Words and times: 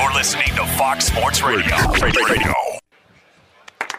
You're 0.00 0.12
listening 0.14 0.46
to 0.56 0.64
Fox 0.78 1.04
Sports 1.04 1.42
Radio. 1.42 1.76
Radio. 2.00 2.54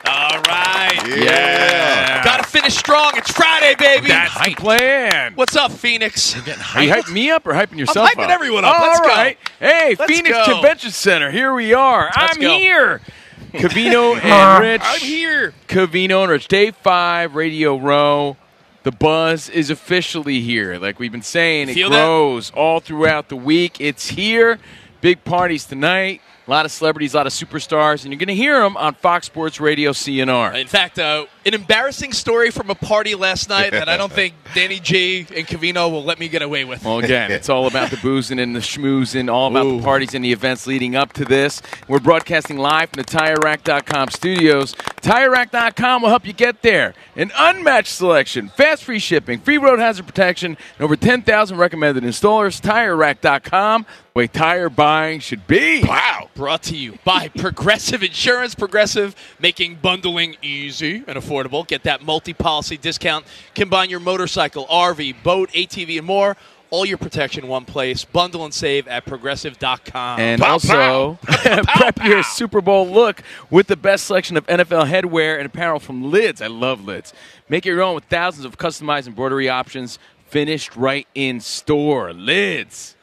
All 0.07 0.41
right. 0.41 0.99
Yeah. 1.05 2.23
Gotta 2.23 2.43
finish 2.43 2.75
strong. 2.75 3.11
It's 3.17 3.31
Friday, 3.31 3.75
baby. 3.77 4.07
That's 4.07 4.33
the 4.43 4.55
plan. 4.55 5.33
What's 5.35 5.55
up, 5.55 5.71
Phoenix? 5.71 6.35
You're 6.35 6.55
you 6.83 6.91
hyping 6.91 7.13
me 7.13 7.29
up 7.29 7.45
or 7.45 7.53
hyping 7.53 7.77
yourself 7.77 8.09
up? 8.09 8.17
hyping 8.17 8.23
up? 8.23 8.29
everyone 8.31 8.65
up. 8.65 8.79
All 8.79 8.87
Let's 8.87 8.99
go. 9.01 9.39
Hey, 9.59 9.95
Let's 9.99 10.11
Phoenix 10.11 10.35
go. 10.35 10.53
Convention 10.55 10.89
Center. 10.89 11.29
Here 11.29 11.53
we 11.53 11.75
are. 11.75 12.09
I'm 12.15 12.39
go. 12.39 12.57
here. 12.57 13.01
Covino 13.53 14.19
and 14.19 14.63
Rich. 14.63 14.81
I'm 14.83 14.99
here. 14.99 15.53
Covino 15.67 16.23
and 16.23 16.31
Rich. 16.31 16.47
Day 16.47 16.71
five, 16.71 17.35
Radio 17.35 17.77
Row. 17.77 18.37
The 18.81 18.91
buzz 18.91 19.49
is 19.49 19.69
officially 19.69 20.41
here. 20.41 20.79
Like 20.79 20.97
we've 20.97 21.11
been 21.11 21.21
saying, 21.21 21.69
it 21.69 21.75
Feel 21.75 21.91
that? 21.91 22.03
grows 22.03 22.49
all 22.55 22.79
throughout 22.79 23.29
the 23.29 23.35
week. 23.35 23.79
It's 23.79 24.09
here. 24.09 24.57
Big 25.01 25.23
parties 25.23 25.65
tonight. 25.65 26.21
A 26.47 26.51
lot 26.51 26.65
of 26.65 26.71
celebrities, 26.71 27.13
a 27.13 27.17
lot 27.17 27.27
of 27.27 27.33
superstars, 27.33 28.03
and 28.03 28.11
you're 28.11 28.19
going 28.19 28.27
to 28.27 28.35
hear 28.35 28.59
them 28.61 28.75
on 28.77 28.93
Fox 28.95 29.25
Sports 29.25 29.59
Radio 29.59 29.91
CNR. 29.91 30.59
In 30.59 30.67
fact, 30.67 30.99
uh, 30.99 31.25
an 31.45 31.53
embarrassing 31.53 32.13
story 32.13 32.51
from 32.51 32.69
a 32.69 32.75
party 32.75 33.15
last 33.15 33.49
night 33.49 33.71
that 33.71 33.89
I 33.89 33.97
don't 33.97 34.11
think 34.13 34.35
Danny 34.53 34.79
G 34.79 35.25
and 35.35 35.47
Covino 35.47 35.89
will 35.89 36.03
let 36.03 36.19
me 36.19 36.27
get 36.27 36.41
away 36.41 36.65
with. 36.65 36.85
Well, 36.85 36.99
again, 36.99 37.31
it's 37.31 37.49
all 37.49 37.67
about 37.67 37.89
the 37.89 37.97
boozing 37.97 38.39
and 38.39 38.55
the 38.55 38.59
schmoozing, 38.59 39.31
all 39.31 39.47
about 39.47 39.63
the 39.63 39.81
parties 39.81 40.13
and 40.13 40.23
the 40.23 40.31
events 40.31 40.67
leading 40.67 40.95
up 40.95 41.13
to 41.13 41.25
this. 41.25 41.61
We're 41.87 41.99
broadcasting 41.99 42.57
live 42.57 42.89
from 42.91 43.01
the 43.01 43.07
TireRack.com 43.07 44.09
studios. 44.09 44.73
TireRack.com 45.01 46.01
will 46.03 46.09
help 46.09 46.27
you 46.27 46.33
get 46.33 46.61
there. 46.61 46.93
An 47.15 47.31
unmatched 47.35 47.91
selection, 47.91 48.49
fast 48.49 48.83
free 48.83 48.99
shipping, 48.99 49.39
free 49.39 49.57
road 49.57 49.79
hazard 49.79 50.05
protection, 50.05 50.57
and 50.77 50.83
over 50.83 50.95
10,000 50.95 51.57
recommended 51.57 52.03
installers. 52.03 52.61
TireRack.com, 52.61 53.83
the 53.83 53.89
way 54.13 54.27
tire 54.27 54.69
buying 54.69 55.19
should 55.19 55.47
be. 55.47 55.83
Wow. 55.83 56.29
Brought 56.35 56.63
to 56.63 56.77
you 56.77 56.99
by 57.03 57.27
Progressive 57.37 58.03
Insurance. 58.03 58.53
Progressive 58.53 59.15
making 59.39 59.75
bundling 59.75 60.35
easy 60.41 60.97
and 61.07 61.17
affordable. 61.17 61.30
Get 61.67 61.83
that 61.83 62.03
multi 62.03 62.33
policy 62.33 62.77
discount. 62.77 63.25
Combine 63.55 63.89
your 63.89 63.99
motorcycle, 63.99 64.65
RV, 64.67 65.23
boat, 65.23 65.49
ATV, 65.51 65.97
and 65.97 66.05
more. 66.05 66.37
All 66.69 66.85
your 66.85 66.97
protection 66.97 67.43
in 67.43 67.49
one 67.49 67.65
place. 67.65 68.05
Bundle 68.05 68.45
and 68.45 68.53
save 68.53 68.87
at 68.87 69.05
progressive.com. 69.05 70.19
And 70.19 70.41
Pow, 70.41 70.53
also, 70.53 71.19
prep 71.25 72.01
your 72.03 72.23
Super 72.23 72.61
Bowl 72.61 72.87
look 72.87 73.21
with 73.49 73.67
the 73.67 73.75
best 73.75 74.05
selection 74.05 74.37
of 74.37 74.47
NFL 74.47 74.87
headwear 74.87 75.37
and 75.37 75.45
apparel 75.45 75.79
from 75.79 76.11
Lids. 76.11 76.41
I 76.41 76.47
love 76.47 76.85
Lids. 76.85 77.13
Make 77.49 77.65
it 77.65 77.69
your 77.69 77.81
own 77.81 77.95
with 77.95 78.05
thousands 78.05 78.45
of 78.45 78.57
customized 78.57 79.07
embroidery 79.07 79.49
options 79.49 79.99
finished 80.27 80.75
right 80.77 81.07
in 81.13 81.41
store. 81.41 82.13
Lids. 82.13 82.95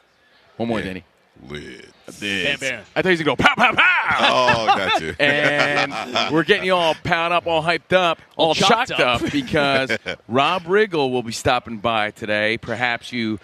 One 0.57 0.69
more, 0.69 0.81
Danny. 0.81 1.05
Lid. 1.47 1.93
Bam, 2.11 2.59
bam. 2.59 2.83
I 2.95 3.01
thought 3.01 3.09
he 3.09 3.11
was 3.11 3.21
going 3.21 3.37
to 3.37 3.43
go 3.43 3.47
pow, 3.47 3.55
pow, 3.55 3.73
pow. 3.73 3.85
Oh, 4.21 4.65
got 4.67 5.01
you. 5.01 5.15
and 5.19 6.33
we're 6.33 6.43
getting 6.43 6.65
you 6.65 6.75
all 6.75 6.95
pound 7.03 7.33
up, 7.33 7.47
all 7.47 7.61
hyped 7.63 7.93
up, 7.93 8.19
all, 8.37 8.55
chocked 8.55 8.89
shocked 8.89 9.01
up, 9.01 9.21
up. 9.23 9.31
because 9.31 9.91
Rob 10.27 10.63
Riggle 10.63 11.11
will 11.11 11.23
be 11.23 11.31
stopping 11.31 11.77
by 11.77 12.11
today. 12.11 12.57
Perhaps 12.57 13.11
you 13.11 13.39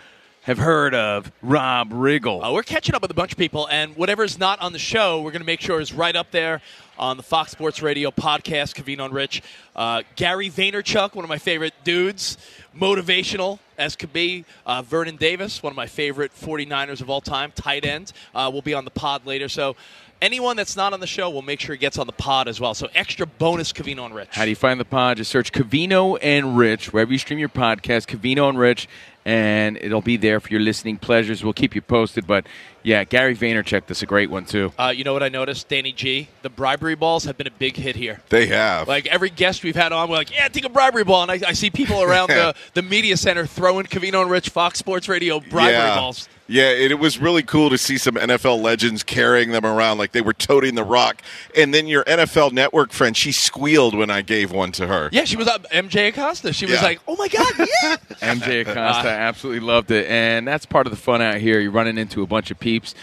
have 0.46 0.60
heard 0.60 0.94
of 0.94 1.32
Rob 1.42 1.92
Riggle. 1.92 2.48
Uh, 2.48 2.54
we're 2.54 2.62
catching 2.62 2.94
up 2.94 3.02
with 3.02 3.10
a 3.10 3.16
bunch 3.16 3.32
of 3.32 3.38
people, 3.38 3.68
and 3.68 3.96
whatever's 3.96 4.38
not 4.38 4.62
on 4.62 4.74
the 4.74 4.80
show, 4.80 5.22
we're 5.22 5.32
going 5.32 5.42
to 5.42 5.46
make 5.46 5.60
sure 5.60 5.82
is 5.82 5.92
right 5.92 6.16
up 6.16 6.30
there 6.30 6.62
on 7.00 7.18
the 7.18 7.24
Fox 7.24 7.52
Sports 7.52 7.82
Radio 7.82 8.12
podcast, 8.12 8.76
Covino 8.76 9.06
and 9.06 9.14
Rich. 9.14 9.42
Uh, 9.76 10.04
Gary 10.16 10.52
Vaynerchuk, 10.52 11.16
one 11.16 11.26
of 11.26 11.30
my 11.30 11.40
favorite 11.40 11.74
dudes, 11.84 12.38
motivational 12.78 13.58
as 13.80 13.96
could 13.96 14.14
be. 14.14 14.46
Uh, 14.68 14.84
Vernon 14.84 15.16
Davis, 15.16 15.64
one 15.64 15.72
of 15.72 15.78
my 15.78 15.88
favorite 15.88 16.32
49ers 16.36 17.02
of 17.02 17.10
all 17.10 17.22
time, 17.22 17.52
tight 17.56 17.84
end, 17.84 18.14
uh, 18.36 18.50
will 18.54 18.62
be 18.62 18.76
on 18.76 18.86
the 18.86 18.92
pod 18.92 19.26
later. 19.26 19.50
So 19.50 19.76
anyone 20.22 20.56
that's 20.58 20.76
not 20.76 20.94
on 20.94 21.00
the 21.00 21.08
show, 21.08 21.28
we'll 21.32 21.42
make 21.42 21.60
sure 21.60 21.74
he 21.74 21.80
gets 21.80 21.98
on 21.98 22.06
the 22.06 22.14
pod 22.14 22.48
as 22.48 22.62
well. 22.62 22.76
So 22.76 22.88
extra 22.94 23.26
bonus 23.26 23.74
Covino 23.74 24.06
and 24.06 24.14
Rich. 24.14 24.30
How 24.32 24.44
do 24.44 24.52
you 24.52 24.56
find 24.56 24.80
the 24.80 24.86
pod? 24.86 25.18
Just 25.18 25.32
search 25.32 25.52
Covino 25.52 26.20
and 26.22 26.56
Rich 26.56 26.94
wherever 26.94 27.12
you 27.12 27.18
stream 27.18 27.40
your 27.40 27.50
podcast, 27.50 28.06
Covino 28.06 28.48
and 28.48 28.60
Rich, 28.60 28.88
and 29.26 29.78
it'll 29.82 30.02
be 30.02 30.18
there 30.18 30.40
for 30.40 30.50
your 30.50 30.60
listening 30.60 30.98
pleasures. 30.98 31.44
We'll 31.44 31.54
keep 31.54 31.76
you 31.76 31.82
posted. 31.82 32.28
But 32.28 32.46
yeah, 32.86 33.04
Gary 33.04 33.36
Vaynerchuk, 33.36 33.88
that's 33.88 34.04
a 34.04 34.06
great 34.06 34.30
one 34.30 34.46
too. 34.46 34.72
Uh, 34.78 34.94
you 34.96 35.04
know 35.04 35.12
what 35.12 35.24
I 35.24 35.30
noticed, 35.30 35.68
Danny 35.68 35.92
G? 35.92 36.30
The 36.44 36.50
bribery 36.50 36.96
balls 36.96 37.24
have 37.26 37.36
been 37.36 37.48
a 37.48 37.52
big 37.52 37.76
hit 37.76 37.96
here. 37.96 38.22
They 38.30 38.46
have. 38.48 38.88
Like 38.88 39.08
every 39.08 39.32
guest 39.32 39.64
we've 39.64 39.76
had 39.76 39.92
on, 39.92 40.08
we're 40.10 40.18
like, 40.18 40.34
yeah, 40.34 40.48
take 40.48 40.66
a 40.66 40.70
bribery 40.70 41.04
ball. 41.04 41.24
And 41.24 41.32
I, 41.32 41.50
I 41.50 41.54
see 41.54 41.72
people 41.72 42.04
around 42.04 42.28
the, 42.30 42.54
the 42.76 42.84
media 42.84 43.18
center 43.18 43.46
throwing 43.48 43.88
Covino 43.88 44.22
and 44.22 44.30
Rich 44.30 44.50
Fox 44.50 44.78
Sports 44.80 45.10
Radio 45.10 45.40
bribery 45.40 45.74
yeah. 45.74 45.96
balls. 45.96 46.30
Yeah, 46.48 46.70
it, 46.70 46.92
it 46.92 47.00
was 47.00 47.18
really 47.18 47.42
cool 47.42 47.72
to 47.72 47.78
see 47.78 47.98
some 47.98 48.16
NFL 48.16 48.62
legends 48.62 49.02
carrying 49.02 49.52
them 49.52 49.66
around 49.66 49.98
like 49.98 50.12
they 50.12 50.22
were 50.22 50.34
toting 50.34 50.76
the 50.76 50.84
rock. 50.84 51.22
And 51.56 51.74
then 51.74 51.88
your 51.88 52.04
NFL 52.04 52.52
network 52.52 52.92
friend, 52.92 53.18
she 53.18 53.32
squealed 53.32 53.96
when 53.96 54.12
I 54.12 54.22
gave 54.22 54.52
one 54.52 54.72
to 54.74 54.86
her. 54.86 55.10
Yeah, 55.12 55.24
she 55.26 55.38
was 55.38 55.48
up, 55.48 55.66
MJ 55.72 56.10
Acosta. 56.10 56.54
She 56.54 56.68
was 56.68 56.76
Yeah. 56.76 56.84
like, 56.84 57.02
oh 57.08 57.16
my 57.16 57.28
God, 57.30 57.52
yeah. 57.58 57.98
MJ 58.22 58.62
Acosta 58.62 59.10
absolutely 59.10 59.66
loved 59.66 59.90
it, 59.90 60.08
and 60.08 60.48
that's 60.48 60.68
part 60.68 60.86
of 60.86 60.92
the 60.92 60.98
fun 60.98 61.20
out 61.20 61.38
here. 61.38 61.60
You're 61.60 61.72
running 61.72 61.98
into 61.98 62.22
a 62.22 62.28
bunch 62.28 62.52
of 62.52 62.60
peeps, 62.80 62.94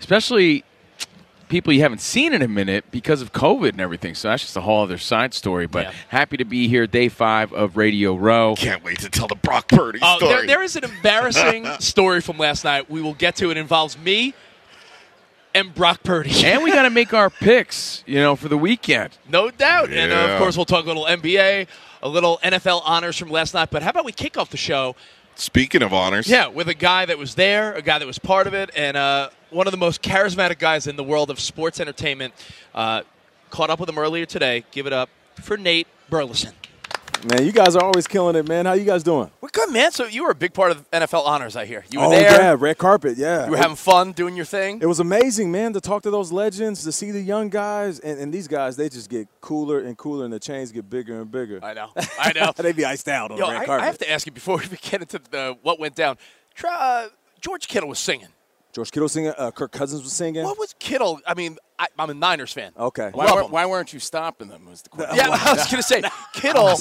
especially 0.00 0.64
people 1.48 1.72
you 1.72 1.80
haven't 1.80 2.00
seen 2.00 2.32
in 2.34 2.42
a 2.42 2.48
minute 2.48 2.84
because 2.90 3.22
of 3.22 3.32
COVID 3.32 3.70
and 3.70 3.80
everything. 3.80 4.14
So 4.16 4.28
that's 4.28 4.42
just 4.42 4.56
a 4.56 4.60
whole 4.60 4.82
other 4.82 4.98
side 4.98 5.32
story. 5.32 5.66
But 5.66 5.84
Yeah. 5.86 5.92
happy 6.08 6.36
to 6.38 6.44
be 6.44 6.66
here, 6.68 6.86
day 6.88 7.08
five 7.08 7.52
of 7.52 7.76
Radio 7.76 8.14
Row. 8.16 8.54
Can't 8.56 8.82
wait 8.82 8.98
to 9.00 9.08
tell 9.08 9.28
the 9.28 9.36
Brock 9.36 9.68
Purdy 9.68 10.00
Oh, 10.02 10.16
story. 10.18 10.34
there, 10.34 10.46
there 10.46 10.62
is 10.62 10.74
an 10.76 10.82
embarrassing 10.84 11.66
story 11.78 12.20
from 12.20 12.36
last 12.38 12.64
night. 12.64 12.90
We 12.90 13.00
will 13.00 13.14
get 13.14 13.36
to 13.36 13.50
it. 13.50 13.56
It 13.56 13.60
involves 13.60 13.96
me 13.96 14.34
and 15.54 15.72
Brock 15.74 16.02
Purdy. 16.02 16.30
and 16.44 16.62
we 16.64 16.72
got 16.72 16.82
to 16.82 16.90
make 16.90 17.14
our 17.14 17.30
picks, 17.30 18.02
you 18.06 18.16
know, 18.16 18.34
for 18.36 18.48
the 18.48 18.58
weekend. 18.58 19.16
No 19.30 19.50
doubt. 19.50 19.90
And 19.92 20.12
uh, 20.12 20.32
of 20.32 20.38
course, 20.38 20.56
we'll 20.56 20.66
talk 20.66 20.84
a 20.84 20.88
little 20.88 21.04
NBA, 21.06 21.68
a 22.02 22.08
little 22.08 22.38
NFL 22.42 22.82
honors 22.84 23.16
from 23.16 23.30
last 23.30 23.54
night. 23.54 23.70
But 23.70 23.82
how 23.84 23.90
about 23.90 24.04
we 24.04 24.12
kick 24.12 24.36
off 24.36 24.50
the 24.50 24.56
show 24.56 24.96
Speaking 25.36 25.82
of 25.82 25.92
honors, 25.92 26.28
Yeah, 26.28 26.48
with 26.48 26.68
a 26.68 26.74
guy 26.74 27.06
that 27.06 27.18
was 27.18 27.34
there, 27.34 27.74
a 27.74 27.82
guy 27.82 27.98
that 27.98 28.06
was 28.06 28.18
part 28.18 28.46
of 28.46 28.54
it, 28.54 28.70
and 28.74 28.96
uh, 28.96 29.30
one 29.50 29.66
of 29.66 29.70
the 29.70 29.76
most 29.76 30.02
charismatic 30.02 30.58
guys 30.58 30.86
in 30.86 30.96
the 30.96 31.04
world 31.04 31.30
of 31.30 31.38
sports 31.38 31.78
entertainment. 31.78 32.32
Uh, 32.74 33.02
caught 33.50 33.70
up 33.70 33.78
with 33.80 33.88
him 33.88 33.98
earlier 33.98 34.26
today. 34.26 34.64
Give 34.70 34.86
it 34.86 34.92
up 34.92 35.08
for 35.40 35.56
Nate 35.56 35.86
Burleson. 36.10 36.52
Man, 37.24 37.44
you 37.44 37.52
guys 37.52 37.74
are 37.74 37.82
always 37.82 38.06
killing 38.06 38.36
it, 38.36 38.46
man. 38.46 38.66
How 38.66 38.74
you 38.74 38.84
guys 38.84 39.02
doing? 39.02 39.30
We're 39.40 39.48
good, 39.48 39.70
man. 39.72 39.90
So 39.90 40.06
you 40.06 40.24
were 40.24 40.30
a 40.30 40.34
big 40.34 40.52
part 40.52 40.70
of 40.70 40.88
NFL 40.90 41.26
honors, 41.26 41.56
I 41.56 41.64
hear. 41.64 41.84
You 41.90 42.00
were 42.00 42.10
there? 42.10 42.28
oh 42.28 42.32
there. 42.32 42.40
yeah, 42.42 42.56
red 42.58 42.78
carpet. 42.78 43.16
Yeah, 43.16 43.46
You 43.46 43.52
were 43.52 43.56
having 43.56 43.76
fun 43.76 44.12
doing 44.12 44.36
your 44.36 44.44
thing. 44.44 44.80
It 44.80 44.86
was 44.86 45.00
amazing, 45.00 45.50
man, 45.50 45.72
to 45.72 45.80
talk 45.80 46.02
to 46.02 46.10
those 46.10 46.30
legends, 46.30 46.84
to 46.84 46.92
see 46.92 47.10
the 47.10 47.20
young 47.20 47.48
guys, 47.48 47.98
and, 47.98 48.20
and 48.20 48.32
these 48.32 48.46
guys, 48.46 48.76
they 48.76 48.88
just 48.88 49.08
get 49.08 49.28
cooler 49.40 49.80
and 49.80 49.96
cooler, 49.96 50.24
and 50.24 50.32
the 50.32 50.38
chains 50.38 50.70
get 50.70 50.88
bigger 50.88 51.20
and 51.20 51.30
bigger. 51.30 51.58
I 51.62 51.74
know. 51.74 51.90
I 52.18 52.32
know. 52.32 52.52
they 52.56 52.72
be 52.72 52.84
iced 52.84 53.08
out 53.08 53.30
on 53.30 53.38
Yo, 53.38 53.46
the 53.46 53.52
red 53.52 53.62
I, 53.62 53.66
carpet. 53.66 53.82
I 53.82 53.86
have 53.86 53.98
to 53.98 54.10
ask 54.10 54.26
you 54.26 54.32
before 54.32 54.58
we 54.70 54.76
get 54.76 55.00
into 55.00 55.18
the, 55.30 55.56
what 55.62 55.80
went 55.80 55.94
down. 55.94 56.18
Try, 56.54 56.74
uh, 56.74 57.08
George 57.40 57.66
Kittle 57.66 57.88
was 57.88 57.98
singing. 57.98 58.28
George 58.76 58.90
Kittle 58.92 59.08
singing. 59.08 59.32
Uh, 59.38 59.50
Kirk 59.50 59.72
Cousins 59.72 60.02
was 60.02 60.12
singing. 60.12 60.44
What 60.44 60.58
was 60.58 60.74
Kittle? 60.78 61.18
I 61.26 61.32
mean, 61.32 61.56
I, 61.78 61.86
I'm 61.98 62.10
a 62.10 62.14
Niners 62.14 62.52
fan. 62.52 62.72
Okay. 62.78 63.08
Why, 63.14 63.24
Love 63.24 63.34
weren't- 63.36 63.50
why 63.50 63.64
weren't 63.64 63.92
you 63.94 63.98
stopping 64.00 64.48
them? 64.48 64.66
Was 64.68 64.82
the 64.82 64.90
question. 64.90 65.16
Yeah, 65.16 65.28
I 65.30 65.54
was 65.54 65.64
going 65.70 65.78
to 65.78 65.82
say, 65.82 66.02
Kittle, 66.34 66.78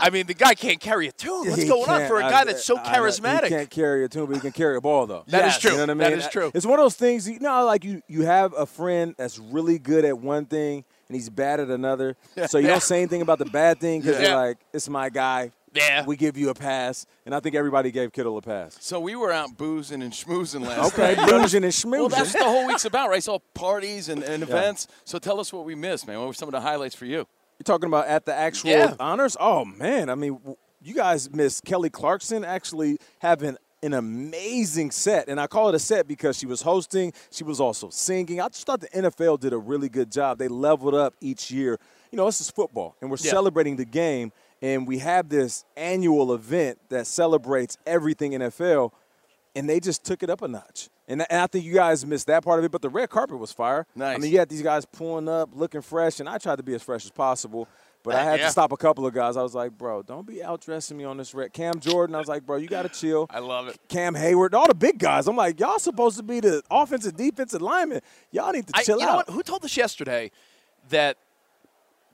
I 0.00 0.10
mean, 0.10 0.26
the 0.26 0.34
guy 0.34 0.54
can't 0.56 0.80
carry 0.80 1.06
a 1.06 1.12
tune. 1.12 1.48
What's 1.48 1.62
He 1.62 1.68
going 1.68 1.88
on 1.88 2.08
for 2.08 2.18
a 2.18 2.22
guy 2.22 2.42
that's 2.44 2.64
so 2.64 2.76
I- 2.76 2.82
I- 2.82 2.96
charismatic? 2.98 3.44
He 3.44 3.48
can't 3.50 3.70
carry 3.70 4.04
a 4.04 4.08
tune, 4.08 4.26
but 4.26 4.34
he 4.34 4.40
can 4.40 4.50
carry 4.50 4.76
a 4.76 4.80
ball, 4.80 5.06
though. 5.06 5.22
That 5.28 5.44
is 5.46 5.52
Yes. 5.54 5.60
true. 5.60 5.70
You 5.70 5.76
know 5.76 5.82
what 5.84 5.90
I 5.90 5.94
mean? 5.94 6.10
That 6.10 6.18
is 6.18 6.28
true. 6.28 6.50
It's 6.52 6.66
one 6.66 6.80
of 6.80 6.84
those 6.84 6.96
things, 6.96 7.28
you 7.28 7.38
know, 7.38 7.64
like 7.64 7.84
you, 7.84 8.02
you 8.08 8.22
have 8.22 8.52
a 8.54 8.66
friend 8.66 9.14
that's 9.16 9.38
really 9.38 9.78
good 9.78 10.04
at 10.04 10.18
one 10.18 10.46
thing 10.46 10.84
and 11.08 11.14
he's 11.14 11.30
bad 11.30 11.60
at 11.60 11.68
another. 11.70 12.16
So 12.48 12.58
you 12.58 12.64
Yeah. 12.66 12.72
don't 12.72 12.82
say 12.82 12.98
anything 12.98 13.22
about 13.22 13.38
the 13.38 13.44
bad 13.44 13.78
thing 13.78 14.00
because 14.00 14.20
Yeah. 14.20 14.28
you're 14.30 14.36
like, 14.36 14.58
it's 14.72 14.88
my 14.88 15.10
guy. 15.10 15.52
Yeah. 15.76 16.04
We 16.04 16.16
give 16.16 16.36
you 16.36 16.50
a 16.50 16.54
pass. 16.54 17.06
And 17.24 17.34
I 17.34 17.40
think 17.40 17.54
everybody 17.54 17.90
gave 17.90 18.12
Kittle 18.12 18.36
a 18.38 18.42
pass. 18.42 18.76
So 18.80 18.98
we 19.00 19.14
were 19.16 19.32
out 19.32 19.56
boozing 19.56 20.02
and 20.02 20.12
schmoozing 20.12 20.66
last 20.66 20.92
Okay, 20.94 21.14
night. 21.14 21.28
boozing 21.28 21.64
and 21.64 21.72
schmoozing. 21.72 21.98
Well, 21.98 22.08
that's 22.08 22.32
the 22.32 22.44
whole 22.44 22.66
week's 22.66 22.84
about, 22.84 23.08
right? 23.08 23.18
It's 23.18 23.28
all 23.28 23.42
parties 23.54 24.08
and, 24.08 24.22
and 24.22 24.42
events. 24.42 24.88
So 25.04 25.18
tell 25.18 25.38
us 25.40 25.52
what 25.52 25.64
we 25.64 25.74
missed, 25.74 26.06
man. 26.06 26.18
What 26.18 26.28
were 26.28 26.34
some 26.34 26.48
of 26.48 26.52
the 26.52 26.60
highlights 26.60 26.94
for 26.94 27.04
you? 27.06 27.26
You're 27.58 27.64
talking 27.64 27.88
about 27.88 28.06
at 28.06 28.26
the 28.26 28.34
actual 28.34 28.70
Yeah. 28.70 28.94
honors? 29.00 29.36
Oh 29.40 29.64
man, 29.64 30.10
I 30.10 30.14
mean, 30.14 30.38
you 30.82 30.94
guys 30.94 31.30
missed 31.32 31.64
Kelly 31.64 31.88
Clarkson 31.90 32.44
actually 32.44 32.98
having 33.20 33.56
an 33.82 33.92
amazing 33.94 34.90
set, 34.90 35.28
and 35.28 35.40
I 35.40 35.46
call 35.46 35.68
it 35.68 35.74
a 35.74 35.78
set 35.78 36.06
because 36.08 36.36
she 36.38 36.46
was 36.46 36.62
hosting, 36.62 37.12
she 37.30 37.44
was 37.44 37.60
also 37.60 37.88
singing. 37.90 38.40
I 38.40 38.48
just 38.48 38.66
thought 38.66 38.80
the 38.80 38.88
NFL 38.88 39.38
did 39.40 39.52
a 39.52 39.58
really 39.58 39.88
good 39.88 40.10
job. 40.10 40.38
They 40.38 40.48
leveled 40.48 40.94
up 40.94 41.14
each 41.20 41.50
year. 41.50 41.78
You 42.10 42.16
know, 42.16 42.26
this 42.26 42.40
is 42.40 42.50
football, 42.50 42.96
and 43.00 43.10
we're 43.10 43.16
Yeah. 43.20 43.30
celebrating 43.30 43.76
the 43.76 43.84
game, 43.84 44.32
and 44.62 44.86
we 44.86 44.98
have 44.98 45.28
this 45.28 45.64
annual 45.76 46.32
event 46.34 46.78
that 46.88 47.06
celebrates 47.06 47.76
everything 47.86 48.32
NFL, 48.32 48.92
and 49.54 49.68
they 49.68 49.80
just 49.80 50.04
took 50.04 50.22
it 50.22 50.30
up 50.30 50.42
a 50.42 50.48
notch. 50.48 50.88
And, 51.08 51.24
and 51.30 51.40
I 51.40 51.46
think 51.46 51.64
you 51.64 51.72
guys 51.74 52.04
missed 52.04 52.26
that 52.26 52.44
part 52.44 52.58
of 52.58 52.64
it, 52.64 52.72
but 52.72 52.82
the 52.82 52.88
red 52.88 53.10
carpet 53.10 53.38
was 53.38 53.52
fire. 53.52 53.86
Nice. 53.94 54.16
I 54.16 54.18
mean, 54.18 54.32
you 54.32 54.38
had 54.38 54.48
these 54.48 54.62
guys 54.62 54.84
pulling 54.84 55.28
up, 55.28 55.50
looking 55.54 55.80
fresh, 55.82 56.18
and 56.18 56.28
I 56.28 56.38
tried 56.38 56.56
to 56.56 56.64
be 56.64 56.74
as 56.74 56.82
fresh 56.82 57.04
as 57.04 57.12
possible. 57.12 57.68
But 58.02 58.16
I 58.16 58.20
uh, 58.20 58.24
had 58.24 58.40
Yeah. 58.40 58.46
to 58.46 58.52
stop 58.52 58.72
a 58.72 58.76
couple 58.76 59.06
of 59.06 59.14
guys. 59.14 59.36
I 59.36 59.42
was 59.42 59.54
like, 59.54 59.70
bro, 59.76 60.02
don't 60.02 60.26
be 60.26 60.36
outdressing 60.36 60.96
me 60.96 61.04
on 61.04 61.16
this 61.16 61.32
red. 61.34 61.52
Cam 61.52 61.78
Jordan, 61.80 62.14
I 62.16 62.18
was 62.18 62.28
like, 62.28 62.44
bro, 62.44 62.56
you 62.56 62.66
got 62.68 62.82
to 62.82 62.88
chill. 62.88 63.26
I 63.30 63.38
love 63.38 63.68
it. 63.68 63.78
Cam 63.88 64.14
Hayward, 64.16 64.54
all 64.54 64.66
the 64.66 64.74
big 64.74 64.98
guys. 64.98 65.26
I'm 65.28 65.36
like, 65.36 65.58
y'all 65.60 65.78
supposed 65.78 66.16
to 66.16 66.22
be 66.22 66.40
the 66.40 66.62
offensive, 66.70 67.16
defensive 67.16 67.62
linemen. 67.62 68.00
Y'all 68.32 68.52
need 68.52 68.66
to 68.68 68.72
I, 68.76 68.82
chill 68.82 69.00
out. 69.02 69.16
what? 69.28 69.30
Who 69.30 69.42
told 69.42 69.64
us 69.64 69.76
yesterday 69.76 70.30
that 70.88 71.16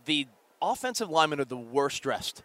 the 0.05 0.27
offensive 0.63 1.11
linemen 1.11 1.41
are 1.41 1.45
the 1.45 1.57
worst 1.57 2.03
dressed? 2.03 2.43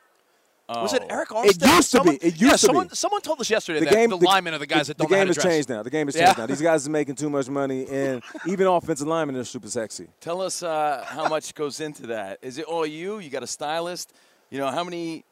Was 0.70 0.92
it 0.94 1.02
Arik 1.08 1.28
Armstead? 1.28 1.64
Oh. 1.66 1.76
used 1.78 1.92
to 1.92 2.00
be. 2.02 2.06
Someone- 2.10 2.16
It 2.16 2.24
used 2.26 2.42
yeah, 2.42 2.52
to 2.52 2.58
someone, 2.58 2.88
be. 2.88 2.96
Someone 2.96 3.22
told 3.22 3.40
us 3.40 3.50
yesterday 3.50 3.80
the 3.80 3.86
that 3.86 3.94
game, 3.94 4.10
the, 4.10 4.18
linemen 4.18 4.54
are 4.54 4.58
the 4.58 4.66
guys 4.68 4.88
that 4.88 4.98
don't 4.98 5.10
know 5.10 5.16
how 5.16 5.24
game 5.24 5.28
to 5.28 5.30
has 5.30 5.36
dress. 5.44 5.54
changed 5.54 5.70
now. 5.70 5.82
The 5.82 5.90
game 5.90 6.08
has 6.08 6.16
Yeah. 6.18 6.26
changed 6.26 6.40
now. 6.40 6.46
These 6.46 6.62
guys 6.62 6.86
are 6.86 6.92
making 6.92 7.16
too 7.16 7.30
much 7.30 7.48
money, 7.48 7.88
and 7.88 8.22
even 8.46 8.68
offensive 8.68 9.08
linemen 9.08 9.38
are 9.38 9.46
super 9.46 9.70
sexy. 9.70 10.08
Tell 10.20 10.42
us 10.42 10.62
uh, 10.64 11.06
how 11.08 11.30
much 11.30 11.56
goes 11.56 11.80
into 11.80 12.08
that. 12.08 12.40
Is 12.42 12.58
it 12.58 12.66
all 12.66 12.86
you? 12.86 13.20
You 13.20 13.30
got 13.30 13.44
a 13.44 13.48
stylist? 13.48 14.12
You 14.50 14.58
know, 14.60 14.68
how 14.70 14.84
many 14.84 15.24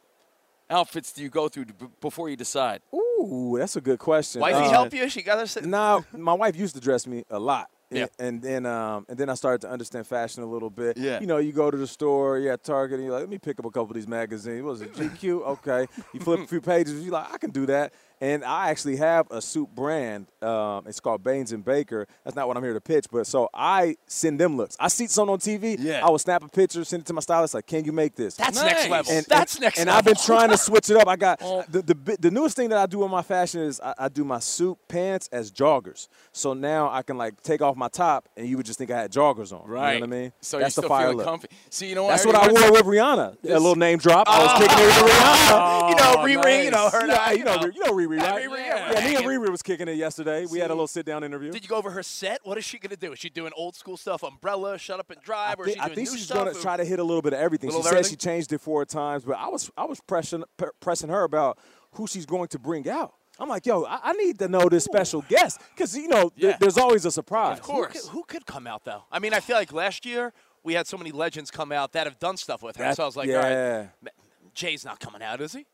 outfits 0.69 1.11
do 1.11 1.21
you 1.21 1.29
go 1.29 1.49
through 1.49 1.65
b- 1.65 1.87
before 1.99 2.29
you 2.29 2.37
decide? 2.37 2.81
Ooh, 2.93 3.55
that's 3.59 3.75
a 3.75 3.81
good 3.81 3.99
question. 3.99 4.39
Wifey 4.39 4.55
Uh, 4.57 4.69
help 4.69 4.93
you? 4.93 5.09
She 5.09 5.21
got 5.21 5.39
us. 5.39 5.57
No, 5.61 6.05
my 6.13 6.33
wife 6.33 6.55
used 6.55 6.75
to 6.75 6.81
dress 6.81 7.05
me 7.05 7.25
a 7.29 7.39
lot. 7.39 7.69
Yeah. 7.95 8.07
And, 8.19 8.41
then 8.41 8.65
um, 8.65 9.05
and 9.09 9.17
then 9.17 9.29
I 9.29 9.33
started 9.33 9.61
to 9.61 9.69
understand 9.69 10.07
fashion 10.07 10.43
a 10.43 10.45
little 10.45 10.69
bit. 10.69 10.97
Yeah. 10.97 11.19
You 11.19 11.27
know, 11.27 11.37
you 11.37 11.51
go 11.51 11.71
to 11.71 11.77
the 11.77 11.87
store, 11.87 12.37
at 12.37 12.63
Target, 12.63 12.99
and 12.99 13.05
you're 13.05 13.13
like, 13.13 13.21
let 13.21 13.29
me 13.29 13.37
pick 13.37 13.59
up 13.59 13.65
a 13.65 13.69
couple 13.69 13.89
of 13.89 13.95
these 13.95 14.07
magazines. 14.07 14.63
What 14.63 14.71
was 14.71 14.81
it, 14.81 14.93
GQ? 14.93 15.45
Okay. 15.47 15.87
You 16.13 16.19
flip 16.19 16.39
a 16.41 16.47
few 16.47 16.61
pages, 16.61 17.01
you're 17.03 17.13
like, 17.13 17.33
I 17.33 17.37
can 17.37 17.51
do 17.51 17.65
that. 17.67 17.93
And 18.21 18.43
I 18.45 18.69
actually 18.69 18.95
have 18.97 19.27
a 19.29 19.41
soup 19.41 19.69
brand. 19.75 20.27
Um, 20.41 20.85
it's 20.87 20.99
called 20.99 21.23
Baines 21.23 21.51
and 21.51 21.65
Baker. 21.65 22.07
That's 22.23 22.35
not 22.35 22.47
what 22.47 22.55
I'm 22.57 22.63
here 22.63 22.73
to 22.73 22.81
pitch, 22.81 23.05
but 23.11 23.27
so 23.27 23.49
I 23.53 23.97
send 24.07 24.39
them 24.39 24.55
looks. 24.57 24.77
I 24.79 24.87
see 24.87 25.07
something 25.07 25.33
on 25.33 25.39
TV. 25.39 25.75
Yeah. 25.79 26.05
I 26.05 26.09
will 26.09 26.17
snap 26.19 26.43
a 26.43 26.47
picture, 26.47 26.83
send 26.85 27.01
it 27.01 27.05
to 27.07 27.13
my 27.13 27.21
stylist, 27.21 27.53
like, 27.53 27.65
can 27.67 27.83
you 27.83 27.91
make 27.91 28.15
this? 28.15 28.35
That's 28.35 28.55
Nice. 28.61 28.71
next 28.71 28.89
level. 28.89 29.11
And, 29.11 29.25
That's 29.27 29.55
and- 29.55 29.61
next 29.63 29.79
and 29.79 29.87
level. 29.87 29.97
I've 29.97 30.05
been 30.05 30.15
trying 30.15 30.49
to 30.49 30.57
switch 30.57 30.89
it 30.89 30.97
up. 30.97 31.07
I 31.07 31.15
got 31.15 31.39
the, 31.69 31.81
the 31.81 32.17
the 32.19 32.31
newest 32.31 32.55
thing 32.55 32.69
that 32.69 32.77
I 32.77 32.85
do 32.85 33.03
in 33.03 33.11
my 33.11 33.21
fashion 33.21 33.61
is 33.61 33.81
I, 33.81 33.93
I 33.97 34.09
do 34.09 34.23
my 34.23 34.39
suit 34.39 34.77
pants 34.87 35.27
as 35.31 35.51
joggers. 35.51 36.07
So 36.31 36.53
now 36.53 36.89
I 36.91 37.01
can 37.01 37.17
like 37.17 37.41
take 37.43 37.61
off 37.61 37.75
my 37.75 37.87
top, 37.89 38.29
and 38.37 38.47
you 38.47 38.57
would 38.57 38.65
just 38.65 38.77
think 38.79 38.91
I 38.91 39.01
had 39.01 39.11
joggers 39.11 39.51
on. 39.51 39.67
Right. 39.67 39.95
You 39.95 39.99
know 40.01 40.05
what 40.07 40.15
I 40.15 40.19
mean? 40.21 40.31
So 40.41 40.59
that's 40.59 40.75
you 40.77 40.81
the 40.81 40.85
still 40.87 40.89
fire 40.89 41.07
feel 41.09 41.17
look. 41.17 41.25
comfy. 41.25 41.47
See, 41.69 41.89
you 41.89 41.95
know 41.95 42.03
what? 42.03 42.11
That's 42.11 42.25
already 42.25 42.53
what 42.53 42.63
I 42.63 42.69
wore 42.69 42.77
that- 42.77 42.85
with 42.85 42.95
Rihanna. 42.95 43.43
a 43.43 43.59
little 43.59 43.75
name 43.75 43.97
drop. 43.99 44.27
I 44.29 44.43
was 44.43 44.53
kicking 44.53 44.77
it 44.79 44.85
with 45.03 45.11
Rihanna. 45.11 45.89
you 45.89 45.95
know, 45.95 46.41
Riri, 46.41 46.63
you 46.65 46.71
know, 46.71 46.89
her. 46.89 47.07
Yeah, 47.07 47.31
you 47.31 47.37
you 47.39 47.43
know, 47.43 47.55
know. 47.55 47.67
you 47.67 47.79
know 47.85 47.91
Riri, 48.05 48.17
Yeah, 48.17 48.29
right? 48.31 48.49
Riri, 48.49 48.57
yeah, 48.57 48.75
yeah, 48.89 48.93
right. 48.93 49.03
me 49.03 49.15
and 49.15 49.25
Riri 49.25 49.49
was 49.49 49.61
kicking 49.61 49.87
it 49.87 49.97
yesterday. 49.97 50.45
We 50.45 50.59
had 50.59 50.69
a 50.71 50.73
little 50.73 50.87
sit 50.87 51.05
down 51.05 51.23
interview. 51.23 51.51
Did 51.51 51.63
you 51.63 51.69
go 51.69 51.75
over 51.77 51.91
her 51.91 52.03
set? 52.03 52.39
What 52.43 52.57
is 52.57 52.65
she 52.65 52.77
going 52.79 52.89
to 52.91 52.95
do? 52.97 53.11
Is 53.13 53.19
she 53.19 53.29
doing 53.29 53.51
old 53.55 53.75
school 53.75 53.97
stuff, 53.97 54.23
umbrella, 54.23 54.77
shut 54.77 54.99
up 54.99 55.09
and 55.11 55.21
drive, 55.21 55.59
I 55.59 55.61
or 55.63 55.67
is 55.67 55.73
think, 55.73 55.83
she 55.85 55.91
I 55.91 55.95
think 55.95 56.09
new 56.11 56.17
she's 56.17 56.31
gonna 56.31 56.53
try 56.53 56.77
to 56.77 56.85
hit 56.85 56.99
a 56.99 57.03
little 57.03 57.21
bit 57.21 57.33
of 57.33 57.39
everything. 57.39 57.69
She 57.71 57.77
of 57.77 57.83
said 57.83 57.91
everything? 57.93 58.09
she 58.11 58.15
changed 58.17 58.53
it 58.53 58.61
four 58.61 58.85
times, 58.85 59.23
but 59.25 59.37
I 59.37 59.47
was 59.47 59.69
I 59.77 59.85
was 59.85 59.99
pressing 60.01 60.43
pressing 60.79 61.09
her 61.09 61.23
about 61.23 61.57
who 61.93 62.07
she's 62.07 62.25
going 62.25 62.47
to 62.49 62.59
bring 62.59 62.89
out. 62.89 63.13
I'm 63.39 63.49
like, 63.49 63.65
yo, 63.65 63.83
I, 63.83 63.99
I 64.03 64.13
need 64.13 64.39
to 64.39 64.47
know 64.47 64.69
this 64.69 64.85
special 64.85 65.21
guest 65.27 65.59
because 65.75 65.95
you 65.95 66.07
know 66.07 66.29
th- 66.39 66.57
there's 66.59 66.77
always 66.77 67.03
a 67.05 67.11
surprise. 67.11 67.59
Of 67.59 67.65
Who 67.65 67.71
course. 67.73 67.91
could, 68.03 68.09
who 68.11 68.23
could 68.23 68.45
come 68.45 68.65
out 68.67 68.85
though? 68.85 69.03
I 69.11 69.19
mean, 69.19 69.33
I 69.33 69.39
feel 69.41 69.57
like 69.57 69.73
last 69.73 70.05
year 70.05 70.31
we 70.63 70.73
had 70.73 70.87
so 70.87 70.97
many 70.97 71.11
legends 71.11 71.51
come 71.51 71.71
out 71.73 71.91
that 71.93 72.07
have 72.07 72.17
done 72.17 72.37
stuff 72.37 72.63
with 72.63 72.77
her. 72.77 72.83
That- 72.85 72.95
so 72.95 73.03
I 73.03 73.05
was 73.05 73.15
like, 73.17 73.27
yeah, 73.27 73.35
all 73.35 73.79
right, 74.03 74.13
Jay's 74.53 74.85
not 74.85 74.99
coming 75.01 75.21
out, 75.21 75.41
is 75.41 75.51
he? 75.53 75.65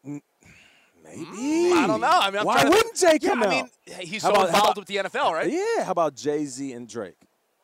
Maybe. 1.04 1.26
Mm, 1.26 1.72
I 1.74 1.88
don't 1.88 2.02
know. 2.02 2.08
I 2.10 2.30
mean, 2.32 2.40
I'm 2.40 2.46
why 2.46 2.64
wouldn't 2.64 2.96
Jay 2.96 3.18
Yeah, 3.22 3.30
come 3.30 3.44
I 3.44 3.46
out? 3.46 3.50
mean, 3.52 3.70
he's 4.02 4.24
How 4.24 4.30
so 4.30 4.36
about- 4.36 4.46
involved 4.48 4.66
about- 4.66 4.78
with 4.78 4.88
the 4.88 4.96
NFL, 4.98 5.34
right? 5.34 5.50
Yeah, 5.52 5.84
how 5.84 5.92
about 5.92 6.16
Jay 6.16 6.46
Z 6.46 6.72
and 6.74 6.88
Drake? 6.88 7.16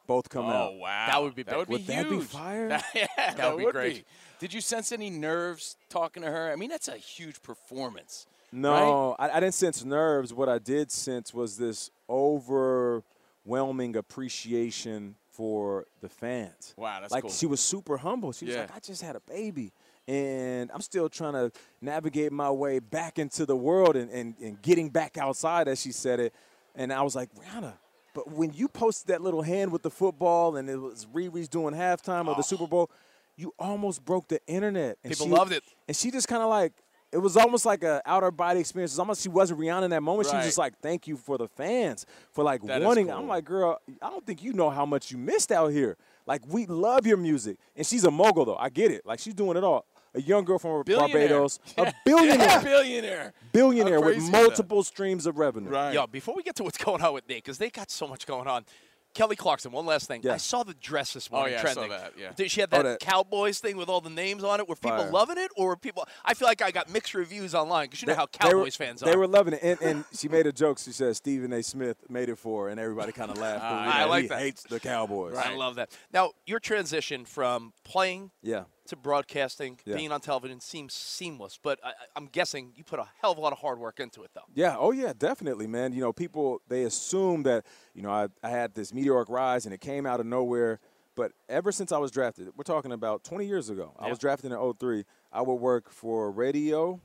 Both 0.07 0.29
come 0.29 0.45
oh, 0.45 0.49
out. 0.49 0.69
Oh 0.71 0.77
wow, 0.77 1.07
That 1.07 1.21
would 1.21 1.35
be 1.35 1.43
that 1.43 1.51
big. 1.51 1.57
would 1.59 1.67
be 1.67 1.73
Would 1.73 1.87
that 1.87 2.09
be 2.09 2.15
huge. 2.15 2.25
fire? 2.27 2.69
yeah, 2.95 3.07
that, 3.35 3.55
would 3.55 3.65
be 3.65 3.71
great. 3.71 4.05
Did 4.39 4.53
you 4.53 4.61
sense 4.61 4.91
any 4.93 5.09
nerves 5.09 5.75
talking 5.89 6.23
to 6.23 6.29
her? 6.31 6.51
I 6.51 6.55
mean, 6.55 6.69
that's 6.69 6.87
a 6.87 6.95
huge 6.97 7.41
performance. 7.41 8.25
No, 8.51 9.15
I, 9.19 9.29
I 9.29 9.39
didn't 9.41 9.55
sense 9.55 9.83
nerves. 9.83 10.33
What 10.33 10.47
I 10.47 10.59
did 10.59 10.91
sense 10.91 11.33
was 11.33 11.57
this 11.57 11.91
overwhelming 12.09 13.95
appreciation 13.95 15.15
for 15.31 15.85
the 16.01 16.09
fans. 16.09 16.73
Wow, 16.77 16.99
that's 17.01 17.11
like 17.11 17.23
cool. 17.23 17.31
she 17.31 17.45
was 17.45 17.59
super 17.59 17.97
humble. 17.97 18.31
She 18.31 18.45
was 18.45 18.55
like, 18.55 18.75
I 18.75 18.79
just 18.79 19.01
had 19.01 19.15
a 19.15 19.19
baby. 19.21 19.71
And 20.07 20.71
I'm 20.73 20.81
still 20.81 21.09
trying 21.09 21.33
to 21.33 21.51
navigate 21.81 22.31
my 22.31 22.49
way 22.49 22.79
back 22.79 23.19
into 23.19 23.45
the 23.45 23.55
world 23.55 23.95
and, 23.95 24.09
and, 24.09 24.35
and 24.41 24.61
getting 24.61 24.89
back 24.89 25.17
outside, 25.17 25.67
as 25.67 25.81
she 25.81 25.91
said 25.91 26.19
it. 26.19 26.33
And 26.75 26.93
I 26.93 27.01
was 27.01 27.15
like, 27.15 27.29
Rihanna, 27.35 27.73
but 28.13 28.31
when 28.31 28.53
you 28.53 28.67
posted 28.67 29.07
that 29.09 29.21
little 29.21 29.41
hand 29.41 29.71
with 29.71 29.81
the 29.81 29.89
football 29.89 30.55
and 30.55 30.69
it 30.69 30.77
was 30.77 31.05
Riri's 31.13 31.49
doing 31.49 31.73
halftime 31.73 32.21
of 32.29 32.37
the 32.37 32.39
oh. 32.39 32.41
Super 32.41 32.67
Bowl, 32.67 32.89
you 33.35 33.53
almost 33.59 34.05
broke 34.05 34.27
the 34.27 34.39
internet. 34.47 34.97
And 35.03 35.11
People 35.11 35.27
she- 35.27 35.31
loved 35.33 35.51
it. 35.51 35.63
And 35.87 35.95
she 35.95 36.09
just 36.09 36.27
kind 36.27 36.41
of 36.41 36.49
like, 36.49 36.73
it 37.11 37.19
was 37.19 37.37
almost 37.37 37.65
like 37.65 37.83
an 37.83 38.01
outer 38.05 38.31
body 38.31 38.59
experience. 38.59 38.91
It's 38.91 38.99
almost 38.99 39.21
she 39.21 39.29
wasn't 39.29 39.59
Rihanna 39.59 39.83
in 39.83 39.91
that 39.91 40.03
moment. 40.03 40.29
She 40.29 40.35
was 40.35 40.45
just 40.45 40.57
like, 40.57 40.77
"Thank 40.81 41.07
you 41.07 41.15
for 41.15 41.37
the 41.37 41.47
fans 41.47 42.05
for 42.33 42.43
like 42.43 42.61
That 42.63 42.81
wanting." 42.81 43.07
cool. 43.07 43.15
I'm 43.15 43.27
like, 43.27 43.45
"Girl, 43.45 43.79
I 44.01 44.09
don't 44.09 44.25
think 44.25 44.43
you 44.43 44.51
know 44.51 44.69
how 44.69 44.85
much 44.85 45.09
you 45.09 45.17
missed 45.17 45.51
out 45.51 45.71
here. 45.71 45.95
Like, 46.25 46.41
we 46.47 46.65
love 46.65 47.07
your 47.07 47.15
music." 47.15 47.59
And 47.77 47.87
she's 47.87 48.03
a 48.03 48.11
mogul, 48.11 48.43
though. 48.43 48.57
I 48.57 48.67
get 48.69 48.91
it. 48.91 49.05
Like, 49.05 49.19
she's 49.19 49.33
doing 49.33 49.55
it 49.55 49.63
all. 49.63 49.85
A 50.17 50.21
young 50.21 50.43
girl 50.45 50.57
from 50.57 50.81
Billionaire. 50.83 51.27
Barbados, 51.29 51.59
a 51.77 51.93
billionaire, 52.05 52.37
Yeah, 52.47 52.63
billionaire. 52.63 53.33
billionaire 53.51 53.99
with 54.01 54.13
crazy 54.15 54.25
is 54.25 54.31
that? 54.31 54.41
multiple 54.43 54.83
streams 54.83 55.25
of 55.27 55.37
revenue. 55.37 55.69
Right. 55.69 55.93
Yo, 55.93 56.07
before 56.07 56.35
we 56.35 56.41
get 56.43 56.55
to 56.55 56.63
what's 56.63 56.77
going 56.77 57.01
on 57.03 57.13
with 57.13 57.29
Nate, 57.29 57.43
because 57.43 57.57
they 57.59 57.69
got 57.69 57.91
so 57.91 58.07
much 58.07 58.25
going 58.25 58.47
on. 58.47 58.65
Kelly 59.13 59.35
Clarkson, 59.35 59.71
one 59.71 59.85
last 59.87 60.07
thing. 60.07 60.21
Yeah. 60.23 60.33
I 60.33 60.37
saw 60.37 60.61
the 60.63 60.75
dress 60.75 61.13
this 61.13 61.27
oh, 61.31 61.37
morning 61.37 61.53
yeah, 61.53 61.61
I 61.61 61.65
saw 61.73 61.73
trending. 61.85 61.89
that, 61.97 62.13
yeah. 62.19 62.31
Did 62.35 62.51
she 62.51 62.61
had 62.61 62.69
Oh, 62.71 62.83
that, 62.83 62.83
that- 62.83 62.99
Cowboys 62.99 63.57
thing 63.59 63.75
with 63.77 63.89
all 63.89 63.99
the 64.01 64.11
names 64.11 64.43
on 64.43 64.59
it? 64.59 64.67
Were 64.69 64.75
people 64.75 64.97
Fire. 64.97 65.11
loving 65.11 65.37
it, 65.39 65.49
or 65.57 65.67
were 65.67 65.75
people? 65.77 66.07
I 66.23 66.35
feel 66.35 66.47
like 66.47 66.61
I 66.61 66.69
got 66.69 66.91
mixed 66.91 67.15
reviews 67.15 67.55
online 67.55 67.85
because 67.85 68.01
you 68.03 68.07
know 68.07 68.13
how 68.15 68.27
They 68.39 68.47
were- 68.49 68.59
Cowboys 68.59 68.75
fans 68.75 69.01
are. 69.01 69.07
They 69.09 69.15
were 69.15 69.25
loving 69.27 69.53
it, 69.55 69.61
and, 69.63 69.81
and 69.81 70.05
she 70.13 70.27
made 70.27 70.45
a 70.45 70.51
joke. 70.51 70.77
She 70.77 70.91
said 70.91 71.15
Stephen 71.15 71.51
A. 71.53 71.63
Smith 71.63 71.97
made 72.09 72.29
it 72.29 72.37
for 72.37 72.65
her, 72.65 72.69
and 72.69 72.79
everybody 72.79 73.11
kind 73.11 73.31
of 73.31 73.37
laughed. 73.39 73.61
'cause, 73.61 73.71
ah, 73.71 73.85
you 73.85 73.91
I 73.91 74.03
know, 74.03 74.09
like 74.09 74.21
he 74.23 74.27
that. 74.27 74.39
hates 74.39 74.63
the 74.63 74.79
Cowboys. 74.79 75.35
I 75.35 75.55
love 75.55 75.75
that. 75.75 75.89
Now, 76.13 76.31
your 76.45 76.59
transition 76.59 77.25
from 77.25 77.73
playing 77.83 78.29
Yeah. 78.43 78.65
To 78.87 78.95
broadcasting, 78.95 79.79
Yeah. 79.85 79.95
being 79.95 80.11
on 80.11 80.21
television 80.21 80.59
seems 80.59 80.93
seamless, 80.93 81.59
but 81.61 81.79
I, 81.83 81.93
I'm 82.15 82.27
guessing 82.27 82.73
you 82.75 82.83
put 82.83 82.99
a 82.99 83.07
hell 83.21 83.31
of 83.31 83.37
a 83.37 83.41
lot 83.41 83.53
of 83.53 83.59
hard 83.59 83.79
work 83.79 83.99
into 83.99 84.23
it, 84.23 84.31
though. 84.33 84.41
Yeah, 84.53 84.75
oh 84.77 84.91
yeah, 84.91 85.13
definitely, 85.17 85.67
man. 85.67 85.93
You 85.93 86.01
know, 86.01 86.13
people 86.13 86.61
they 86.67 86.83
assume 86.83 87.43
that 87.43 87.65
you 87.93 88.01
know 88.01 88.11
I, 88.11 88.27
I 88.43 88.49
had 88.49 88.73
this 88.75 88.93
meteoric 88.93 89.29
rise 89.29 89.65
and 89.65 89.73
it 89.73 89.81
came 89.81 90.05
out 90.05 90.19
of 90.19 90.25
nowhere, 90.25 90.79
But 91.15 91.31
ever 91.49 91.71
since 91.71 91.91
I 91.91 91.97
was 91.97 92.11
drafted, 92.11 92.49
we're 92.55 92.63
talking 92.63 92.91
about 92.91 93.23
20 93.23 93.45
years 93.45 93.69
ago. 93.71 93.93
I 93.97 94.07
was 94.07 94.19
drafted 94.19 94.51
in 94.51 94.73
03. 94.79 95.03
I 95.33 95.41
would 95.41 95.55
work 95.55 95.89
for 95.89 96.29
radio, 96.31 96.99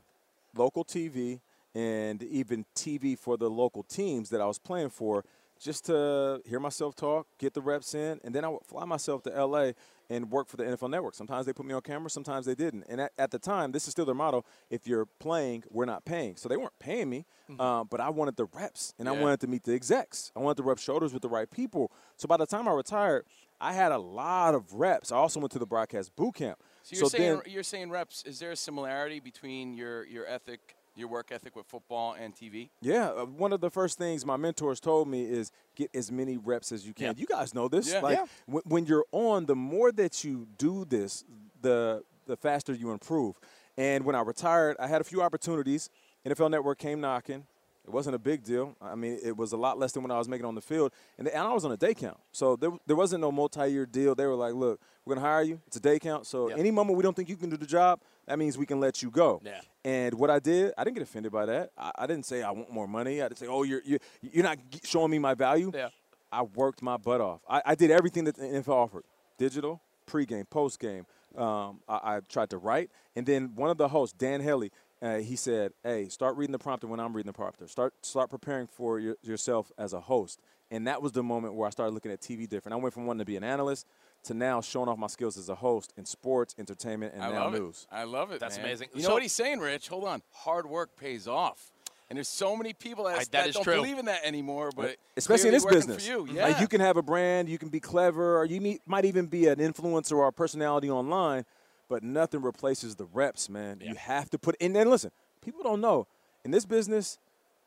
local 0.55 0.85
TV, 0.85 1.39
and 1.73 2.21
even 2.21 2.65
TV 2.75 3.17
for 3.17 3.37
the 3.37 3.49
local 3.49 3.81
teams 3.83 4.29
that 4.29 4.39
I 4.39 4.45
was 4.45 4.59
playing 4.59 4.91
for 4.91 5.23
just 5.59 5.85
to 5.85 6.41
hear 6.45 6.59
myself 6.59 6.95
talk, 6.95 7.25
get 7.39 7.53
the 7.53 7.61
reps 7.61 7.95
in, 7.95 8.19
and 8.23 8.35
then 8.35 8.43
I 8.45 8.49
would 8.49 8.63
fly 8.65 8.85
myself 8.85 9.23
to 9.23 9.29
LA 9.45 9.71
and 10.09 10.31
work 10.31 10.47
for 10.47 10.57
the 10.57 10.63
NFL 10.63 10.89
Network. 10.89 11.15
Sometimes 11.15 11.45
they 11.45 11.53
put 11.53 11.65
me 11.65 11.73
on 11.73 11.81
camera, 11.81 12.09
sometimes 12.09 12.45
they 12.45 12.55
didn't. 12.55 12.85
And 12.89 13.01
at, 13.01 13.11
at 13.17 13.31
the 13.31 13.39
time, 13.39 13.71
this 13.71 13.87
is 13.87 13.91
still 13.91 14.05
their 14.05 14.15
motto: 14.15 14.45
if 14.69 14.87
you're 14.87 15.05
playing, 15.19 15.63
we're 15.69 15.85
not 15.85 16.05
paying. 16.05 16.35
So 16.35 16.49
they 16.49 16.57
weren't 16.57 16.77
paying 16.79 17.09
me, 17.09 17.25
um, 17.59 17.87
but 17.89 17.99
I 17.99 18.09
wanted 18.09 18.35
the 18.35 18.45
reps, 18.45 18.93
and 18.99 19.07
I 19.07 19.11
wanted 19.11 19.39
to 19.41 19.47
meet 19.47 19.63
the 19.63 19.73
execs. 19.73 20.31
I 20.35 20.39
wanted 20.39 20.57
to 20.57 20.63
rub 20.63 20.79
shoulders 20.79 21.13
with 21.13 21.21
the 21.21 21.29
right 21.29 21.49
people. 21.49 21.91
So 22.17 22.27
by 22.27 22.37
the 22.37 22.45
time 22.45 22.67
I 22.67 22.71
retired, 22.71 23.25
I 23.59 23.73
had 23.73 23.91
a 23.91 23.97
lot 23.97 24.55
of 24.55 24.73
reps. 24.73 25.11
I 25.11 25.17
also 25.17 25.39
went 25.39 25.51
to 25.53 25.59
the 25.59 25.65
broadcast 25.65 26.15
boot 26.15 26.35
camp. 26.35 26.59
So 26.83 26.97
you're 26.97 27.09
saying 27.09 27.41
then, 27.43 27.53
you're 27.53 27.63
saying 27.63 27.89
reps. 27.91 28.23
Is 28.23 28.39
there 28.39 28.51
a 28.51 28.55
similarity 28.55 29.19
between 29.19 29.73
your 29.73 30.05
your 30.05 30.27
ethic, 30.27 30.75
your 30.95 31.07
work 31.07 31.31
ethic 31.31 31.55
with 31.55 31.65
football 31.65 32.13
and 32.19 32.33
TV? 32.35 32.69
Yeah, 32.81 33.09
uh, 33.09 33.25
one 33.25 33.53
of 33.53 33.61
the 33.61 33.69
first 33.69 33.97
things 33.97 34.25
my 34.25 34.37
mentors 34.37 34.79
told 34.79 35.07
me 35.07 35.23
is 35.23 35.51
get 35.75 35.89
as 35.93 36.11
many 36.11 36.37
reps 36.37 36.71
as 36.71 36.85
you 36.85 36.93
can. 36.93 37.15
You 37.17 37.25
guys 37.25 37.53
know 37.53 37.67
this. 37.67 37.91
Yeah. 37.91 37.99
Like 38.01 38.17
Yeah. 38.17 38.25
When, 38.45 38.63
when 38.65 38.85
you're 38.85 39.05
on, 39.11 39.45
the 39.45 39.55
more 39.55 39.91
that 39.91 40.23
you 40.23 40.47
do 40.57 40.85
this, 40.85 41.23
the 41.61 42.03
the 42.25 42.37
faster 42.37 42.73
you 42.73 42.91
improve. 42.91 43.39
And 43.77 44.05
when 44.05 44.15
I 44.15 44.21
retired, 44.21 44.77
I 44.79 44.87
had 44.87 45.01
a 45.01 45.03
few 45.03 45.21
opportunities. 45.21 45.89
NFL 46.25 46.51
Network 46.51 46.77
came 46.77 47.01
knocking. 47.01 47.45
It 47.85 47.89
wasn't 47.89 48.15
a 48.15 48.19
big 48.19 48.43
deal. 48.43 48.77
I 48.81 48.95
mean, 48.95 49.19
it 49.21 49.35
was 49.35 49.51
a 49.51 49.57
lot 49.57 49.77
less 49.77 49.91
than 49.91 50.03
what 50.03 50.11
I 50.11 50.17
was 50.17 50.29
making 50.29 50.45
on 50.45 50.55
the 50.55 50.61
field, 50.61 50.93
and, 51.17 51.27
and 51.27 51.37
I 51.45 51.51
was 51.51 51.65
on 51.65 51.71
a 51.73 51.75
day 51.75 51.93
count, 51.93 52.17
so 52.31 52.55
there, 52.55 52.71
there 52.87 52.95
wasn't 52.95 53.19
no 53.19 53.29
multi-year 53.29 53.85
deal. 53.85 54.15
They 54.15 54.25
were 54.25 54.35
like, 54.35 54.53
"Look, 54.53 54.79
we're 55.03 55.15
gonna 55.15 55.27
hire 55.27 55.41
you. 55.41 55.59
It's 55.67 55.75
a 55.75 55.81
day 55.81 55.99
count. 55.99 56.25
So 56.25 56.47
any 56.47 56.71
moment 56.71 56.95
we 56.95 57.03
don't 57.03 57.13
think 57.13 57.27
you 57.27 57.35
can 57.35 57.49
do 57.49 57.57
the 57.57 57.65
job, 57.65 57.99
that 58.27 58.39
means 58.39 58.57
we 58.57 58.65
can 58.65 58.79
let 58.79 59.01
you 59.01 59.09
go." 59.09 59.41
Yeah. 59.43 59.61
And 59.85 60.13
what 60.15 60.29
I 60.29 60.39
did, 60.39 60.73
I 60.77 60.83
didn't 60.83 60.95
get 60.95 61.03
offended 61.03 61.31
by 61.31 61.45
that. 61.45 61.71
I, 61.77 61.91
I 61.99 62.07
didn't 62.07 62.25
say 62.25 62.41
I 62.41 62.51
want 62.51 62.71
more 62.71 62.87
money. 62.87 63.21
I 63.21 63.27
didn't 63.27 63.39
say, 63.39 63.47
"Oh, 63.47 63.63
you're 63.63 63.81
you're, 63.85 63.99
you're 64.21 64.43
not 64.43 64.57
showing 64.83 65.11
me 65.11 65.19
my 65.19 65.33
value." 65.33 65.71
Yeah. 65.73 65.89
I 66.31 66.43
worked 66.43 66.81
my 66.81 66.97
butt 66.97 67.21
off. 67.21 67.41
I, 67.47 67.61
I 67.65 67.75
did 67.75 67.91
everything 67.91 68.23
that 68.25 68.35
the 68.35 68.43
NFL 68.43 68.69
offered: 68.69 69.03
digital, 69.37 69.81
pregame, 70.07 70.45
postgame. 70.47 71.05
Um, 71.39 71.79
I, 71.87 72.15
I 72.15 72.19
tried 72.29 72.49
to 72.51 72.57
write, 72.57 72.91
and 73.15 73.25
then 73.25 73.55
one 73.55 73.69
of 73.69 73.77
the 73.77 73.87
hosts, 73.87 74.15
Dan 74.17 74.39
Hellie, 74.39 74.71
uh, 75.01 75.17
he 75.17 75.35
said, 75.35 75.73
"Hey, 75.83 76.07
start 76.09 76.37
reading 76.37 76.53
the 76.53 76.59
prompter 76.59 76.87
when 76.87 76.99
I'm 76.99 77.13
reading 77.13 77.31
the 77.31 77.35
prompter. 77.35 77.67
Start 77.67 77.93
start 78.01 78.29
preparing 78.29 78.67
for 78.67 78.99
your, 78.99 79.17
yourself 79.21 79.71
as 79.77 79.93
a 79.93 79.99
host." 79.99 80.39
And 80.71 80.87
that 80.87 81.03
was 81.03 81.11
the 81.11 81.21
moment 81.21 81.53
where 81.53 81.67
I 81.67 81.69
started 81.69 81.93
looking 81.93 82.11
at 82.11 82.19
TV 82.19 82.49
different. 82.49 82.73
I 82.73 82.77
went 82.77 82.95
from 82.95 83.05
wanting 83.05 83.19
to 83.19 83.25
be 83.25 83.35
an 83.35 83.43
analyst 83.43 83.85
to 84.23 84.33
now 84.33 84.61
showing 84.61 84.87
off 84.89 84.97
my 84.97 85.07
skills 85.07 85.37
as 85.37 85.49
a 85.49 85.55
host 85.55 85.93
in 85.97 86.05
sports, 86.05 86.55
entertainment, 86.57 87.13
and 87.13 87.23
I 87.23 87.31
now 87.31 87.49
news. 87.49 87.87
it. 87.91 87.95
I 87.95 88.03
love 88.03 88.31
it. 88.31 88.39
That's 88.39 88.57
man. 88.57 88.65
amazing. 88.65 88.89
You 88.93 89.01
So- 89.01 89.09
know 89.09 89.13
what 89.15 89.23
he's 89.23 89.33
saying, 89.33 89.59
Rich? 89.59 89.87
Hold 89.89 90.05
on. 90.05 90.21
Hard 90.31 90.65
work 90.65 90.95
pays 90.95 91.27
off. 91.27 91.71
And 92.09 92.17
there's 92.17 92.27
so 92.27 92.55
many 92.55 92.73
people 92.73 93.05
that, 93.05 93.15
I- 93.15 93.19
that 93.19 93.31
that 93.31 93.47
is 93.49 93.55
don't 93.55 93.63
true. 93.63 93.75
believe 93.75 93.97
in 93.97 94.05
that 94.05 94.23
anymore, 94.23 94.69
but 94.75 94.97
especially 95.17 95.47
in 95.49 95.53
this 95.53 95.65
business. 95.65 96.05
For 96.05 96.11
you. 96.11 96.27
Yeah. 96.27 96.47
Like 96.47 96.59
you 96.59 96.67
can 96.67 96.79
have 96.81 96.95
a 96.97 97.01
brand, 97.01 97.49
you 97.49 97.57
can 97.57 97.69
be 97.69 97.79
clever, 97.79 98.37
or 98.37 98.45
you 98.45 98.59
need, 98.59 98.81
might 98.85 99.05
even 99.05 99.25
be 99.25 99.47
an 99.47 99.57
influencer 99.59 100.13
or 100.17 100.27
a 100.27 100.33
personality 100.33 100.89
online, 100.91 101.45
but 101.89 102.03
nothing 102.03 102.41
replaces 102.41 102.95
the 102.95 103.05
reps, 103.05 103.49
man. 103.49 103.81
You 103.81 103.95
have 103.95 104.29
to 104.31 104.37
put 104.37 104.55
in. 104.57 104.75
And 104.75 104.89
listen, 104.89 105.11
people 105.41 105.63
don't 105.63 105.81
know 105.81 106.07
in 106.45 106.51
this 106.51 106.65
business. 106.65 107.17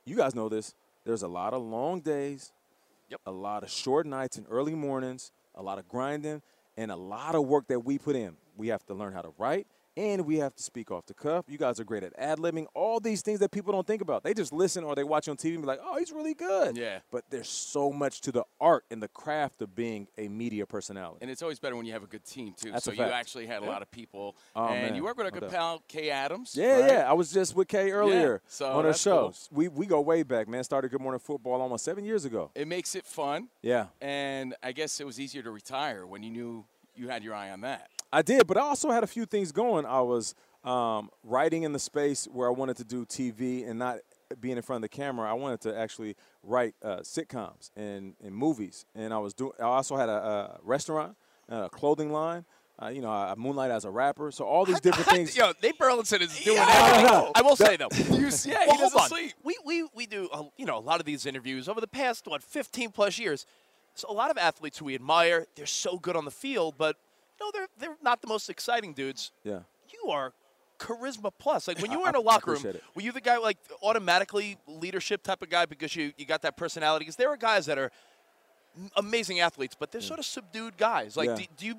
You 0.04 0.16
guys 0.16 0.34
know 0.34 0.48
this. 0.48 0.74
There's 1.04 1.22
a 1.22 1.28
lot 1.28 1.52
of 1.52 1.62
long 1.62 2.00
days, 2.00 2.52
Yep. 3.08 3.20
a 3.26 3.30
lot 3.32 3.62
of 3.64 3.70
short 3.70 4.06
nights 4.06 4.36
and 4.36 4.46
early 4.48 4.74
mornings, 4.74 5.32
a 5.56 5.62
lot 5.62 5.78
of 5.78 5.88
grinding, 5.88 6.42
and 6.76 6.90
a 6.90 6.96
lot 6.96 7.34
of 7.34 7.46
work 7.46 7.68
that 7.68 7.80
we 7.80 7.98
put 7.98 8.16
in. 8.16 8.36
We 8.56 8.68
have 8.68 8.84
to 8.86 8.94
learn 8.94 9.12
how 9.12 9.22
to 9.22 9.32
write. 9.38 9.66
And 9.96 10.26
we 10.26 10.36
have 10.38 10.54
to 10.56 10.62
speak 10.62 10.90
off 10.90 11.06
the 11.06 11.14
cuff. 11.14 11.44
You 11.48 11.56
guys 11.56 11.80
are 11.80 11.84
great 11.84 12.02
at 12.02 12.12
ad 12.18 12.38
libbing. 12.38 12.66
All 12.74 13.00
these 13.00 13.22
things 13.22 13.40
that 13.40 13.50
people 13.50 13.72
don't 13.72 13.86
think 13.86 14.02
about. 14.02 14.24
They 14.24 14.34
just 14.34 14.52
listen 14.52 14.84
or 14.84 14.94
they 14.94 15.04
watch 15.04 15.26
on 15.28 15.36
TV 15.36 15.54
and 15.54 15.62
be 15.62 15.66
like, 15.66 15.80
"Oh, 15.82 15.96
he's 15.98 16.12
really 16.12 16.34
good." 16.34 16.76
Yeah. 16.76 16.98
But 17.10 17.24
there's 17.30 17.48
so 17.48 17.90
much 17.90 18.20
to 18.22 18.32
the 18.32 18.44
art 18.60 18.84
and 18.90 19.02
the 19.02 19.08
craft 19.08 19.62
of 19.62 19.74
being 19.74 20.06
a 20.18 20.28
media 20.28 20.66
personality. 20.66 21.18
And 21.22 21.30
it's 21.30 21.40
always 21.42 21.58
better 21.58 21.76
when 21.76 21.86
you 21.86 21.92
have 21.94 22.02
a 22.02 22.06
good 22.06 22.24
team 22.24 22.52
too. 22.54 22.72
That's 22.72 22.84
so 22.84 22.92
you 22.92 23.02
actually 23.02 23.46
had 23.46 23.62
a 23.62 23.66
lot 23.66 23.80
of 23.80 23.90
people, 23.90 24.36
Oh, 24.54 24.66
and 24.66 24.82
man. 24.88 24.94
you 24.96 25.02
work 25.02 25.16
with 25.16 25.26
a 25.28 25.30
good 25.30 25.48
pal, 25.50 25.82
Kay 25.88 26.10
Adams. 26.10 26.54
yeah, 26.54 26.80
right? 26.80 26.90
yeah. 26.92 27.10
I 27.10 27.14
was 27.14 27.32
just 27.32 27.54
with 27.56 27.68
Kay 27.68 27.90
earlier 27.90 28.42
so 28.46 28.72
on 28.72 28.84
her 28.84 28.92
show. 28.92 29.30
cool. 29.30 29.34
We 29.50 29.68
we 29.68 29.86
go 29.86 30.00
way 30.02 30.22
back, 30.24 30.46
man. 30.46 30.62
Started 30.64 30.90
Good 30.90 31.00
Morning 31.00 31.20
Football 31.20 31.60
almost 31.62 31.84
seven 31.84 32.04
years 32.04 32.24
ago. 32.26 32.50
It 32.54 32.68
makes 32.68 32.94
it 32.94 33.06
fun, 33.06 33.48
Yeah. 33.62 33.86
and 34.02 34.54
I 34.62 34.72
guess 34.72 35.00
it 35.00 35.06
was 35.06 35.18
easier 35.18 35.42
to 35.42 35.50
retire 35.50 36.06
when 36.06 36.22
you 36.22 36.30
knew 36.30 36.64
you 36.94 37.08
had 37.08 37.22
your 37.24 37.34
eye 37.34 37.50
on 37.50 37.62
that. 37.62 37.88
I 38.16 38.22
did, 38.22 38.46
but 38.46 38.56
I 38.56 38.60
also 38.62 38.90
had 38.90 39.04
a 39.04 39.06
few 39.06 39.26
things 39.26 39.52
going. 39.52 39.84
I 39.84 40.00
was 40.00 40.34
um, 40.64 41.10
writing 41.22 41.64
in 41.64 41.72
the 41.74 41.78
space 41.78 42.24
where 42.32 42.48
I 42.48 42.50
wanted 42.50 42.78
to 42.78 42.84
do 42.84 43.04
TV 43.04 43.68
and 43.68 43.78
not 43.78 43.98
being 44.40 44.56
in 44.56 44.62
front 44.62 44.82
of 44.82 44.90
the 44.90 44.96
camera. 44.96 45.28
I 45.30 45.34
wanted 45.34 45.60
to 45.62 45.78
actually 45.78 46.16
write 46.42 46.74
uh, 46.82 47.00
sitcoms 47.00 47.70
and, 47.76 48.14
and 48.24 48.34
movies, 48.34 48.86
and 48.94 49.12
I 49.12 49.18
was 49.18 49.34
doing. 49.34 49.52
I 49.60 49.64
also 49.64 49.96
had 49.98 50.08
a, 50.08 50.12
a 50.12 50.60
restaurant, 50.62 51.14
a 51.50 51.68
clothing 51.68 52.10
line. 52.10 52.46
Uh, 52.82 52.88
you 52.88 53.02
know, 53.02 53.10
I 53.10 53.34
moonlight 53.36 53.70
as 53.70 53.84
a 53.84 53.90
rapper. 53.90 54.30
So 54.30 54.46
all 54.46 54.64
these 54.64 54.80
different 54.80 55.10
things. 55.10 55.36
Yo, 55.38 55.52
Nate 55.62 55.78
Burleson 55.78 56.22
is 56.22 56.38
doing 56.42 56.56
Yeah. 56.56 56.66
everything. 56.68 57.04
No, 57.04 57.20
no. 57.24 57.32
I 57.34 57.42
will 57.42 57.56
say 57.56 57.76
though. 57.76 57.88
You 58.16 58.30
see- 58.30 58.50
yeah, 58.52 58.64
well, 58.66 58.76
hold 58.78 58.94
on. 58.94 59.08
sleep. 59.10 59.34
We, 59.44 59.56
we, 59.66 59.86
we 59.94 60.06
do 60.06 60.30
a, 60.32 60.42
you 60.56 60.64
know 60.64 60.78
a 60.78 60.80
lot 60.80 61.00
of 61.00 61.06
these 61.06 61.26
interviews 61.26 61.68
over 61.68 61.82
the 61.82 61.86
past 61.86 62.26
what 62.26 62.42
15 62.42 62.92
plus 62.92 63.18
years. 63.18 63.44
So 63.94 64.10
a 64.10 64.12
lot 64.14 64.30
of 64.30 64.38
athletes 64.38 64.78
who 64.78 64.86
we 64.86 64.94
admire, 64.94 65.46
they're 65.54 65.66
so 65.66 65.98
good 65.98 66.16
on 66.16 66.24
the 66.24 66.30
field, 66.30 66.76
but 66.78 66.96
know 67.40 67.50
they're 67.52 67.68
they're 67.78 67.96
not 68.02 68.22
the 68.22 68.28
most 68.28 68.48
exciting 68.50 68.92
dudes. 68.92 69.32
Yeah. 69.44 69.60
You 69.92 70.10
are 70.10 70.32
charisma 70.78 71.30
plus. 71.38 71.68
Like 71.68 71.80
when 71.80 71.90
you 71.90 72.00
were 72.00 72.08
in 72.08 72.14
a 72.14 72.20
locker 72.20 72.52
room, 72.52 72.62
it. 72.64 72.82
were 72.94 73.02
you 73.02 73.12
the 73.12 73.20
guy 73.20 73.38
like 73.38 73.58
automatically 73.82 74.58
leadership 74.66 75.22
type 75.22 75.42
of 75.42 75.50
guy 75.50 75.66
because 75.66 75.94
you 75.96 76.12
you 76.16 76.26
got 76.26 76.42
that 76.42 76.56
personality? 76.56 77.04
Because 77.04 77.16
there 77.16 77.30
are 77.30 77.36
guys 77.36 77.66
that 77.66 77.78
are 77.78 77.90
amazing 78.96 79.40
athletes, 79.40 79.74
but 79.78 79.90
they're 79.90 80.00
sort 80.00 80.18
of 80.18 80.26
subdued 80.26 80.76
guys. 80.76 81.16
Like 81.16 81.28
Yeah. 81.28 81.34
do, 81.36 81.44
do 81.56 81.66
you? 81.66 81.74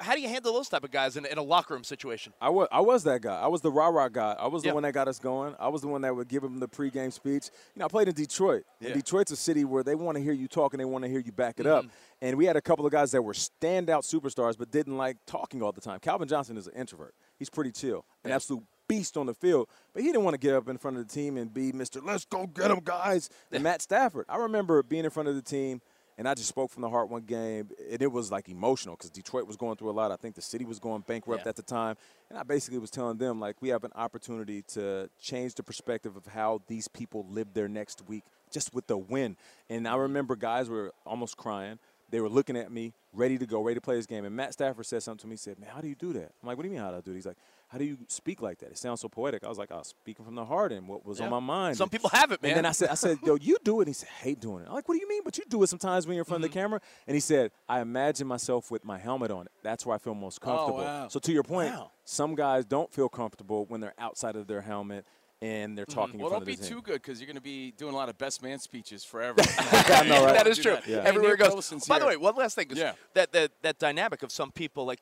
How 0.00 0.14
do 0.14 0.20
you 0.20 0.28
handle 0.28 0.52
those 0.52 0.68
type 0.68 0.84
of 0.84 0.90
guys 0.90 1.16
in, 1.16 1.26
in 1.26 1.38
a 1.38 1.42
locker 1.42 1.74
room 1.74 1.84
situation? 1.84 2.32
I 2.40 2.48
was, 2.50 2.68
I 2.70 2.80
was 2.80 3.04
that 3.04 3.22
guy. 3.22 3.38
I 3.40 3.46
was 3.48 3.60
the 3.60 3.70
rah 3.70 3.88
rah 3.88 4.08
guy. 4.08 4.36
I 4.38 4.46
was 4.46 4.62
the 4.62 4.68
Yeah. 4.68 4.74
one 4.74 4.82
that 4.84 4.92
got 4.92 5.08
us 5.08 5.18
going. 5.18 5.54
I 5.58 5.68
was 5.68 5.82
the 5.82 5.88
one 5.88 6.02
that 6.02 6.14
would 6.14 6.28
give 6.28 6.42
them 6.42 6.58
the 6.58 6.68
pregame 6.68 7.12
speech. 7.12 7.50
You 7.74 7.80
know, 7.80 7.86
I 7.86 7.88
played 7.88 8.08
in 8.08 8.14
Detroit. 8.14 8.64
Yeah. 8.80 8.94
Detroit's 8.94 9.30
a 9.30 9.36
city 9.36 9.64
where 9.64 9.82
they 9.82 9.94
want 9.94 10.16
to 10.16 10.22
hear 10.22 10.32
you 10.32 10.48
talk 10.48 10.72
and 10.74 10.80
they 10.80 10.84
want 10.84 11.04
to 11.04 11.10
hear 11.10 11.20
you 11.20 11.32
back 11.32 11.58
it 11.60 11.66
up. 11.66 11.84
Mm-hmm. 11.84 11.94
And 12.22 12.36
we 12.36 12.44
had 12.44 12.56
a 12.56 12.60
couple 12.60 12.84
of 12.86 12.92
guys 12.92 13.12
that 13.12 13.22
were 13.22 13.32
standout 13.32 14.02
superstars 14.04 14.56
but 14.58 14.70
didn't 14.70 14.96
like 14.96 15.16
talking 15.26 15.62
all 15.62 15.72
the 15.72 15.80
time. 15.80 15.98
Calvin 16.00 16.28
Johnson 16.28 16.56
is 16.56 16.66
an 16.66 16.74
introvert. 16.74 17.14
He's 17.38 17.50
pretty 17.50 17.72
chill, 17.72 18.04
an 18.24 18.30
absolute 18.30 18.62
beast 18.88 19.16
on 19.16 19.26
the 19.26 19.34
field. 19.34 19.68
But 19.94 20.02
he 20.02 20.08
didn't 20.08 20.24
want 20.24 20.34
to 20.34 20.38
get 20.38 20.54
up 20.54 20.68
in 20.68 20.76
front 20.76 20.96
of 20.98 21.06
the 21.06 21.12
team 21.14 21.36
and 21.36 21.52
be 21.54 21.72
Mr. 21.72 22.04
Let's 22.04 22.24
go 22.24 22.46
get 22.46 22.68
them, 22.68 22.80
guys. 22.82 23.30
And 23.52 23.62
Matt 23.62 23.82
Stafford. 23.82 24.26
I 24.28 24.36
remember 24.36 24.82
being 24.82 25.04
in 25.04 25.10
front 25.10 25.28
of 25.28 25.34
the 25.36 25.42
team. 25.42 25.80
And 26.20 26.28
I 26.28 26.34
just 26.34 26.50
spoke 26.50 26.70
from 26.70 26.82
the 26.82 26.90
heart 26.90 27.08
one 27.08 27.22
game, 27.22 27.70
and 27.90 28.02
it 28.02 28.12
was 28.12 28.30
like 28.30 28.50
emotional 28.50 28.94
because 28.94 29.08
Detroit 29.08 29.46
was 29.46 29.56
going 29.56 29.76
through 29.76 29.88
a 29.88 29.92
lot. 29.92 30.12
I 30.12 30.16
think 30.16 30.34
the 30.34 30.42
city 30.42 30.66
was 30.66 30.78
going 30.78 31.00
bankrupt 31.06 31.46
Yeah. 31.46 31.48
at 31.48 31.56
the 31.56 31.62
time, 31.62 31.96
and 32.28 32.38
I 32.38 32.42
basically 32.42 32.78
was 32.78 32.90
telling 32.90 33.16
them 33.16 33.40
like 33.40 33.56
we 33.62 33.70
have 33.70 33.84
an 33.84 33.92
opportunity 33.94 34.60
to 34.74 35.08
change 35.18 35.54
the 35.54 35.62
perspective 35.62 36.16
of 36.16 36.26
how 36.26 36.60
these 36.66 36.88
people 36.88 37.24
live 37.30 37.54
their 37.54 37.68
next 37.68 38.06
week 38.06 38.24
just 38.50 38.74
with 38.74 38.86
the 38.86 38.98
win. 38.98 39.38
And 39.70 39.88
I 39.88 39.92
mm-hmm. 39.92 40.00
remember 40.02 40.36
guys 40.36 40.68
were 40.68 40.92
almost 41.06 41.38
crying. 41.38 41.78
They 42.10 42.20
were 42.20 42.28
looking 42.28 42.56
at 42.58 42.70
me, 42.70 42.92
ready 43.14 43.38
to 43.38 43.46
go, 43.46 43.62
ready 43.62 43.76
to 43.76 43.80
play 43.80 43.96
this 43.96 44.04
game. 44.04 44.26
And 44.26 44.36
Matt 44.36 44.52
Stafford 44.52 44.84
said 44.84 45.02
something 45.02 45.22
to 45.22 45.26
me. 45.26 45.34
He 45.34 45.38
said, 45.38 45.58
"Man, 45.58 45.70
how 45.70 45.80
do 45.80 45.88
you 45.88 45.94
do 45.94 46.12
that?" 46.12 46.32
I'm 46.42 46.48
like, 46.48 46.58
"What 46.58 46.64
do 46.64 46.68
you 46.68 46.74
mean 46.74 46.82
how 46.82 46.90
do 46.90 46.98
I 46.98 47.00
do 47.00 47.12
it?" 47.12 47.14
He's 47.14 47.24
like, 47.24 47.38
"How 47.70 47.78
do 47.78 47.84
you 47.84 47.96
speak 48.08 48.42
like 48.42 48.58
that? 48.58 48.70
It 48.70 48.78
sounds 48.78 49.00
so 49.00 49.08
poetic." 49.08 49.42
I 49.44 49.48
was 49.48 49.58
like, 49.58 49.72
"I 49.72 49.76
was 49.76 49.88
speaking 49.88 50.24
from 50.24 50.34
the 50.34 50.44
heart 50.44 50.72
and 50.72 50.86
what 50.88 51.04
was 51.06 51.20
on 51.20 51.30
my 51.30 51.40
mind." 51.40 51.76
Some 51.76 51.88
people 51.88 52.10
have 52.10 52.32
it, 52.32 52.42
man. 52.42 52.50
And 52.52 52.58
then 52.58 52.66
I 52.66 52.72
said, 52.72 52.88
I 52.90 52.94
said, 52.94 53.18
yo, 53.24 53.36
you 53.36 53.56
do 53.64 53.80
it. 53.80 53.84
And 53.84 53.88
he 53.88 53.94
said, 53.94 54.08
hate 54.08 54.40
doing 54.40 54.62
it. 54.64 54.68
I'm 54.68 54.74
like, 54.74 54.88
what 54.88 54.94
do 54.96 55.00
you 55.00 55.08
mean? 55.08 55.22
But 55.24 55.38
you 55.38 55.44
do 55.48 55.62
it 55.62 55.68
sometimes 55.68 56.06
when 56.06 56.14
you're 56.16 56.22
in 56.22 56.26
front 56.26 56.44
of 56.44 56.50
the 56.50 56.58
Mm-hmm. 56.58 56.64
camera. 56.66 56.80
And 57.06 57.14
he 57.14 57.20
said, 57.20 57.50
I 57.68 57.80
imagine 57.80 58.26
myself 58.26 58.70
with 58.70 58.84
my 58.84 58.98
helmet 58.98 59.30
on. 59.30 59.46
That's 59.62 59.86
where 59.86 59.94
I 59.94 59.98
feel 59.98 60.14
most 60.14 60.40
comfortable. 60.40 60.80
Oh, 60.80 60.84
wow. 60.84 61.08
So 61.08 61.18
to 61.20 61.32
your 61.32 61.42
point, 61.44 61.70
Wow. 61.72 61.90
some 62.04 62.34
guys 62.34 62.64
don't 62.64 62.92
feel 62.92 63.08
comfortable 63.08 63.64
when 63.66 63.80
they're 63.80 63.94
outside 63.98 64.36
of 64.36 64.46
their 64.46 64.60
helmet 64.62 65.04
and 65.42 65.78
they're 65.78 65.86
talking 65.86 66.18
Well, 66.18 66.26
in 66.28 66.32
don't 66.32 66.40
front 66.40 66.46
be 66.46 66.52
of 66.54 66.60
the 66.60 66.66
too 66.68 66.74
team. 66.76 66.82
good 66.84 66.94
because 66.94 67.18
you're 67.20 67.26
going 67.26 67.36
to 67.36 67.40
be 67.42 67.70
doing 67.72 67.94
a 67.94 67.96
lot 67.96 68.08
of 68.10 68.18
best 68.18 68.42
man 68.42 68.58
speeches 68.58 69.04
forever. 69.04 69.40
I 69.58 70.04
know, 70.06 70.24
right? 70.24 70.34
that 70.34 70.46
is 70.46 70.58
true. 70.58 70.72
that. 70.72 70.86
Yeah. 70.86 70.98
Everywhere 70.98 71.36
Hey, 71.36 71.44
goes. 71.44 71.52
Wilson's 71.52 71.86
By 71.86 71.98
the 71.98 72.06
way, 72.06 72.16
one 72.16 72.34
last 72.36 72.56
thing. 72.56 72.66
Yeah. 72.74 72.92
That, 73.14 73.32
that 73.32 73.50
that 73.62 73.78
dynamic 73.78 74.22
of 74.22 74.32
some 74.32 74.50
people, 74.52 74.84
like 74.84 75.00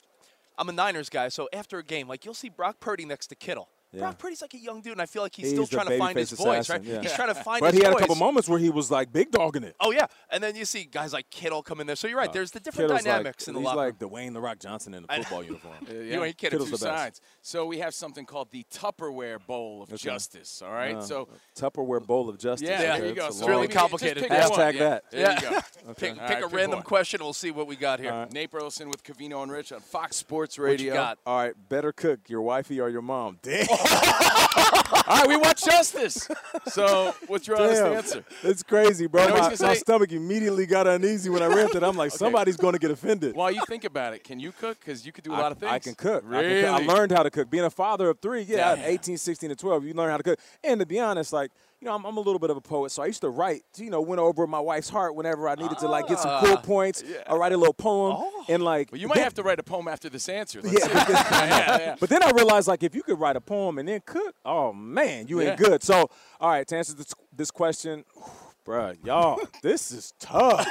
I'm 0.59 0.69
a 0.69 0.73
Niners 0.73 1.09
guy, 1.09 1.29
so 1.29 1.49
after 1.53 1.79
a 1.79 1.85
game, 1.85 2.09
like 2.09 2.25
you'll 2.25 2.35
see 2.35 2.49
Brock 2.49 2.81
Purdy 2.81 3.05
next 3.05 3.29
to 3.29 3.37
Kittle. 3.37 3.69
Yeah. 3.93 4.01
Brock 4.01 4.19
Purdy's 4.19 4.43
like 4.43 4.53
a 4.55 4.59
young 4.59 4.81
dude, 4.83 4.93
and 4.93 5.01
I 5.03 5.07
feel 5.07 5.23
like 5.23 5.35
he's, 5.35 5.47
He's 5.47 5.55
still 5.55 5.67
trying 5.67 5.89
to 5.89 5.99
find 5.99 6.17
his 6.19 6.31
babyface 6.33 6.37
voice. 6.45 6.69
Right? 6.71 6.83
yeah. 6.85 7.01
He's 7.01 7.13
trying 7.15 7.29
to 7.29 7.35
find 7.35 7.61
But 7.61 7.73
his 7.73 7.75
voice. 7.75 7.75
But 7.75 7.75
he 7.79 7.85
had 7.85 7.93
voice. 7.93 7.99
a 7.99 8.07
couple 8.07 8.17
moments 8.17 8.49
where 8.49 8.59
he 8.59 8.69
was 8.71 8.91
like 8.91 9.13
big 9.13 9.31
dogging 9.31 9.63
it. 9.65 9.75
Oh 9.81 9.91
yeah, 9.93 10.07
and 10.31 10.43
then 10.43 10.57
you 10.57 10.65
see 10.67 10.85
guys 10.85 11.13
like 11.13 11.31
Kittle 11.31 11.63
come 11.63 11.81
in 11.81 11.87
there. 11.87 11.97
So 11.97 12.07
you're 12.07 12.19
right. 12.19 12.33
There's 12.33 12.51
the 12.51 12.61
different 12.61 12.89
Kittle's 12.91 13.05
dynamics 13.05 13.47
like, 13.47 13.57
in 13.57 13.63
the 13.63 13.67
locker 13.67 13.81
room. 13.81 13.95
he's 13.99 14.03
like. 14.03 14.11
Dwayne 14.13 14.33
the 14.35 14.41
Rock 14.41 14.59
Johnson 14.59 14.93
in 14.95 15.07
a 15.09 15.17
football 15.23 15.43
uniform. 15.43 15.75
You 15.89 16.23
ain't 16.25 16.37
kidding. 16.37 16.59
Kittle's 16.59 16.71
two 16.71 16.77
the 16.77 16.85
best. 16.87 16.99
sides. 16.99 17.21
So 17.43 17.65
we 17.67 17.79
have 17.79 17.95
something 17.95 18.27
called 18.27 18.51
the 18.51 18.65
Tupperware 18.73 19.39
Bowl 19.47 19.83
of 19.83 19.95
Justice. 19.99 20.61
All 20.63 20.73
right. 20.73 20.97
Uh, 20.97 21.01
so 21.03 21.29
Tupperware 21.57 22.05
Bowl 22.07 22.29
of 22.29 22.39
Justice. 22.39 22.69
yeah, 22.69 22.83
Yeah, 22.83 22.99
there 22.99 23.09
you 23.09 23.15
go. 23.15 23.27
It's 23.29 23.39
So 23.39 23.49
really 23.49 23.69
complicated. 23.69 24.25
Hashtag. 24.25 24.75
Yeah, 24.75 24.79
that. 24.81 25.05
There 25.11 25.21
Yeah. 25.21 25.35
you 25.35 25.51
go. 25.51 25.95
Pick, 25.95 26.21
All 26.21 26.27
pick 26.29 26.35
right, 26.37 26.45
a 26.45 26.47
random 26.49 26.83
question. 26.83 27.21
We'll 27.23 27.33
see 27.33 27.51
what 27.51 27.67
we 27.67 27.77
got 27.77 28.01
here. 28.01 28.27
Nate 28.33 28.51
Burleson 28.51 28.91
with 28.91 29.03
Covino 29.03 29.43
and 29.43 29.51
Rich 29.51 29.73
on 29.73 29.81
Fox 29.81 30.17
Sports 30.17 30.59
Radio. 30.59 30.93
got? 30.95 31.19
All 31.25 31.39
right, 31.39 31.55
better 31.69 31.93
cook 31.93 32.21
your 32.29 32.43
wifey 32.43 32.81
or 32.81 32.89
your 32.91 33.03
mom. 33.03 33.39
Damn. 33.43 33.67
All 35.09 35.17
right, 35.17 35.29
we 35.29 35.37
watch 35.37 35.65
Justice. 35.65 36.29
So, 36.67 37.15
what's 37.29 37.47
your 37.47 37.61
honest 37.61 37.83
Damn. 37.83 37.93
answer? 37.95 38.25
It's 38.43 38.63
crazy, 38.63 39.07
bro. 39.07 39.23
You 39.23 39.29
know 39.35 39.57
my, 39.61 39.75
stomach 39.75 40.13
immediately 40.13 40.67
got 40.67 40.87
uneasy 40.87 41.31
when 41.31 41.43
I 41.43 41.47
read 41.47 41.71
that. 41.73 41.83
I'm 41.83 41.97
like, 41.97 42.11
somebody's 42.11 42.57
going 42.57 42.75
to 42.75 42.79
get 42.79 42.91
offended. 42.91 43.35
While 43.35 43.51
you 43.51 43.63
think 43.67 43.85
about 43.85 44.13
it, 44.13 44.25
can 44.25 44.39
you 44.39 44.53
cook? 44.53 44.79
Because 44.81 45.07
you 45.07 45.13
could 45.13 45.25
do 45.25 45.33
a 45.33 45.37
I, 45.37 45.41
lot 45.41 45.53
of 45.53 45.59
things. 45.59 45.73
I 45.73 45.79
can 45.79 45.95
cook. 45.95 46.25
I, 46.27 46.29
Really? 46.29 46.63
can 46.63 46.75
cook. 46.79 46.91
I 46.91 46.93
learned 46.95 47.13
how 47.13 47.23
to 47.23 47.31
cook. 47.31 47.49
Being 47.49 47.65
a 47.65 47.71
father 47.71 48.11
of 48.11 48.19
three, 48.21 48.43
yeah, 48.43 48.75
Damn. 48.75 48.85
18, 48.85 49.17
16, 49.17 49.51
and 49.51 49.59
12, 49.59 49.85
you 49.85 49.95
learn 49.95 50.11
how 50.11 50.19
to 50.19 50.23
cook. 50.23 50.39
And 50.63 50.81
to 50.81 50.87
be 50.87 51.01
honest, 51.01 51.33
like, 51.33 51.51
you 51.81 51.87
know, 51.87 51.95
I'm, 51.95 52.05
I'm 52.05 52.17
a 52.17 52.21
little 52.21 52.41
bit 52.41 52.51
of 52.51 52.57
a 52.57 52.61
poet, 52.61 52.91
so 52.91 53.03
I 53.05 53.07
used 53.07 53.21
to 53.21 53.29
write, 53.31 53.63
you 53.77 53.89
know, 53.89 54.01
went 54.01 54.21
over 54.21 54.47
my 54.49 54.59
wife's 54.59 54.89
heart 54.89 55.15
whenever 55.15 55.49
I 55.49 55.55
needed 55.55 55.79
to, 55.79 55.87
like, 55.89 56.09
get 56.09 56.19
some 56.19 56.45
cool 56.45 56.57
points. 56.57 57.05
I 57.27 57.37
write 57.37 57.53
a 57.53 57.57
little 57.57 57.73
poem. 57.75 58.25
And, 58.49 58.65
like, 58.65 58.91
Well, 58.91 59.01
you 59.01 59.07
might 59.07 59.15
then- 59.17 59.25
have 59.25 59.35
to 59.35 59.45
write 59.45 59.61
a 59.61 59.63
poem 59.63 59.87
after 59.87 60.09
this 60.09 60.29
answer. 60.29 60.61
Yeah, 60.65 60.71
but 60.83 61.07
then, 61.07 61.09
yeah, 61.49 61.79
yeah. 61.79 61.97
but 62.01 62.09
then 62.09 62.23
I 62.25 62.31
realized, 62.33 62.67
like, 62.67 62.83
if 62.83 62.97
you 62.97 63.03
could 63.05 63.21
write 63.21 63.37
a 63.37 63.41
poem 63.41 63.79
and 63.79 63.89
then 63.89 64.01
cook, 64.05 64.35
oh 64.45 64.73
man, 64.73 65.29
you 65.29 65.41
ain't 65.41 65.57
good. 65.57 65.83
So, 65.85 66.11
all 66.41 66.51
right, 66.51 66.67
to 66.67 66.77
answer 66.77 66.95
this, 66.95 67.15
this 67.35 67.51
question, 67.53 68.05
bruh, 68.67 68.97
y'all, 69.05 69.39
this 69.63 69.93
is 69.93 70.15
tough. 70.19 70.67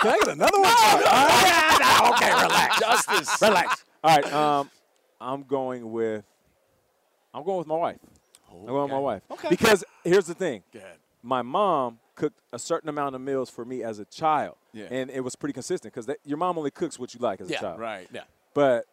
Can 0.00 0.10
I 0.10 0.18
get 0.18 0.28
another 0.28 0.58
one? 0.58 0.66
All 0.70 1.28
right. 1.28 2.10
okay, 2.14 2.30
relax. 2.32 2.78
Justice. 2.80 3.42
Relax. 3.42 3.84
All 4.04 4.16
right, 4.16 4.32
um, 4.32 4.70
I'm 5.20 5.42
going 5.42 5.90
with, 5.90 6.24
I'm 7.34 7.44
going 7.44 7.58
with 7.58 7.66
my 7.66 7.76
wife. 7.76 7.98
I'm 8.60 8.66
going 8.66 8.82
with 8.84 8.92
my 8.92 8.98
wife. 8.98 9.22
Okay. 9.30 9.48
Because 9.48 9.84
here's 10.04 10.26
the 10.26 10.34
thing, 10.34 10.62
Go 10.72 10.78
ahead. 10.80 10.96
my 11.22 11.42
mom 11.42 11.98
cooked 12.14 12.40
a 12.52 12.58
certain 12.58 12.88
amount 12.88 13.14
of 13.14 13.20
meals 13.20 13.48
for 13.50 13.64
me 13.64 13.82
as 13.82 13.98
a 13.98 14.04
child, 14.04 14.56
Yeah. 14.72 14.86
and 14.90 15.10
it 15.10 15.20
was 15.20 15.36
pretty 15.36 15.52
consistent 15.52 15.94
because 15.94 16.08
your 16.24 16.36
mom 16.38 16.58
only 16.58 16.70
cooks 16.70 16.98
what 16.98 17.14
you 17.14 17.20
like 17.20 17.40
as 17.40 17.48
Yeah, 17.50 17.58
a 17.58 17.60
child. 17.60 17.80
Right. 17.80 18.08
Yeah. 18.12 18.22
But 18.54 18.86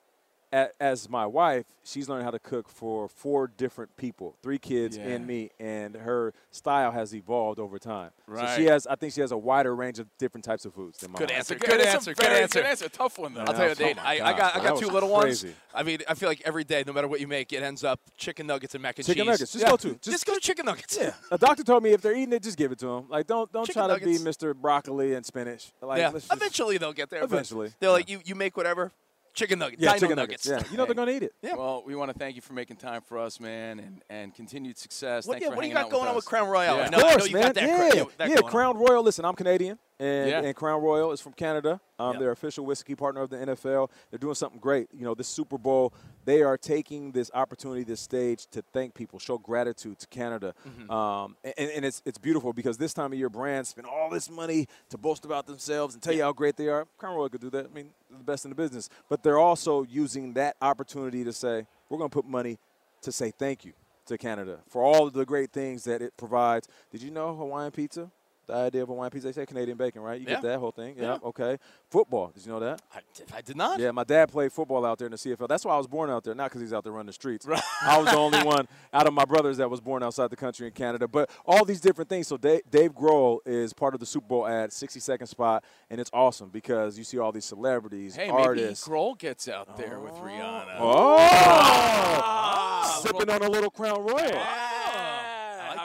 as 0.80 1.10
my 1.10 1.26
wife, 1.26 1.66
she's 1.84 2.08
learned 2.08 2.24
how 2.24 2.32
to 2.32 2.40
cook 2.40 2.70
for 2.70 3.08
four 3.10 3.48
different 3.48 3.96
people, 3.98 4.36
three 4.42 4.58
kids 4.58 4.96
Yeah. 4.98 5.04
and 5.08 5.28
me, 5.28 5.52
and 5.60 5.96
her 5.96 6.34
style 6.52 6.92
has 6.92 7.14
evolved 7.14 7.60
over 7.60 7.78
time. 7.78 8.12
So 8.28 8.34
Right. 8.34 8.56
she 8.56 8.66
has, 8.66 8.88
I 8.88 8.96
think 8.96 9.14
she 9.14 9.22
has 9.22 9.32
a 9.32 9.38
wider 9.38 9.76
range 9.76 10.00
of 10.00 10.08
different 10.18 10.44
types 10.46 10.64
of 10.66 10.74
foods 10.74 11.00
than 11.00 11.12
my 11.12 11.20
Good 11.20 11.32
answer. 11.32 11.56
Good, 11.56 11.70
Good 11.70 11.82
answer. 11.82 12.14
Good 12.14 12.26
answer. 12.26 12.60
Good 12.62 12.66
answer. 12.70 12.90
Tough 12.90 13.18
one 13.20 13.34
though. 13.34 13.42
I'll 13.42 13.54
tell 13.54 13.68
you, 13.70 13.76
Oh 13.80 13.84
Nate. 13.84 14.04
I, 14.06 14.14
I 14.14 14.38
got 14.38 14.56
I 14.56 14.64
got 14.64 14.80
two 14.80 14.88
little 14.88 15.10
crazy. 15.20 15.48
ones. 15.50 15.58
I 15.74 15.84
mean, 15.84 16.00
I 16.08 16.14
feel 16.14 16.30
like 16.30 16.42
every 16.46 16.64
day, 16.64 16.84
no 16.88 16.94
matter 16.94 17.08
what 17.08 17.20
you 17.20 17.28
make, 17.28 17.52
it 17.52 17.62
ends 17.62 17.84
up 17.84 18.00
chicken 18.18 18.48
nuggets 18.48 18.74
and 18.76 18.82
mac 18.82 18.98
and 18.98 19.06
cheese. 19.06 19.14
Chicken 19.16 19.28
nuggets. 19.28 19.52
Just 19.52 19.64
Yeah. 19.64 19.70
go 19.72 19.78
to- 19.78 19.90
Just, 19.96 20.04
just- 20.06 20.26
go 20.26 20.34
to 20.36 20.40
chicken 20.40 20.66
nuggets. 20.66 20.98
Yeah, 21.00 21.14
a 21.32 21.38
doctor 21.38 21.64
told 21.64 21.84
me 21.84 21.92
if 21.92 22.02
they're 22.02 22.16
eating 22.16 22.34
it, 22.34 22.42
just 22.44 22.58
give 22.58 22.72
it 22.72 22.80
to 22.80 22.86
them. 22.88 23.06
Like, 23.10 23.28
don't 23.28 23.52
don't 23.52 23.66
Chicken 23.66 23.86
try 23.88 24.00
to 24.00 24.06
be. 24.06 24.18
Mr. 24.18 24.56
Broccoli 24.56 25.14
and 25.14 25.26
spinach. 25.26 25.72
Like, 25.82 26.00
yeah. 26.00 26.10
let's 26.10 26.28
just- 26.28 26.34
Eventually 26.42 26.78
they'll 26.78 26.94
get 26.94 27.10
there. 27.10 27.24
Eventually, 27.24 27.74
They're 27.80 27.92
like, 27.92 28.10
you, 28.10 28.22
you 28.24 28.36
make 28.36 28.56
whatever. 28.56 28.92
Chicken 29.36 29.60
nuggets. 29.60 29.82
yeah, 29.82 29.90
Dino 29.90 30.00
chicken 30.00 30.16
nuggets. 30.16 30.48
nuggets. 30.48 30.66
Yeah, 30.68 30.72
you 30.72 30.78
know 30.78 30.86
they're 30.86 30.96
gonna 30.96 31.12
eat 31.12 31.24
it. 31.24 31.34
Yeah. 31.42 31.56
Well, 31.56 31.84
we 31.86 31.94
want 31.96 32.12
to 32.12 32.18
thank 32.18 32.36
you 32.38 32.42
for 32.42 32.54
making 32.54 32.78
time 32.78 33.02
for 33.02 33.20
us, 33.20 33.40
man, 33.40 33.80
and, 33.80 34.02
and 34.10 34.34
continued 34.34 34.78
success. 34.78 35.28
What, 35.28 35.34
Thanks 35.36 35.44
yeah, 35.44 35.50
for 35.50 35.56
what 35.58 35.62
do 35.64 35.68
you 35.68 35.74
got 35.74 35.90
going 35.90 36.02
with 36.04 36.10
on 36.10 36.16
with 36.16 36.24
us. 36.24 36.28
Crown 36.30 36.48
Royal? 36.48 36.78
Yeah. 36.78 36.84
I 36.86 36.90
know, 36.90 36.98
Of 36.98 37.04
I 37.04 37.10
course, 37.12 37.18
know 37.20 37.26
you 37.26 37.34
man. 37.34 37.42
got 37.44 37.56
that, 37.56 37.64
yeah, 37.68 37.78
cra- 37.78 38.06
that 38.18 38.30
yeah. 38.30 38.36
going 38.36 38.44
on. 38.46 38.52
Crown 38.52 38.78
Royal. 38.78 39.04
Listen, 39.04 39.26
I'm 39.26 39.36
Canadian, 39.36 39.78
and, 40.00 40.30
Yeah. 40.30 40.42
and 40.42 40.56
Crown 40.56 40.82
Royal 40.82 41.12
is 41.12 41.20
from 41.20 41.34
Canada. 41.34 41.82
Um, 42.00 42.14
Yeah. 42.14 42.20
They're 42.20 42.32
official 42.32 42.66
whiskey 42.66 42.96
partner 42.96 43.22
of 43.22 43.30
the 43.30 43.38
NFL. 43.38 43.92
They're 44.10 44.20
doing 44.20 44.36
something 44.36 44.60
great. 44.60 44.88
You 44.94 45.04
know, 45.04 45.14
this 45.14 45.28
Super 45.28 45.58
Bowl, 45.58 45.94
they 46.26 46.42
are 46.42 46.58
taking 46.58 47.12
this 47.12 47.32
opportunity, 47.34 47.84
this 47.84 48.02
stage, 48.02 48.48
to 48.52 48.62
thank 48.74 48.94
people, 48.94 49.20
show 49.20 49.38
gratitude 49.38 50.00
to 50.00 50.08
Canada, 50.08 50.54
Mm-hmm. 50.68 50.92
um, 50.92 51.36
and, 51.44 51.70
and 51.72 51.86
it's 51.86 52.02
it's 52.06 52.18
beautiful 52.18 52.52
because 52.54 52.78
this 52.78 52.94
time 52.94 53.14
of 53.14 53.20
year, 53.20 53.30
brands 53.30 53.70
spend 53.70 53.88
all 53.88 54.10
this 54.10 54.30
money 54.30 54.68
to 54.90 54.98
boast 54.98 55.24
about 55.26 55.46
themselves 55.48 55.94
and 55.94 56.02
tell 56.04 56.14
you 56.14 56.24
how 56.24 56.34
great 56.34 56.56
they 56.58 56.68
are. 56.68 56.86
Crown 56.98 57.16
Royal 57.16 57.30
could 57.30 57.42
do 57.42 57.50
that. 57.52 57.66
I 57.66 57.70
mean, 57.70 57.92
they're 58.10 58.18
the 58.18 58.24
best 58.24 58.46
in 58.46 58.50
the 58.50 58.56
business, 58.56 58.90
but 59.10 59.24
they're 59.24 59.40
also 59.40 59.84
using 59.84 60.34
that 60.34 60.56
opportunity 60.62 61.24
to 61.24 61.32
say, 61.34 61.66
we're 61.90 61.98
going 61.98 62.10
to 62.10 62.14
put 62.14 62.26
money 62.26 62.58
to 63.02 63.12
say 63.12 63.32
thank 63.32 63.64
you 63.64 63.74
to 64.08 64.18
Canada 64.18 64.60
for 64.68 64.84
all 64.84 65.08
of 65.08 65.14
the 65.14 65.26
great 65.26 65.52
things 65.52 65.84
that 65.84 66.02
it 66.02 66.16
provides. 66.18 66.68
Did 66.92 67.02
you 67.02 67.12
know 67.12 67.36
Hawaiian 67.36 67.72
pizza? 67.72 68.12
The 68.48 68.54
idea 68.54 68.84
of 68.84 68.90
Hawaiian 68.90 69.10
pizza, 69.12 69.28
they 69.28 69.32
say 69.34 69.46
Canadian 69.46 69.78
bacon, 69.78 70.02
right? 70.02 70.20
You 70.20 70.28
Yeah. 70.28 70.36
get 70.36 70.44
that 70.44 70.60
whole 70.60 70.72
thing. 70.72 70.96
Yeah. 70.98 71.04
Yeah. 71.04 71.18
Okay. 71.24 71.58
Football. 71.90 72.32
Did 72.34 72.46
you 72.46 72.52
know 72.52 72.60
that? 72.60 72.82
I, 72.94 73.00
I 73.38 73.42
did 73.42 73.56
not. 73.56 73.80
Yeah, 73.80 73.92
my 73.92 74.04
dad 74.04 74.30
played 74.32 74.52
football 74.52 74.86
out 74.86 74.98
there 75.00 75.08
in 75.08 75.12
the 75.12 75.18
CFL. 75.18 75.48
That's 75.48 75.66
why 75.66 75.74
I 75.74 75.78
was 75.78 75.88
born 75.88 76.10
out 76.10 76.24
there, 76.24 76.36
not 76.36 76.46
because 76.52 76.62
he's 76.62 76.74
out 76.74 76.84
there 76.84 76.94
running 76.94 77.08
the 77.08 77.14
streets. 77.14 77.48
I 77.82 77.98
was 77.98 78.08
the 78.12 78.18
only 78.18 78.44
one 78.44 78.68
out 78.94 79.08
of 79.08 79.14
my 79.14 79.26
brothers 79.26 79.58
that 79.58 79.70
was 79.70 79.82
born 79.82 80.04
outside 80.04 80.30
the 80.30 80.36
country 80.36 80.68
in 80.68 80.74
Canada. 80.74 81.08
But 81.08 81.30
all 81.46 81.66
these 81.66 81.82
different 81.82 82.10
things. 82.10 82.28
So 82.28 82.38
Dave, 82.38 82.62
Dave 82.70 82.94
Grohl 82.94 83.40
is 83.46 83.74
part 83.74 83.94
of 83.94 84.00
the 84.00 84.06
Super 84.06 84.28
Bowl 84.28 84.48
ad, 84.48 84.72
60 84.74 85.00
second 85.00 85.28
spot, 85.28 85.64
and 85.90 86.00
it's 86.00 86.10
awesome 86.14 86.50
because 86.50 86.98
you 86.98 87.04
see 87.04 87.18
all 87.18 87.32
these 87.32 87.46
celebrities, 87.46 88.16
Hey, 88.16 88.28
maybe 88.32 88.44
artists. 88.44 88.88
Grohl 88.88 89.18
gets 89.18 89.48
out 89.48 89.76
there 89.78 90.00
with 90.00 90.14
Rihanna. 90.14 90.76
Oh! 90.80 91.18
Ah! 91.20 93.00
Sipping 93.02 93.30
on 93.30 93.42
a 93.42 93.50
little 93.50 93.70
Crown 93.70 94.02
Royal. 94.06 94.32
I, 94.38 94.75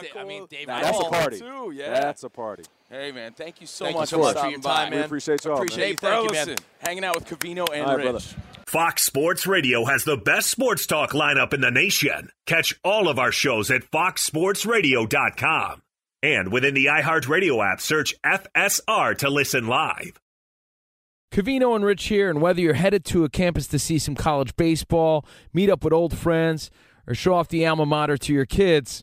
like 0.03 0.09
how 0.13 0.21
Da- 0.21 0.21
I 0.21 0.25
mean, 0.29 0.39
cool. 0.41 0.47
David 0.49 0.69
Now, 0.69 0.81
that's 0.83 0.99
a 1.01 1.05
party. 1.05 1.39
Too, 1.39 1.73
yeah. 1.75 2.01
That's 2.01 2.23
a 2.25 2.29
party. 2.29 2.63
Hey, 2.91 3.13
man, 3.13 3.33
thank 3.33 3.61
you 3.61 3.67
so 3.67 3.85
Thank 3.85 3.95
you 3.95 4.01
much 4.01 4.09
so 4.09 4.17
for 4.17 4.23
much 4.25 4.33
stopping 4.33 4.51
your 4.53 4.61
by, 4.61 4.75
time, 4.77 4.91
man. 4.91 4.99
man. 5.01 5.07
appreciate 5.07 5.45
y'all, 5.45 5.55
Appreciate 5.57 5.79
man. 5.79 5.89
you. 5.89 5.95
Dave, 5.97 5.99
thank 6.35 6.49
you, 6.49 6.55
man. 6.55 6.57
Hanging 6.81 7.05
out 7.05 7.15
with 7.15 7.27
Covino 7.27 7.67
and 7.73 7.83
All 7.87 7.97
right, 7.97 8.05
Rich. 8.05 8.11
brother. 8.13 8.21
Fox 8.67 9.03
Sports 9.03 9.47
Radio 9.47 9.85
has 9.85 10.05
the 10.05 10.17
best 10.17 10.51
sports 10.51 10.87
talk 10.87 11.11
lineup 11.13 11.53
in 11.55 11.61
the 11.61 11.71
nation. 11.71 12.31
Catch 12.47 12.79
all 12.85 13.09
of 13.09 13.19
our 13.19 13.33
shows 13.33 13.71
at 13.71 13.83
foxsportsradio.com. 13.91 15.83
And 16.23 16.53
within 16.53 16.75
the 16.75 16.87
iHeartRadio 16.87 17.65
app, 17.73 17.81
search 17.81 18.15
FSR 18.25 19.17
to 19.19 19.31
listen 19.31 19.67
live. 19.67 20.21
Covino 21.33 21.75
and 21.77 21.85
Rich 21.85 22.09
here, 22.09 22.29
and 22.29 22.43
whether 22.43 22.61
you're 22.61 22.75
headed 22.75 23.05
to 23.07 23.25
a 23.25 23.29
campus 23.31 23.67
to 23.69 23.79
see 23.79 23.99
some 23.99 24.17
college 24.17 24.55
baseball, 24.57 25.25
meet 25.55 25.71
up 25.71 25.85
with 25.85 25.93
old 25.93 26.17
friends, 26.19 26.71
or 27.07 27.15
show 27.15 27.35
off 27.35 27.49
the 27.49 27.65
alma 27.65 27.87
mater 27.87 28.17
to 28.19 28.33
your 28.35 28.45
kids, 28.47 29.03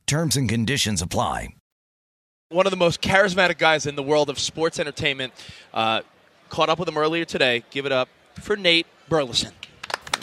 Terms 0.11 0.35
and 0.35 0.49
conditions 0.49 1.01
apply. 1.01 1.55
One 2.49 2.67
of 2.67 2.71
the 2.71 2.75
most 2.75 3.01
charismatic 3.01 3.57
guys 3.57 3.85
in 3.85 3.95
the 3.95 4.03
world 4.03 4.29
of 4.29 4.39
sports 4.39 4.77
entertainment. 4.77 5.31
Uh, 5.73 6.01
caught 6.49 6.67
up 6.67 6.79
with 6.79 6.89
him 6.89 6.97
earlier 6.97 7.23
today. 7.23 7.63
Give 7.71 7.85
it 7.85 7.93
up 7.93 8.09
for 8.41 8.57
Nate 8.57 8.87
Burleson. 9.07 9.53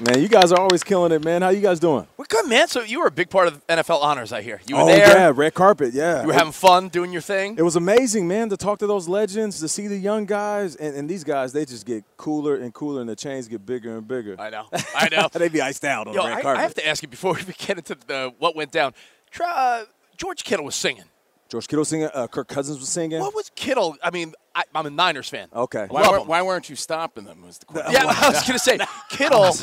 Man, 0.07 0.21
you 0.21 0.29
guys 0.29 0.53
are 0.53 0.61
always 0.61 0.85
killing 0.85 1.11
it, 1.11 1.25
man. 1.25 1.41
How 1.41 1.49
you 1.49 1.63
guys 1.63 1.81
doing? 1.81 2.07
We're 2.19 2.27
good, 2.27 2.47
man. 2.47 2.69
So 2.69 2.83
you 2.83 3.01
were 3.01 3.07
a 3.07 3.11
big 3.11 3.31
part 3.31 3.49
of 3.49 3.67
NFL 3.67 4.03
honors, 4.03 4.31
I 4.31 4.43
hear. 4.43 4.61
You 4.67 4.77
were 4.77 4.83
oh 4.83 4.87
there. 4.87 5.09
yeah, 5.09 5.33
red 5.35 5.55
carpet, 5.55 5.95
yeah. 5.95 6.21
You 6.21 6.27
were 6.27 6.35
having 6.35 6.53
fun 6.53 6.91
doing 6.91 7.11
your 7.11 7.23
thing. 7.23 7.57
It 7.57 7.63
was 7.63 7.75
amazing, 7.75 8.29
man, 8.29 8.51
to 8.51 8.59
talk 8.59 8.81
to 8.81 8.87
those 8.87 9.09
legends, 9.09 9.59
to 9.61 9.69
see 9.69 9.87
the 9.87 9.97
young 9.97 10.27
guys, 10.27 10.77
and, 10.77 10.95
and 10.95 11.09
these 11.09 11.25
guys, 11.25 11.55
they 11.55 11.65
just 11.65 11.87
get 11.87 12.05
cooler 12.19 12.57
and 12.57 12.75
cooler, 12.75 13.01
and 13.01 13.09
the 13.09 13.17
chains 13.17 13.49
get 13.49 13.65
bigger 13.65 13.97
and 13.97 14.07
bigger. 14.07 14.37
I 14.39 14.51
know. 14.51 14.67
I 14.95 15.09
know. 15.09 15.29
they 15.33 15.49
be 15.49 15.63
iced 15.63 15.87
out 15.87 16.09
on 16.09 16.13
Yo, 16.13 16.23
the 16.23 16.29
red 16.29 16.39
I, 16.39 16.43
carpet. 16.43 16.59
I 16.59 16.63
have 16.63 16.75
to 16.75 16.87
ask 16.87 17.03
you 17.03 17.09
before 17.09 17.33
we 17.47 17.55
get 17.55 17.79
into 17.79 17.97
the, 18.07 18.35
what 18.39 18.55
went 18.55 18.71
down. 18.71 18.93
Try, 19.31 19.51
uh, 19.51 19.85
George 20.17 20.45
Kittle 20.45 20.65
was 20.65 20.75
singing. 20.75 21.05
George 21.49 21.67
Kittle 21.67 21.81
was 21.81 21.89
singing, 21.89 22.11
uh, 22.13 22.27
Kirk 22.27 22.47
Cousins 22.49 22.79
was 22.79 22.89
singing. 22.91 23.21
What 23.21 23.35
was 23.35 23.51
Kittle? 23.55 23.97
I 24.03 24.11
mean, 24.11 24.35
I, 24.55 24.65
I'm 24.75 24.85
a 24.85 24.91
Niners 24.91 25.29
fan. 25.31 25.49
Okay. 25.55 25.87
Why, 25.89 26.03
Love 26.03 26.11
weren't, 26.13 26.27
why 26.27 26.43
weren't 26.43 26.69
you 26.69 26.77
stopping 26.77 27.25
them? 27.25 27.43
Was 27.43 27.57
the 27.59 27.65
question. 27.67 27.93
Yeah, 27.93 28.05
I 28.07 28.29
was 28.29 28.47
gonna 28.47 28.59
say 28.59 28.79
Kittle. 29.11 29.55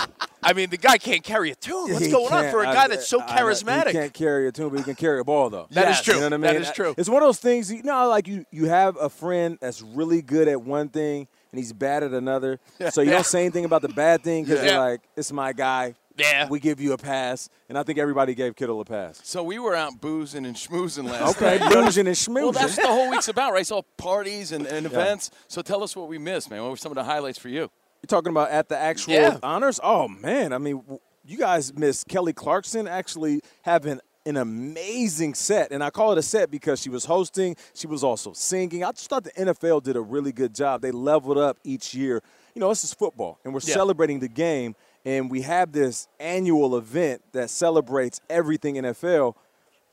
I 0.41 0.53
mean, 0.53 0.69
the 0.71 0.77
guy 0.77 0.97
can't 0.97 1.23
carry 1.23 1.51
a 1.51 1.55
tune. 1.55 1.91
What's 1.93 2.05
He 2.05 2.11
going 2.11 2.31
on 2.33 2.49
for 2.51 2.61
a 2.61 2.65
guy 2.65 2.87
that's 2.87 3.07
so 3.07 3.19
I- 3.21 3.25
charismatic? 3.39 3.87
he 3.87 3.93
can't 3.93 4.13
carry 4.13 4.47
a 4.47 4.51
tune, 4.51 4.69
but 4.69 4.77
he 4.79 4.83
can 4.83 4.95
carry 4.95 5.19
a 5.19 5.23
ball, 5.23 5.49
though. 5.51 5.67
That 5.71 5.89
is 5.89 5.97
Yes, 5.97 6.03
true. 6.03 6.13
You 6.15 6.19
know 6.21 6.25
what 6.27 6.33
I 6.33 6.37
mean? 6.37 6.53
That 6.53 6.61
is 6.61 6.71
true. 6.71 6.95
It's 6.97 7.09
one 7.09 7.21
of 7.21 7.27
those 7.27 7.39
things. 7.39 7.71
You 7.71 7.83
know, 7.83 8.07
like 8.09 8.27
you 8.27 8.45
you 8.51 8.65
have 8.65 8.97
a 8.97 9.09
friend 9.09 9.57
that's 9.61 9.81
really 9.81 10.21
good 10.23 10.47
at 10.47 10.61
one 10.61 10.89
thing 10.89 11.27
and 11.51 11.59
he's 11.59 11.71
bad 11.73 12.01
at 12.03 12.11
another. 12.13 12.59
Yeah. 12.79 12.89
So 12.89 13.01
you 13.01 13.11
don't 13.11 13.25
say 13.25 13.41
anything 13.41 13.65
about 13.65 13.81
the 13.83 13.89
bad 13.89 14.23
thing 14.23 14.43
because 14.43 14.63
Yeah. 14.63 14.71
you're 14.71 14.79
like, 14.91 15.01
it's 15.15 15.31
my 15.31 15.53
guy. 15.53 15.93
Yeah. 16.17 16.47
We 16.47 16.59
give 16.59 16.79
you 16.79 16.93
a 16.93 16.97
pass, 16.97 17.49
and 17.69 17.77
I 17.77 17.83
think 17.83 17.99
everybody 17.99 18.35
gave 18.35 18.55
Kittle 18.55 18.79
a 18.81 18.85
pass. 18.85 19.19
So 19.23 19.43
we 19.43 19.59
were 19.59 19.75
out 19.75 19.99
boozing 19.99 20.45
and 20.45 20.55
schmoozing 20.55 21.09
last 21.09 21.35
Okay, 21.37 21.57
night. 21.59 21.73
boozing 21.73 22.07
and 22.07 22.15
schmoozing. 22.15 22.35
Well, 22.43 22.51
that's 22.53 22.77
what 22.77 22.85
the 22.85 22.91
whole 22.93 23.09
week's 23.09 23.27
about, 23.27 23.51
right? 23.53 23.61
It's 23.61 23.71
all 23.71 23.85
parties 23.97 24.51
and, 24.51 24.65
and 24.65 24.85
events. 24.85 25.29
So 25.47 25.61
tell 25.61 25.83
us 25.83 25.95
what 25.95 26.07
we 26.07 26.17
missed, 26.17 26.49
man. 26.49 26.61
What 26.61 26.71
were 26.71 26.77
some 26.77 26.91
of 26.91 26.95
the 26.95 27.03
highlights 27.03 27.37
for 27.37 27.49
you? 27.49 27.69
You're 28.01 28.07
talking 28.07 28.31
about 28.31 28.49
at 28.51 28.69
the 28.69 28.77
actual 28.77 29.13
Yeah. 29.13 29.37
honors? 29.43 29.79
Oh 29.83 30.07
man, 30.07 30.53
I 30.53 30.57
mean, 30.57 30.81
you 31.25 31.37
guys 31.37 31.73
missed 31.73 32.07
Kelly 32.07 32.33
Clarkson 32.33 32.87
actually 32.87 33.41
having 33.63 33.99
an 34.27 34.37
amazing 34.37 35.33
set, 35.33 35.71
and 35.71 35.83
I 35.83 35.89
call 35.89 36.11
it 36.11 36.17
a 36.17 36.21
set 36.23 36.49
because 36.49 36.81
she 36.81 36.89
was 36.89 37.05
hosting, 37.05 37.55
she 37.73 37.87
was 37.87 38.03
also 38.03 38.33
singing. 38.33 38.83
I 38.83 38.91
just 38.91 39.09
thought 39.09 39.23
the 39.23 39.31
NFL 39.31 39.83
did 39.83 39.95
a 39.95 40.01
really 40.01 40.31
good 40.31 40.53
job. 40.55 40.81
They 40.81 40.91
leveled 40.91 41.37
up 41.37 41.57
each 41.63 41.93
year. 41.93 42.21
You 42.55 42.59
know, 42.59 42.69
this 42.69 42.83
is 42.83 42.93
football, 42.93 43.39
and 43.43 43.53
we're 43.53 43.59
Yeah. 43.63 43.73
celebrating 43.75 44.19
the 44.19 44.27
game, 44.27 44.75
and 45.05 45.29
we 45.31 45.41
have 45.43 45.71
this 45.71 46.07
annual 46.19 46.75
event 46.77 47.21
that 47.33 47.49
celebrates 47.49 48.19
everything 48.29 48.75
NFL, 48.75 49.35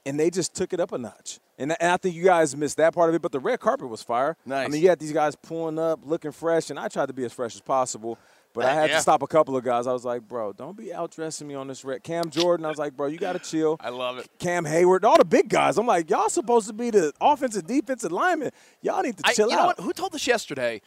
and 0.07 0.18
they 0.18 0.31
just 0.31 0.55
took 0.55 0.72
it 0.72 0.81
up 0.81 0.92
a 0.92 0.98
notch. 0.98 1.38
And, 1.59 1.77
and 1.81 1.92
I 1.92 1.96
think 1.98 2.16
you 2.16 2.25
guys 2.25 2.57
missed 2.57 2.79
that 2.79 2.94
part 2.94 3.09
of 3.11 3.14
it, 3.14 3.22
but 3.22 3.31
the 3.31 3.38
red 3.38 3.61
carpet 3.61 3.88
was 3.88 4.03
fire. 4.03 4.37
Nice. 4.46 4.66
I 4.66 4.68
mean, 4.68 4.83
you 4.83 4.88
had 4.88 4.98
these 4.98 5.12
guys 5.12 5.37
pulling 5.37 5.79
up, 5.79 6.01
looking 6.03 6.33
fresh, 6.33 6.70
and 6.70 6.79
I 6.81 6.88
tried 6.88 7.07
to 7.07 7.12
be 7.12 7.25
as 7.25 7.33
fresh 7.33 7.55
as 7.55 7.61
possible. 7.61 8.18
But 8.55 8.66
I 8.66 8.75
had 8.75 8.90
Yeah. 8.90 8.96
to 8.96 9.03
stop 9.03 9.22
a 9.22 9.27
couple 9.27 9.57
of 9.57 9.64
guys. 9.64 9.87
I 9.87 9.92
was 9.94 10.05
like, 10.05 10.29
bro, 10.29 10.53
don't 10.53 10.77
be 10.77 10.87
outdressing 10.87 11.46
me 11.46 11.55
on 11.55 11.68
this 11.68 11.85
red. 11.87 12.03
Cam 12.03 12.29
Jordan, 12.29 12.66
I 12.66 12.68
was 12.68 12.77
like, 12.79 12.94
bro, 12.94 13.07
you 13.07 13.16
got 13.16 13.33
to 13.33 13.38
chill. 13.38 13.79
I 13.81 13.88
love 13.88 14.18
it. 14.18 14.29
Cam 14.38 14.66
Hayward, 14.66 15.05
all 15.07 15.16
the 15.16 15.25
big 15.25 15.48
guys. 15.48 15.79
I'm 15.79 15.87
like, 15.87 16.11
y'all 16.11 16.29
supposed 16.29 16.66
to 16.66 16.75
be 16.75 16.90
the 16.90 17.12
offensive, 17.18 17.66
defensive 17.66 18.12
linemen. 18.12 18.51
Y'all 18.83 19.03
need 19.03 19.16
to 19.18 19.22
I, 19.27 19.33
chill 19.33 19.51
out. 19.53 19.81
Who 19.81 19.92
told 19.94 20.14
us 20.14 20.27
yesterday 20.27 20.83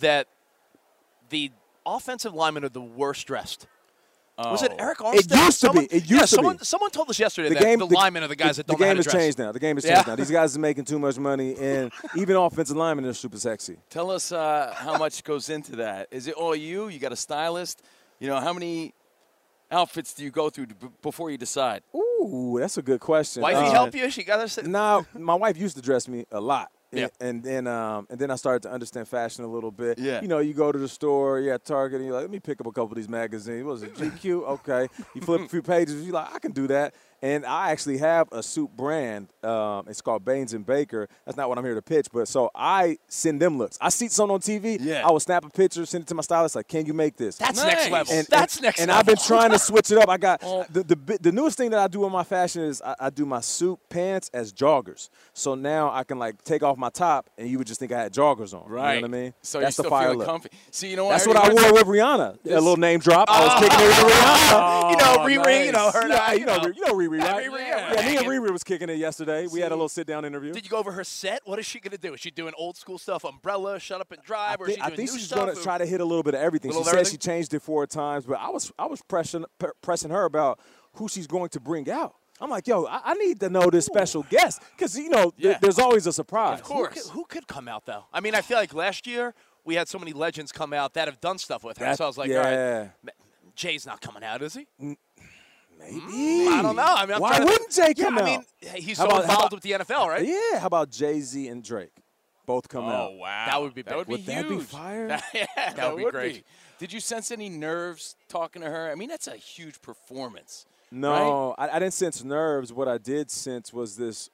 that 0.00 0.26
the 1.28 1.50
offensive 1.86 2.34
linemen 2.34 2.64
are 2.64 2.68
the 2.68 2.80
worst 2.80 3.26
dressed? 3.26 3.66
Was 4.38 4.62
it 4.62 4.72
Arik 4.78 4.96
Armstead? 4.96 5.14
It 5.14 5.30
used 5.30 5.30
to 5.30 5.36
be. 5.36 5.50
Someone- 5.52 5.84
It 5.84 5.92
used 5.92 6.10
yeah, 6.10 6.18
to 6.22 6.26
someone, 6.26 6.56
be. 6.56 6.64
Someone 6.64 6.90
told 6.90 7.08
us 7.10 7.18
yesterday 7.18 7.50
the 7.50 7.54
that 7.54 7.62
game, 7.62 7.78
the, 7.78 7.86
linemen 7.86 8.24
are 8.24 8.28
the 8.28 8.34
guys 8.34 8.56
that 8.56 8.66
don't 8.66 8.76
The 8.76 8.82
know 8.84 8.88
how 8.88 8.94
game 8.94 9.02
to 9.02 9.10
has 9.10 9.22
changed 9.22 9.38
now. 9.38 9.52
The 9.52 9.60
game 9.60 9.76
has 9.76 9.84
Yeah. 9.84 9.94
changed 9.96 10.08
now. 10.08 10.16
These 10.16 10.30
guys 10.32 10.56
are 10.56 10.60
making 10.60 10.84
too 10.86 10.98
much 10.98 11.16
money, 11.18 11.54
and 11.56 11.92
even 12.16 12.34
offensive 12.34 12.76
linemen 12.76 13.04
are 13.04 13.12
super 13.12 13.38
sexy. 13.38 13.76
Tell 13.88 14.10
us 14.10 14.32
uh, 14.32 14.72
how 14.76 14.98
much 14.98 15.22
goes 15.22 15.48
into 15.48 15.76
that. 15.76 16.08
Is 16.10 16.26
it 16.26 16.34
all 16.34 16.56
you? 16.56 16.88
You 16.88 16.98
got 16.98 17.12
a 17.12 17.16
stylist? 17.16 17.82
You 18.18 18.28
know, 18.28 18.40
how 18.40 18.52
many 18.52 18.94
outfits 19.70 20.12
do 20.14 20.24
you 20.24 20.30
go 20.30 20.50
through 20.50 20.66
b- 20.66 20.88
before 21.02 21.30
you 21.30 21.38
decide? 21.38 21.82
Ooh, 21.94 22.56
that's 22.58 22.78
a 22.78 22.82
good 22.82 23.00
question. 23.00 23.42
Wifey 23.42 23.58
Uh, 23.58 23.70
help 23.70 23.94
you? 23.94 24.10
She 24.10 24.24
got 24.24 24.40
us. 24.40 24.60
No, 24.62 25.06
my 25.16 25.34
wife 25.34 25.56
used 25.56 25.76
to 25.76 25.82
dress 25.82 26.08
me 26.08 26.24
a 26.32 26.40
lot. 26.40 26.70
Yeah. 26.92 27.08
And 27.20 27.42
then 27.42 27.66
um, 27.66 28.06
and 28.10 28.18
then 28.18 28.30
I 28.30 28.36
started 28.36 28.62
to 28.64 28.70
understand 28.72 29.08
fashion 29.08 29.44
a 29.44 29.48
little 29.48 29.70
bit. 29.70 29.98
Yeah. 29.98 30.20
You 30.20 30.28
know, 30.28 30.38
you 30.38 30.52
go 30.54 30.70
to 30.70 30.78
the 30.78 30.88
store, 30.88 31.40
you're 31.40 31.54
at 31.54 31.64
Target, 31.64 32.00
and 32.00 32.06
you're 32.06 32.14
like, 32.14 32.22
let 32.22 32.30
me 32.30 32.40
pick 32.40 32.60
up 32.60 32.66
a 32.66 32.70
couple 32.70 32.90
of 32.90 32.96
these 32.96 33.08
magazines. 33.08 33.64
What 33.64 33.72
was 33.72 33.82
it, 33.82 33.94
GQ? 33.94 34.48
Okay. 34.48 34.88
You 35.14 35.20
flip 35.22 35.40
a 35.42 35.48
few 35.48 35.62
pages, 35.62 36.02
you're 36.04 36.14
like, 36.14 36.34
I 36.34 36.38
can 36.38 36.52
do 36.52 36.66
that. 36.68 36.94
And 37.22 37.46
I 37.46 37.70
actually 37.70 37.98
have 37.98 38.28
a 38.32 38.42
suit 38.42 38.76
brand. 38.76 39.28
Um, 39.44 39.86
it's 39.88 40.00
called 40.00 40.24
Baines 40.24 40.54
and 40.54 40.66
Baker. 40.66 41.08
That's 41.24 41.36
not 41.36 41.48
what 41.48 41.56
I'm 41.56 41.64
here 41.64 41.76
to 41.76 41.82
pitch, 41.82 42.08
but 42.12 42.26
so 42.26 42.50
I 42.54 42.98
send 43.06 43.40
them 43.40 43.58
looks. 43.58 43.78
I 43.80 43.90
see 43.90 44.08
something 44.08 44.34
on 44.34 44.40
TV. 44.40 44.78
Yeah. 44.80 45.06
I 45.06 45.10
will 45.12 45.20
snap 45.20 45.44
a 45.44 45.48
picture, 45.50 45.86
send 45.86 46.02
it 46.02 46.08
to 46.08 46.14
my 46.16 46.22
stylist, 46.22 46.56
like, 46.56 46.66
can 46.66 46.84
you 46.84 46.92
make 46.94 47.16
this? 47.16 47.36
That's 47.36 47.62
next 47.62 47.90
level. 47.90 48.12
And, 48.12 48.26
That's 48.28 48.56
and, 48.56 48.62
next 48.64 48.80
and 48.80 48.88
level. 48.88 48.98
I've 48.98 49.06
been 49.06 49.16
trying 49.24 49.50
to 49.52 49.58
switch 49.60 49.92
it 49.92 49.98
up. 49.98 50.08
I 50.08 50.16
got 50.16 50.40
the, 50.70 50.82
the 50.82 51.18
the 51.20 51.32
newest 51.32 51.56
thing 51.58 51.70
that 51.70 51.78
I 51.78 51.86
do 51.86 52.04
in 52.06 52.10
my 52.12 52.24
fashion 52.24 52.62
is 52.62 52.82
I, 52.82 52.96
I 52.98 53.10
do 53.10 53.24
my 53.24 53.40
suit 53.40 53.78
pants 53.88 54.28
as 54.34 54.52
joggers. 54.52 55.08
So 55.32 55.54
now 55.54 55.92
I 55.92 56.02
can 56.02 56.18
like 56.18 56.42
take 56.42 56.62
off 56.64 56.76
my 56.76 56.90
top, 56.90 57.30
and 57.38 57.48
you 57.48 57.56
would 57.58 57.66
just 57.68 57.78
think 57.78 57.92
I 57.92 58.02
had 58.02 58.12
joggers 58.12 58.52
on. 58.52 58.68
Right. 58.68 58.96
You 58.96 59.02
know 59.02 59.08
what 59.08 59.16
I 59.16 59.20
mean? 59.22 59.34
So 59.42 59.60
that's 59.60 59.78
you're 59.78 59.82
the 59.84 59.88
still 59.88 59.90
fire 59.90 60.04
feeling 60.06 60.18
look. 60.18 60.26
comfy. 60.26 60.48
See, 60.72 60.90
you 60.90 60.96
know 60.96 61.04
what? 61.04 61.12
That's 61.12 61.26
what 61.28 61.36
I 61.36 61.42
already 61.42 61.62
wore 61.62 61.72
with 61.74 61.86
Rihanna. 61.86 62.38
a 62.46 62.48
little 62.54 62.76
name 62.76 62.98
drop. 62.98 63.28
I 63.30 63.44
was 63.44 63.54
kicking 63.62 63.78
it 63.80 63.88
with 63.88 63.96
Rihanna. 64.12 64.90
you 64.90 64.96
know, 64.96 65.12
Oh, 65.12 65.18
Riri, 65.26 65.66
you 65.66 65.72
know, 65.72 65.84
nice. 65.84 65.94
her. 65.94 66.00
and 66.02 66.10
yeah, 66.10 66.22
I, 66.26 66.32
you 66.32 66.46
know, 66.46 66.54
you 66.66 66.86
know 66.86 66.94
Riri, 67.12 67.18
Yeah, 67.18 67.32
right? 67.32 67.50
Riri, 67.50 67.58
yeah, 67.60 67.94
yeah, 68.00 68.06
me 68.10 68.16
and 68.16 68.26
Riri 68.26 68.50
was 68.50 68.64
kicking 68.64 68.88
it 68.88 68.96
yesterday. 68.98 69.46
We 69.46 69.60
had 69.60 69.72
a 69.72 69.74
little 69.74 69.88
sit 69.88 70.06
down 70.06 70.24
interview. 70.24 70.52
Did 70.52 70.64
you 70.64 70.70
go 70.70 70.78
over 70.78 70.92
her 70.92 71.04
set? 71.04 71.40
What 71.44 71.58
is 71.58 71.66
she 71.66 71.80
going 71.80 71.92
to 71.92 71.98
do? 71.98 72.14
Is 72.14 72.20
she 72.20 72.30
doing 72.30 72.52
old 72.56 72.76
school 72.76 72.98
stuff, 72.98 73.24
umbrella, 73.24 73.78
shut 73.78 74.00
up 74.00 74.10
and 74.12 74.22
drive, 74.22 74.60
or 74.60 74.66
I 74.66 74.70
is 74.70 74.74
think, 74.76 74.78
she 74.78 74.82
I 74.82 74.86
doing 74.88 74.96
think 74.96 75.10
new 75.12 75.18
she's 75.18 75.32
going 75.32 75.54
to 75.54 75.62
try 75.62 75.78
to 75.78 75.86
hit 75.86 76.00
a 76.00 76.04
little 76.04 76.22
bit 76.22 76.34
of 76.34 76.40
everything. 76.40 76.72
She 76.72 76.78
of 76.78 76.86
said 76.86 77.06
she 77.06 77.16
changed 77.16 77.52
it 77.54 77.60
four 77.62 77.86
times, 77.86 78.24
but 78.26 78.38
I 78.40 78.48
was 78.50 78.72
I 78.78 78.86
was 78.86 79.02
pressing 79.02 79.44
per- 79.58 79.74
pressing 79.82 80.10
her 80.10 80.24
about 80.24 80.58
who 80.94 81.08
she's 81.08 81.26
going 81.26 81.48
to 81.50 81.60
bring 81.60 81.90
out. 81.90 82.14
I'm 82.40 82.50
like, 82.50 82.66
yo, 82.66 82.86
I, 82.86 83.00
I 83.04 83.14
need 83.14 83.38
to 83.40 83.50
know 83.50 83.70
this 83.70 83.86
special 83.86 84.24
guest 84.24 84.62
because 84.76 84.98
you 84.98 85.08
know 85.10 85.30
th- 85.40 85.58
there's 85.60 85.78
always 85.78 86.06
a 86.06 86.12
surprise. 86.12 86.60
Of 86.60 86.66
Who 86.66 86.74
course. 86.74 87.02
could, 87.04 87.12
who 87.12 87.24
could 87.26 87.46
come 87.46 87.68
out 87.68 87.86
though? 87.86 88.04
I 88.12 88.20
mean, 88.20 88.34
I 88.34 88.40
feel 88.40 88.56
like 88.56 88.74
last 88.74 89.06
year 89.06 89.34
we 89.64 89.76
had 89.76 89.86
so 89.88 89.98
many 89.98 90.12
legends 90.12 90.50
come 90.50 90.72
out 90.72 90.94
that 90.94 91.06
have 91.06 91.20
done 91.20 91.38
stuff 91.38 91.62
with 91.62 91.78
her. 91.78 91.84
That- 91.84 91.98
so 91.98 92.04
I 92.04 92.06
was 92.08 92.18
like, 92.18 92.30
yeah, 92.30 92.38
all 92.38 92.80
right, 93.04 93.14
Jay's 93.54 93.86
not 93.86 94.00
coming 94.00 94.24
out, 94.24 94.42
is 94.42 94.54
he? 94.54 94.66
Maybe. 95.82 96.48
I 96.48 96.62
don't 96.62 96.76
know. 96.76 96.82
I 96.82 97.06
mean, 97.06 97.14
I'm 97.16 97.20
why 97.20 97.38
to- 97.38 97.44
wouldn't 97.44 97.70
Jay 97.70 97.92
Yeah, 97.96 98.04
come 98.04 98.18
I 98.18 98.22
mean, 98.22 98.44
he's 98.76 98.98
How 98.98 99.04
so 99.04 99.10
about- 99.10 99.20
involved 99.22 99.40
about- 99.40 99.52
with 99.52 99.62
the 99.62 99.72
NFL, 99.72 100.08
right? 100.08 100.24
Yeah, 100.26 100.58
how 100.60 100.66
about 100.66 100.90
Jay 100.90 101.20
Z 101.20 101.48
and 101.48 101.62
Drake 101.62 101.92
both 102.46 102.68
come 102.68 102.84
oh, 102.84 102.88
out? 102.88 103.10
Oh 103.12 103.16
wow, 103.16 103.46
That 103.46 103.60
would 103.62 103.74
be 103.74 103.82
that 103.82 103.96
would 103.96 104.06
be 104.06 104.12
Would 104.12 104.26
that 104.26 104.48
be 104.48 104.54
huge. 104.56 104.66
fire? 104.66 105.08
yeah, 105.34 105.46
that, 105.76 105.94
would 105.94 106.04
be 106.04 106.10
great. 106.10 106.44
Did 106.78 106.92
you 106.92 107.00
sense 107.00 107.30
any 107.30 107.48
nerves 107.48 108.16
talking 108.28 108.62
to 108.62 108.68
her? 108.68 108.90
I 108.90 108.94
mean, 108.96 109.08
that's 109.08 109.28
a 109.28 109.36
huge 109.36 109.80
performance. 109.82 110.66
No, 110.90 111.54
I, 111.56 111.68
I 111.76 111.78
didn't 111.78 111.94
sense 111.94 112.22
nerves. 112.24 112.72
What 112.72 112.86
I 112.88 112.98
did 112.98 113.30
sense 113.30 113.72
was 113.72 113.96
this 113.96 114.28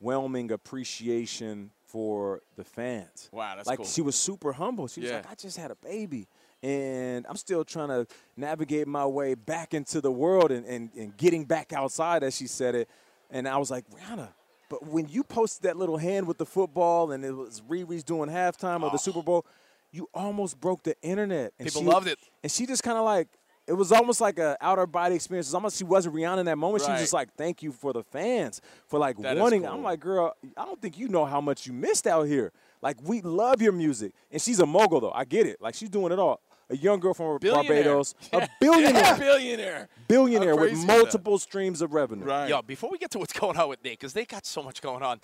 overwhelming 0.00 0.50
appreciation 0.52 1.70
for 1.86 2.42
the 2.56 2.64
fans. 2.64 3.28
Wow, 3.32 3.54
that's 3.56 3.66
like 3.68 3.78
cool. 3.78 3.86
she 3.86 4.02
was 4.02 4.16
super 4.16 4.52
humble. 4.52 4.86
She 4.88 5.00
was 5.00 5.10
Yeah. 5.10 5.16
like, 5.16 5.30
I 5.30 5.34
just 5.34 5.56
had 5.56 5.70
a 5.70 5.76
baby. 5.76 6.26
And 6.62 7.24
I'm 7.28 7.36
still 7.36 7.64
trying 7.64 7.88
to 7.88 8.06
navigate 8.36 8.88
my 8.88 9.06
way 9.06 9.34
back 9.34 9.74
into 9.74 10.00
the 10.00 10.10
world 10.10 10.50
and, 10.50 10.66
and, 10.66 10.90
and 10.96 11.16
getting 11.16 11.44
back 11.44 11.72
outside, 11.72 12.24
as 12.24 12.36
she 12.36 12.46
said 12.46 12.74
it. 12.74 12.88
And 13.30 13.46
I 13.46 13.58
was 13.58 13.70
like, 13.70 13.84
Rihanna, 13.90 14.28
but 14.68 14.86
when 14.86 15.08
you 15.08 15.22
posted 15.22 15.62
that 15.64 15.76
little 15.76 15.96
hand 15.96 16.26
with 16.26 16.38
the 16.38 16.46
football 16.46 17.12
and 17.12 17.24
it 17.24 17.32
was 17.32 17.60
Riri's 17.68 18.02
doing 18.02 18.28
halftime 18.28 18.82
of 18.82 18.90
the 18.92 18.94
oh. 18.94 18.96
Super 18.96 19.22
Bowl, 19.22 19.46
you 19.92 20.08
almost 20.12 20.60
broke 20.60 20.82
the 20.82 20.96
internet. 21.02 21.52
And 21.58 21.68
People 21.68 21.82
she- 21.82 21.88
loved 21.88 22.08
it. 22.08 22.18
And 22.42 22.50
she 22.50 22.66
just 22.66 22.82
kind 22.82 22.98
of 22.98 23.04
like, 23.04 23.28
it 23.66 23.74
was 23.74 23.92
almost 23.92 24.20
like 24.20 24.38
a 24.38 24.56
outer 24.62 24.86
body 24.86 25.14
experience. 25.14 25.46
It's 25.46 25.54
almost 25.54 25.76
she 25.76 25.84
wasn't 25.84 26.14
Rihanna 26.14 26.38
in 26.38 26.46
that 26.46 26.56
moment. 26.56 26.84
She 26.84 26.90
was 26.90 27.00
just 27.00 27.12
like, 27.12 27.34
"Thank 27.36 27.62
you 27.62 27.70
for 27.70 27.92
the 27.92 28.02
fans 28.02 28.62
for 28.86 28.98
like 28.98 29.18
That 29.18 29.36
wanting." 29.36 29.60
cool. 29.62 29.70
I'm 29.70 29.82
like, 29.82 30.00
"Girl, 30.00 30.34
I 30.56 30.64
don't 30.64 30.80
think 30.80 30.96
you 30.96 31.08
know 31.08 31.26
how 31.26 31.42
much 31.42 31.66
you 31.66 31.74
missed 31.74 32.06
out 32.06 32.22
here. 32.22 32.50
Like, 32.80 32.96
we 33.02 33.20
love 33.20 33.60
your 33.60 33.72
music." 33.72 34.12
And 34.32 34.40
she's 34.40 34.58
a 34.58 34.64
mogul 34.64 35.00
though. 35.00 35.12
I 35.12 35.26
get 35.26 35.46
it. 35.46 35.60
Like, 35.60 35.74
she's 35.74 35.90
doing 35.90 36.12
it 36.12 36.18
all. 36.18 36.40
A 36.70 36.76
young 36.76 37.00
girl 37.00 37.14
from 37.14 37.38
Barbados, 37.38 38.14
a 38.32 38.46
billionaire, 38.60 39.16
billionaire. 39.16 39.88
billionaire 40.06 40.54
with 40.54 40.70
crazy 40.70 40.86
that? 40.86 40.98
multiple 40.98 41.38
streams 41.38 41.80
of 41.80 41.94
revenue. 41.94 42.24
Right. 42.26 42.48
Yo, 42.48 42.60
before 42.62 42.90
we 42.90 42.98
get 42.98 43.10
to 43.12 43.18
what's 43.18 43.32
going 43.32 43.56
on 43.56 43.68
with 43.70 43.82
Nate, 43.82 43.98
because 43.98 44.12
they 44.12 44.24
got 44.26 44.44
so 44.44 44.62
much 44.62 44.82
going 44.82 45.02
on. 45.02 45.20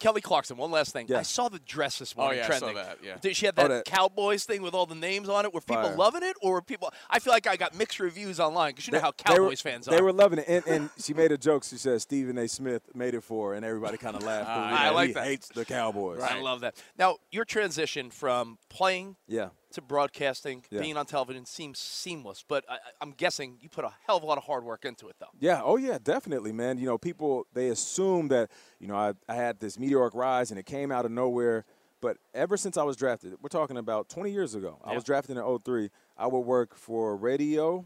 Kelly 0.00 0.20
Clarkson, 0.20 0.56
one 0.56 0.70
last 0.70 0.92
thing. 0.92 1.06
Yeah. 1.08 1.18
I 1.18 1.22
saw 1.22 1.48
the 1.48 1.58
dress 1.58 1.98
this 1.98 2.14
oh, 2.16 2.20
morning 2.22 2.38
oh, 2.38 2.46
yeah, 2.48 2.54
I 2.54 2.58
saw 2.58 2.72
that, 2.72 2.98
yeah. 3.02 3.16
Did 3.20 3.34
she 3.34 3.46
have 3.46 3.56
Oh, 3.58 3.62
that, 3.62 3.68
that- 3.68 3.84
Cowboys 3.84 4.44
thing 4.44 4.62
with 4.62 4.72
all 4.72 4.86
the 4.86 4.94
names 4.94 5.28
on 5.28 5.44
it? 5.44 5.52
Were 5.52 5.60
people 5.60 5.82
Fire. 5.82 5.96
loving 5.96 6.22
it, 6.22 6.36
or 6.40 6.52
were 6.52 6.62
people? 6.62 6.92
I 7.10 7.18
feel 7.18 7.32
like 7.32 7.48
I 7.48 7.56
got 7.56 7.76
mixed 7.76 7.98
reviews 7.98 8.38
online 8.38 8.70
because 8.70 8.86
you 8.86 8.92
know 8.92 9.00
how 9.00 9.10
They 9.26 9.34
were- 9.34 9.46
Cowboys 9.46 9.60
fans 9.60 9.88
are. 9.88 9.90
They 9.90 10.00
were 10.00 10.12
loving 10.12 10.38
it, 10.38 10.44
and, 10.46 10.64
and 10.68 10.90
she 11.02 11.14
made 11.14 11.32
a 11.32 11.38
joke. 11.38 11.64
She 11.64 11.76
said 11.78 12.00
Stephen 12.00 12.38
A. 12.38 12.46
Smith 12.46 12.82
made 12.94 13.14
it 13.14 13.24
for, 13.24 13.50
her, 13.50 13.54
and 13.56 13.64
everybody 13.64 13.96
kind 13.96 14.14
of 14.14 14.22
laughed. 14.22 14.48
Ah, 14.48 14.54
but, 14.54 14.70
you 14.70 14.76
I 14.76 14.88
know, 14.88 14.94
like 14.94 15.06
he 15.08 15.12
that. 15.14 15.24
Hates 15.24 15.48
the 15.48 15.64
Cowboys. 15.64 16.22
I 16.22 16.40
love 16.40 16.60
that. 16.60 16.76
Now, 16.96 17.16
your 17.32 17.44
transition 17.44 18.10
from 18.10 18.58
playing 18.68 19.16
Yeah. 19.26 19.48
To 19.72 19.82
broadcasting, 19.82 20.64
Yeah. 20.70 20.80
being 20.80 20.96
on 20.96 21.06
television 21.06 21.44
seems 21.44 21.78
seamless, 21.78 22.44
but 22.46 22.64
I, 22.68 22.78
I'm 23.00 23.12
guessing 23.12 23.58
you 23.60 23.68
put 23.68 23.84
a 23.84 23.92
hell 24.06 24.16
of 24.16 24.22
a 24.22 24.26
lot 24.26 24.38
of 24.38 24.44
hard 24.44 24.64
work 24.64 24.84
into 24.84 25.08
it, 25.08 25.16
though. 25.18 25.26
Yeah, 25.40 25.60
oh 25.62 25.76
yeah, 25.76 25.98
definitely, 26.02 26.52
man. 26.52 26.78
You 26.78 26.86
know, 26.86 26.98
people 26.98 27.46
they 27.52 27.68
assume 27.68 28.28
that 28.28 28.50
you 28.80 28.86
know 28.88 28.96
I, 28.96 29.12
I 29.28 29.34
had 29.34 29.60
this 29.60 29.78
meteoric 29.78 30.14
rise 30.14 30.50
and 30.50 30.58
it 30.58 30.66
came 30.66 30.90
out 30.90 31.04
of 31.04 31.10
nowhere. 31.10 31.64
But 32.00 32.16
ever 32.32 32.56
since 32.56 32.76
I 32.76 32.84
was 32.84 32.96
drafted, 32.96 33.34
we're 33.42 33.48
talking 33.48 33.76
about 33.76 34.08
20 34.08 34.30
years 34.30 34.54
ago. 34.54 34.78
I 34.84 34.94
was 34.94 35.02
drafted 35.02 35.36
in 35.36 35.58
03. 35.58 35.90
I 36.16 36.28
would 36.28 36.40
work 36.40 36.76
for 36.76 37.16
radio, 37.16 37.84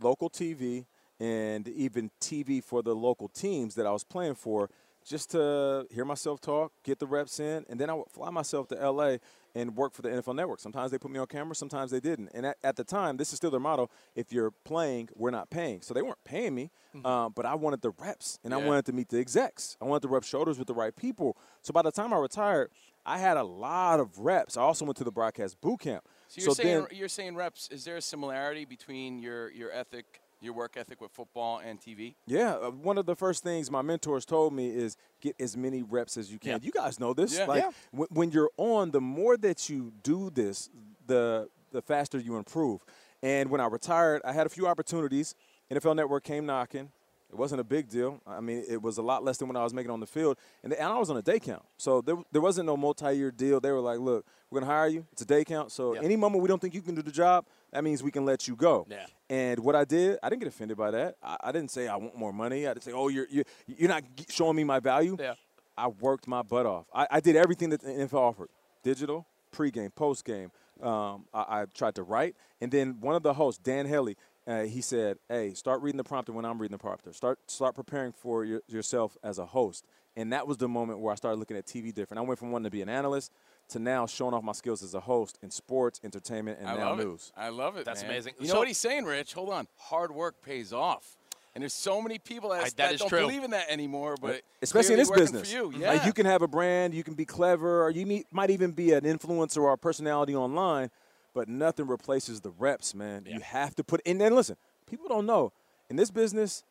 local 0.00 0.28
TV, 0.28 0.86
and 1.20 1.68
even 1.68 2.10
TV 2.20 2.62
for 2.62 2.82
the 2.82 2.96
local 2.96 3.28
teams 3.28 3.76
that 3.76 3.86
I 3.86 3.92
was 3.92 4.02
playing 4.02 4.34
for, 4.34 4.70
just 5.04 5.30
to 5.30 5.86
hear 5.92 6.04
myself 6.04 6.40
talk, 6.40 6.72
get 6.82 6.98
the 6.98 7.06
reps 7.06 7.38
in, 7.38 7.64
and 7.68 7.78
then 7.78 7.90
I 7.90 7.94
would 7.94 8.08
fly 8.10 8.28
myself 8.30 8.66
to 8.68 8.74
LA 8.90 9.18
and 9.54 9.76
work 9.76 9.94
for 9.94 10.02
the 10.02 10.08
NFL 10.08 10.34
Network. 10.34 10.60
Sometimes 10.60 10.90
they 10.90 10.98
put 10.98 11.10
me 11.10 11.18
on 11.18 11.26
camera, 11.26 11.54
sometimes 11.54 11.90
they 11.90 12.00
didn't. 12.00 12.30
And 12.34 12.46
at, 12.46 12.56
at 12.64 12.76
the 12.76 12.84
time, 12.84 13.16
this 13.16 13.32
is 13.32 13.36
still 13.36 13.50
their 13.50 13.60
motto: 13.60 13.90
if 14.14 14.32
you're 14.32 14.50
playing, 14.64 15.08
we're 15.14 15.30
not 15.30 15.50
paying. 15.50 15.82
So 15.82 15.94
they 15.94 16.02
weren't 16.02 16.22
paying 16.24 16.54
me, 16.54 16.70
um, 17.04 17.32
but 17.34 17.46
I 17.46 17.54
wanted 17.54 17.82
the 17.82 17.90
reps, 17.90 18.38
and 18.44 18.52
I 18.54 18.58
wanted 18.58 18.86
to 18.86 18.92
meet 18.92 19.08
the 19.08 19.18
execs. 19.18 19.76
I 19.80 19.84
wanted 19.84 20.02
to 20.02 20.08
rub 20.08 20.24
shoulders 20.24 20.58
with 20.58 20.68
the 20.68 20.74
right 20.74 20.94
people. 20.94 21.36
So 21.62 21.72
by 21.72 21.82
the 21.82 21.92
time 21.92 22.12
I 22.12 22.16
retired, 22.16 22.70
I 23.06 23.18
had 23.18 23.36
a 23.36 23.44
lot 23.44 24.00
of 24.00 24.18
reps. 24.18 24.56
I 24.56 24.62
also 24.62 24.84
went 24.84 24.96
to 24.98 25.04
the 25.04 25.12
broadcast 25.12 25.60
boot 25.60 25.80
camp. 25.80 26.04
So 26.28 26.40
you're 26.40 26.54
saying 26.54 26.86
then, 26.88 26.98
you're 26.98 27.08
saying 27.08 27.36
reps. 27.36 27.68
Is 27.70 27.84
there 27.84 27.96
a 27.96 28.02
similarity 28.02 28.64
between 28.64 29.18
your 29.18 29.50
your 29.50 29.70
ethic, 29.70 30.20
your 30.44 30.54
work 30.54 30.76
ethic 30.76 31.00
with 31.00 31.10
football 31.12 31.58
and 31.64 31.80
TV? 31.80 32.14
Yeah, 32.26 32.52
uh, 32.54 32.70
one 32.70 32.98
of 32.98 33.06
the 33.06 33.16
first 33.16 33.42
things 33.42 33.70
my 33.70 33.82
mentors 33.82 34.24
told 34.24 34.52
me 34.52 34.68
is 34.68 34.96
get 35.20 35.34
as 35.40 35.56
many 35.56 35.82
reps 35.82 36.16
as 36.16 36.30
you 36.32 36.38
can. 36.38 36.52
Yeah. 36.52 36.58
You 36.62 36.72
guys 36.72 37.00
know 37.00 37.12
this. 37.14 37.36
Yeah. 37.38 37.46
Like 37.46 37.62
Yeah. 37.62 37.70
When, 37.90 38.08
when 38.10 38.30
you're 38.30 38.50
on, 38.56 38.90
the 38.90 39.00
more 39.00 39.36
that 39.38 39.68
you 39.68 39.92
do 40.02 40.30
this, 40.30 40.70
the 41.06 41.48
the 41.72 41.82
faster 41.82 42.18
you 42.18 42.36
improve. 42.36 42.84
And 43.22 43.50
when 43.50 43.60
I 43.60 43.66
retired, 43.66 44.22
I 44.24 44.32
had 44.32 44.46
a 44.46 44.50
few 44.50 44.66
opportunities. 44.68 45.34
NFL 45.72 45.96
Network 45.96 46.22
came 46.24 46.46
knocking. 46.46 46.92
It 47.30 47.36
wasn't 47.36 47.60
a 47.60 47.64
big 47.64 47.88
deal. 47.88 48.20
I 48.28 48.38
mean, 48.40 48.62
it 48.68 48.80
was 48.80 48.96
a 48.98 49.02
lot 49.02 49.24
less 49.24 49.38
than 49.38 49.48
what 49.48 49.56
I 49.56 49.64
was 49.64 49.74
making 49.74 49.90
on 49.90 49.98
the 49.98 50.06
field, 50.06 50.36
and, 50.62 50.72
and 50.72 50.86
I 50.86 50.96
was 50.98 51.10
on 51.10 51.16
a 51.16 51.22
day 51.22 51.40
count. 51.40 51.64
So 51.78 52.00
there, 52.00 52.14
there 52.30 52.40
wasn't 52.40 52.66
no 52.66 52.76
multi-year 52.76 53.32
deal. 53.32 53.58
They 53.58 53.72
were 53.72 53.80
like, 53.80 53.98
"Look, 53.98 54.24
we're 54.50 54.60
gonna 54.60 54.70
hire 54.70 54.86
you. 54.86 55.04
It's 55.10 55.22
a 55.22 55.24
day 55.26 55.42
count. 55.42 55.72
So 55.72 55.94
Yeah. 55.94 56.02
any 56.02 56.14
moment 56.14 56.42
we 56.42 56.48
don't 56.48 56.60
think 56.60 56.74
you 56.74 56.82
can 56.82 56.94
do 56.94 57.02
the 57.02 57.10
job, 57.10 57.46
that 57.72 57.82
means 57.82 58.04
we 58.04 58.12
can 58.12 58.24
let 58.24 58.46
you 58.46 58.54
go." 58.54 58.86
Yeah. 58.88 59.06
And 59.30 59.60
what 59.60 59.74
I 59.74 59.84
did, 59.84 60.18
I 60.22 60.28
didn't 60.28 60.42
get 60.42 60.48
offended 60.48 60.76
by 60.76 60.90
that. 60.90 61.16
I, 61.22 61.36
I 61.44 61.52
didn't 61.52 61.70
say 61.70 61.88
I 61.88 61.96
want 61.96 62.16
more 62.16 62.32
money. 62.32 62.66
I 62.66 62.74
didn't 62.74 62.84
say, 62.84 62.92
"Oh, 62.92 63.08
you're 63.08 63.26
you're, 63.30 63.44
you're 63.66 63.88
not 63.88 64.02
showing 64.28 64.56
me 64.56 64.64
my 64.64 64.80
value." 64.80 65.16
Yeah. 65.18 65.34
I 65.76 65.88
worked 65.88 66.28
my 66.28 66.42
butt 66.42 66.66
off. 66.66 66.86
I, 66.94 67.06
I 67.10 67.20
did 67.20 67.34
everything 67.34 67.70
that 67.70 67.80
the 67.80 67.88
NFL 67.88 68.14
offered: 68.14 68.48
digital, 68.82 69.26
pregame, 69.52 69.92
postgame. 69.92 70.50
Um, 70.84 71.24
I, 71.32 71.62
I 71.62 71.64
tried 71.74 71.94
to 71.94 72.02
write, 72.02 72.36
and 72.60 72.70
then 72.70 73.00
one 73.00 73.14
of 73.14 73.22
the 73.22 73.32
hosts, 73.32 73.60
Dan 73.62 73.86
Hellie, 73.86 74.16
uh, 74.46 74.62
he 74.62 74.82
said, 74.82 75.16
"Hey, 75.28 75.54
start 75.54 75.80
reading 75.80 75.96
the 75.96 76.04
prompter 76.04 76.32
when 76.32 76.44
I'm 76.44 76.60
reading 76.60 76.76
the 76.76 76.82
prompter. 76.82 77.12
Start 77.14 77.38
start 77.46 77.74
preparing 77.74 78.12
for 78.12 78.44
your, 78.44 78.60
yourself 78.68 79.16
as 79.22 79.38
a 79.38 79.46
host." 79.46 79.86
And 80.16 80.32
that 80.32 80.46
was 80.46 80.58
the 80.58 80.68
moment 80.68 81.00
where 81.00 81.12
I 81.12 81.16
started 81.16 81.38
looking 81.38 81.56
at 81.56 81.66
TV 81.66 81.92
different. 81.92 82.18
I 82.18 82.22
went 82.22 82.38
from 82.38 82.52
wanting 82.52 82.64
to 82.64 82.70
be 82.70 82.82
an 82.82 82.88
analyst 82.88 83.32
to 83.70 83.78
now 83.78 84.06
showing 84.06 84.34
off 84.34 84.42
my 84.44 84.52
skills 84.52 84.82
as 84.82 84.94
a 84.94 85.00
host 85.00 85.38
in 85.42 85.50
sports, 85.50 86.00
entertainment, 86.04 86.58
and 86.60 86.68
I 86.68 86.76
now 86.76 86.90
love 86.90 86.98
news. 86.98 87.32
it. 87.36 87.40
I 87.40 87.48
love 87.48 87.76
it. 87.76 87.84
That's 87.84 88.02
man. 88.02 88.10
amazing. 88.10 88.34
You 88.38 88.48
know 88.48 88.58
what 88.58 88.68
he's 88.68 88.78
saying, 88.78 89.04
Rich? 89.04 89.32
Hold 89.34 89.50
on. 89.50 89.66
Hard 89.78 90.12
work 90.14 90.40
pays 90.42 90.72
off. 90.72 91.16
And 91.54 91.62
there's 91.62 91.72
so 91.72 92.02
many 92.02 92.18
people 92.18 92.50
that, 92.50 92.60
I- 92.60 92.64
that 92.64 92.76
that 92.76 92.92
is 92.94 93.00
don't 93.00 93.08
true. 93.08 93.20
believe 93.20 93.44
in 93.44 93.52
that 93.52 93.70
anymore, 93.70 94.16
but 94.20 94.42
especially 94.60 94.94
in 94.94 94.98
this 94.98 95.10
business. 95.10 95.50
For 95.50 95.56
you. 95.56 95.72
Yeah. 95.76 95.92
Like 95.92 96.04
you 96.04 96.12
can 96.12 96.26
have 96.26 96.42
a 96.42 96.48
brand, 96.48 96.94
you 96.94 97.04
can 97.04 97.14
be 97.14 97.24
clever, 97.24 97.84
or 97.84 97.90
you 97.90 98.04
need, 98.04 98.24
might 98.32 98.50
even 98.50 98.72
be 98.72 98.92
an 98.92 99.04
influencer 99.04 99.58
or 99.58 99.72
a 99.72 99.78
personality 99.78 100.34
online, 100.34 100.90
but 101.32 101.48
nothing 101.48 101.86
replaces 101.86 102.40
the 102.40 102.50
reps, 102.50 102.94
man. 102.94 103.24
You 103.28 103.40
have 103.40 103.74
to 103.76 103.84
put. 103.84 104.00
In. 104.04 104.20
And 104.20 104.34
listen, 104.34 104.56
people 104.90 105.08
don't 105.08 105.26
know 105.26 105.52
in 105.88 105.94
this 105.96 106.10
business. 106.10 106.64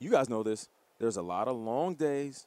You 0.00 0.10
guys 0.10 0.28
know 0.28 0.42
this. 0.42 0.68
There's 0.98 1.16
a 1.16 1.22
lot 1.22 1.48
of 1.48 1.56
long 1.56 1.94
days, 1.94 2.46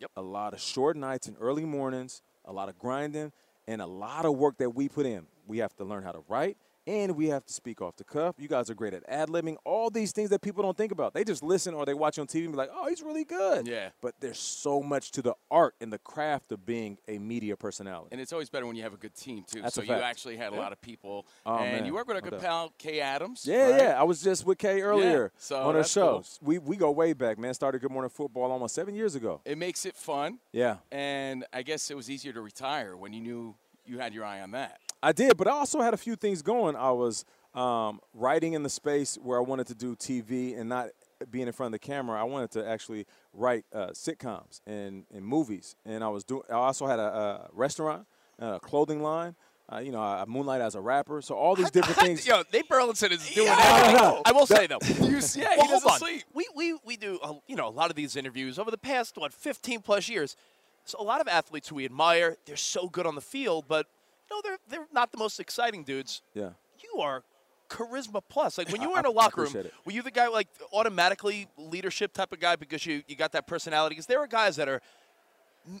Yep. 0.00 0.10
a 0.16 0.22
lot 0.22 0.52
of 0.52 0.60
short 0.60 0.96
nights 0.96 1.28
and 1.28 1.36
early 1.40 1.64
mornings, 1.64 2.20
a 2.44 2.52
lot 2.52 2.68
of 2.68 2.78
grinding, 2.78 3.32
and 3.66 3.80
a 3.80 3.86
lot 3.86 4.24
of 4.24 4.36
work 4.36 4.58
that 4.58 4.70
we 4.70 4.88
put 4.88 5.06
in. 5.06 5.26
We 5.46 5.58
have 5.58 5.74
to 5.76 5.84
learn 5.84 6.02
how 6.02 6.12
to 6.12 6.22
write. 6.28 6.56
And 6.86 7.14
we 7.16 7.28
have 7.28 7.44
to 7.46 7.52
speak 7.52 7.80
off 7.80 7.94
the 7.96 8.02
cuff. 8.04 8.34
You 8.38 8.48
guys 8.48 8.68
are 8.68 8.74
great 8.74 8.92
at 8.92 9.04
ad 9.06 9.28
libbing. 9.28 9.54
All 9.64 9.88
these 9.88 10.10
things 10.10 10.30
that 10.30 10.40
people 10.40 10.64
don't 10.64 10.76
think 10.76 10.90
about. 10.90 11.14
They 11.14 11.22
just 11.22 11.42
listen 11.42 11.74
or 11.74 11.86
they 11.86 11.94
watch 11.94 12.18
on 12.18 12.26
TV 12.26 12.42
and 12.44 12.52
be 12.52 12.56
like, 12.58 12.70
"Oh, 12.74 12.88
he's 12.88 13.02
really 13.02 13.24
good." 13.24 13.68
Yeah. 13.68 13.90
But 14.00 14.14
there's 14.18 14.38
so 14.40 14.82
much 14.82 15.12
to 15.12 15.22
the 15.22 15.34
art 15.50 15.74
and 15.80 15.92
the 15.92 15.98
craft 15.98 16.50
of 16.50 16.66
being 16.66 16.98
a 17.06 17.18
media 17.18 17.56
personality. 17.56 18.08
And 18.10 18.20
it's 18.20 18.32
always 18.32 18.50
better 18.50 18.66
when 18.66 18.74
you 18.74 18.82
have 18.82 18.94
a 18.94 18.96
good 18.96 19.14
team 19.14 19.44
too. 19.48 19.62
That's 19.62 19.76
so 19.76 19.82
you 19.82 19.92
actually 19.92 20.36
had 20.36 20.52
a 20.52 20.56
lot 20.56 20.72
of 20.72 20.80
people, 20.80 21.26
Oh, 21.46 21.56
and 21.58 21.72
man. 21.72 21.86
you 21.86 21.94
work 21.94 22.08
with 22.08 22.16
a 22.16 22.20
good 22.20 22.40
pal, 22.40 22.72
Kay 22.78 23.00
Adams. 23.00 23.46
yeah, 23.46 23.70
right? 23.70 23.80
yeah. 23.82 24.00
I 24.00 24.02
was 24.02 24.20
just 24.20 24.44
with 24.44 24.58
Kay 24.58 24.80
earlier 24.82 25.30
so 25.38 25.62
on 25.62 25.74
her 25.76 25.84
show. 25.84 26.14
cool. 26.14 26.24
We 26.42 26.58
we 26.58 26.76
go 26.76 26.90
way 26.90 27.12
back, 27.12 27.38
man. 27.38 27.54
Started 27.54 27.80
Good 27.80 27.92
Morning 27.92 28.10
Football 28.10 28.50
almost 28.50 28.74
seven 28.74 28.94
years 28.96 29.14
ago. 29.14 29.40
It 29.44 29.56
makes 29.56 29.86
it 29.86 29.94
fun, 29.94 30.40
Yeah. 30.50 30.78
and 30.90 31.44
I 31.52 31.62
guess 31.62 31.90
it 31.92 31.94
was 31.96 32.10
easier 32.10 32.32
to 32.32 32.40
retire 32.40 32.96
when 32.96 33.12
you 33.12 33.20
knew 33.20 33.54
you 33.84 33.98
had 33.98 34.14
your 34.14 34.24
eye 34.24 34.40
on 34.40 34.52
that. 34.52 34.78
I 35.02 35.12
did, 35.12 35.36
but 35.36 35.48
I 35.48 35.50
also 35.52 35.80
had 35.80 35.94
a 35.94 35.96
few 35.96 36.14
things 36.16 36.42
going. 36.42 36.76
I 36.76 36.92
was 36.92 37.24
um, 37.54 38.00
writing 38.14 38.52
in 38.52 38.62
the 38.62 38.68
space 38.70 39.16
where 39.16 39.36
I 39.38 39.42
wanted 39.42 39.66
to 39.68 39.74
do 39.74 39.96
TV 39.96 40.58
and 40.58 40.68
not 40.68 40.90
being 41.30 41.46
in 41.46 41.52
front 41.52 41.74
of 41.74 41.80
the 41.80 41.84
camera. 41.84 42.20
I 42.20 42.24
wanted 42.24 42.50
to 42.52 42.66
actually 42.68 43.06
write 43.32 43.64
uh, 43.74 43.88
sitcoms 43.88 44.60
and, 44.66 45.04
and 45.12 45.24
movies, 45.24 45.74
and 45.84 46.04
I 46.04 46.08
was 46.08 46.22
doing. 46.24 46.42
I 46.48 46.54
also 46.54 46.86
had 46.86 46.98
a, 47.00 47.02
a 47.02 47.48
restaurant, 47.52 48.06
a 48.38 48.60
clothing 48.60 49.02
line. 49.02 49.34
Uh, 49.72 49.78
you 49.78 49.90
know, 49.90 50.00
I 50.00 50.24
moonlight 50.26 50.60
as 50.60 50.74
a 50.74 50.80
rapper. 50.80 51.22
So 51.22 51.34
all 51.34 51.54
these 51.56 51.70
different 51.70 51.98
things. 51.98 52.26
Yo, 52.26 52.42
Nate 52.52 52.68
Burleson 52.68 53.10
is 53.12 53.26
doing 53.30 53.46
Yeah. 53.46 53.56
everything. 53.86 54.22
I 54.26 54.32
will 54.32 54.46
say 54.46 54.66
though. 54.66 54.78
You 55.08 55.20
see, 55.20 55.40
yeah, 55.40 55.50
he 55.52 55.56
well, 55.58 55.66
hold 55.68 55.70
doesn't 55.70 55.90
on. 55.92 55.98
sleep. 55.98 56.24
We, 56.34 56.46
we, 56.54 56.78
we 56.84 56.96
do 56.96 57.18
uh, 57.22 57.34
you 57.46 57.56
know 57.56 57.68
a 57.68 57.70
lot 57.70 57.88
of 57.88 57.96
these 57.96 58.14
interviews 58.14 58.58
over 58.58 58.70
the 58.70 58.76
past 58.78 59.16
what 59.16 59.32
15 59.32 59.80
plus 59.80 60.08
years. 60.08 60.36
So 60.84 60.98
a 61.00 61.04
lot 61.04 61.20
of 61.20 61.28
athletes 61.28 61.68
who 61.68 61.76
we 61.76 61.84
admire, 61.86 62.36
they're 62.44 62.56
so 62.56 62.88
good 62.88 63.06
on 63.06 63.14
the 63.14 63.20
field, 63.20 63.64
but 63.68 63.86
know 64.32 64.40
they're 64.42 64.58
they're 64.68 64.86
not 64.92 65.12
the 65.12 65.18
most 65.18 65.38
exciting 65.40 65.84
dudes. 65.84 66.22
Yeah. 66.34 66.50
You 66.82 67.00
are 67.00 67.22
charisma 67.68 68.20
plus. 68.28 68.58
Like 68.58 68.70
when 68.70 68.82
you 68.82 68.90
were 68.90 68.98
in 68.98 69.06
a 69.06 69.10
locker 69.10 69.42
room, 69.42 69.54
it. 69.54 69.72
were 69.86 69.92
you 69.92 70.02
the 70.02 70.10
guy 70.10 70.28
like 70.28 70.48
automatically 70.72 71.48
leadership 71.56 72.12
type 72.12 72.32
of 72.32 72.40
guy 72.40 72.56
because 72.56 72.84
you 72.84 73.02
you 73.06 73.16
got 73.16 73.32
that 73.32 73.46
personality? 73.46 73.94
Because 73.94 74.06
there 74.06 74.20
are 74.20 74.26
guys 74.26 74.56
that 74.56 74.68
are 74.68 74.80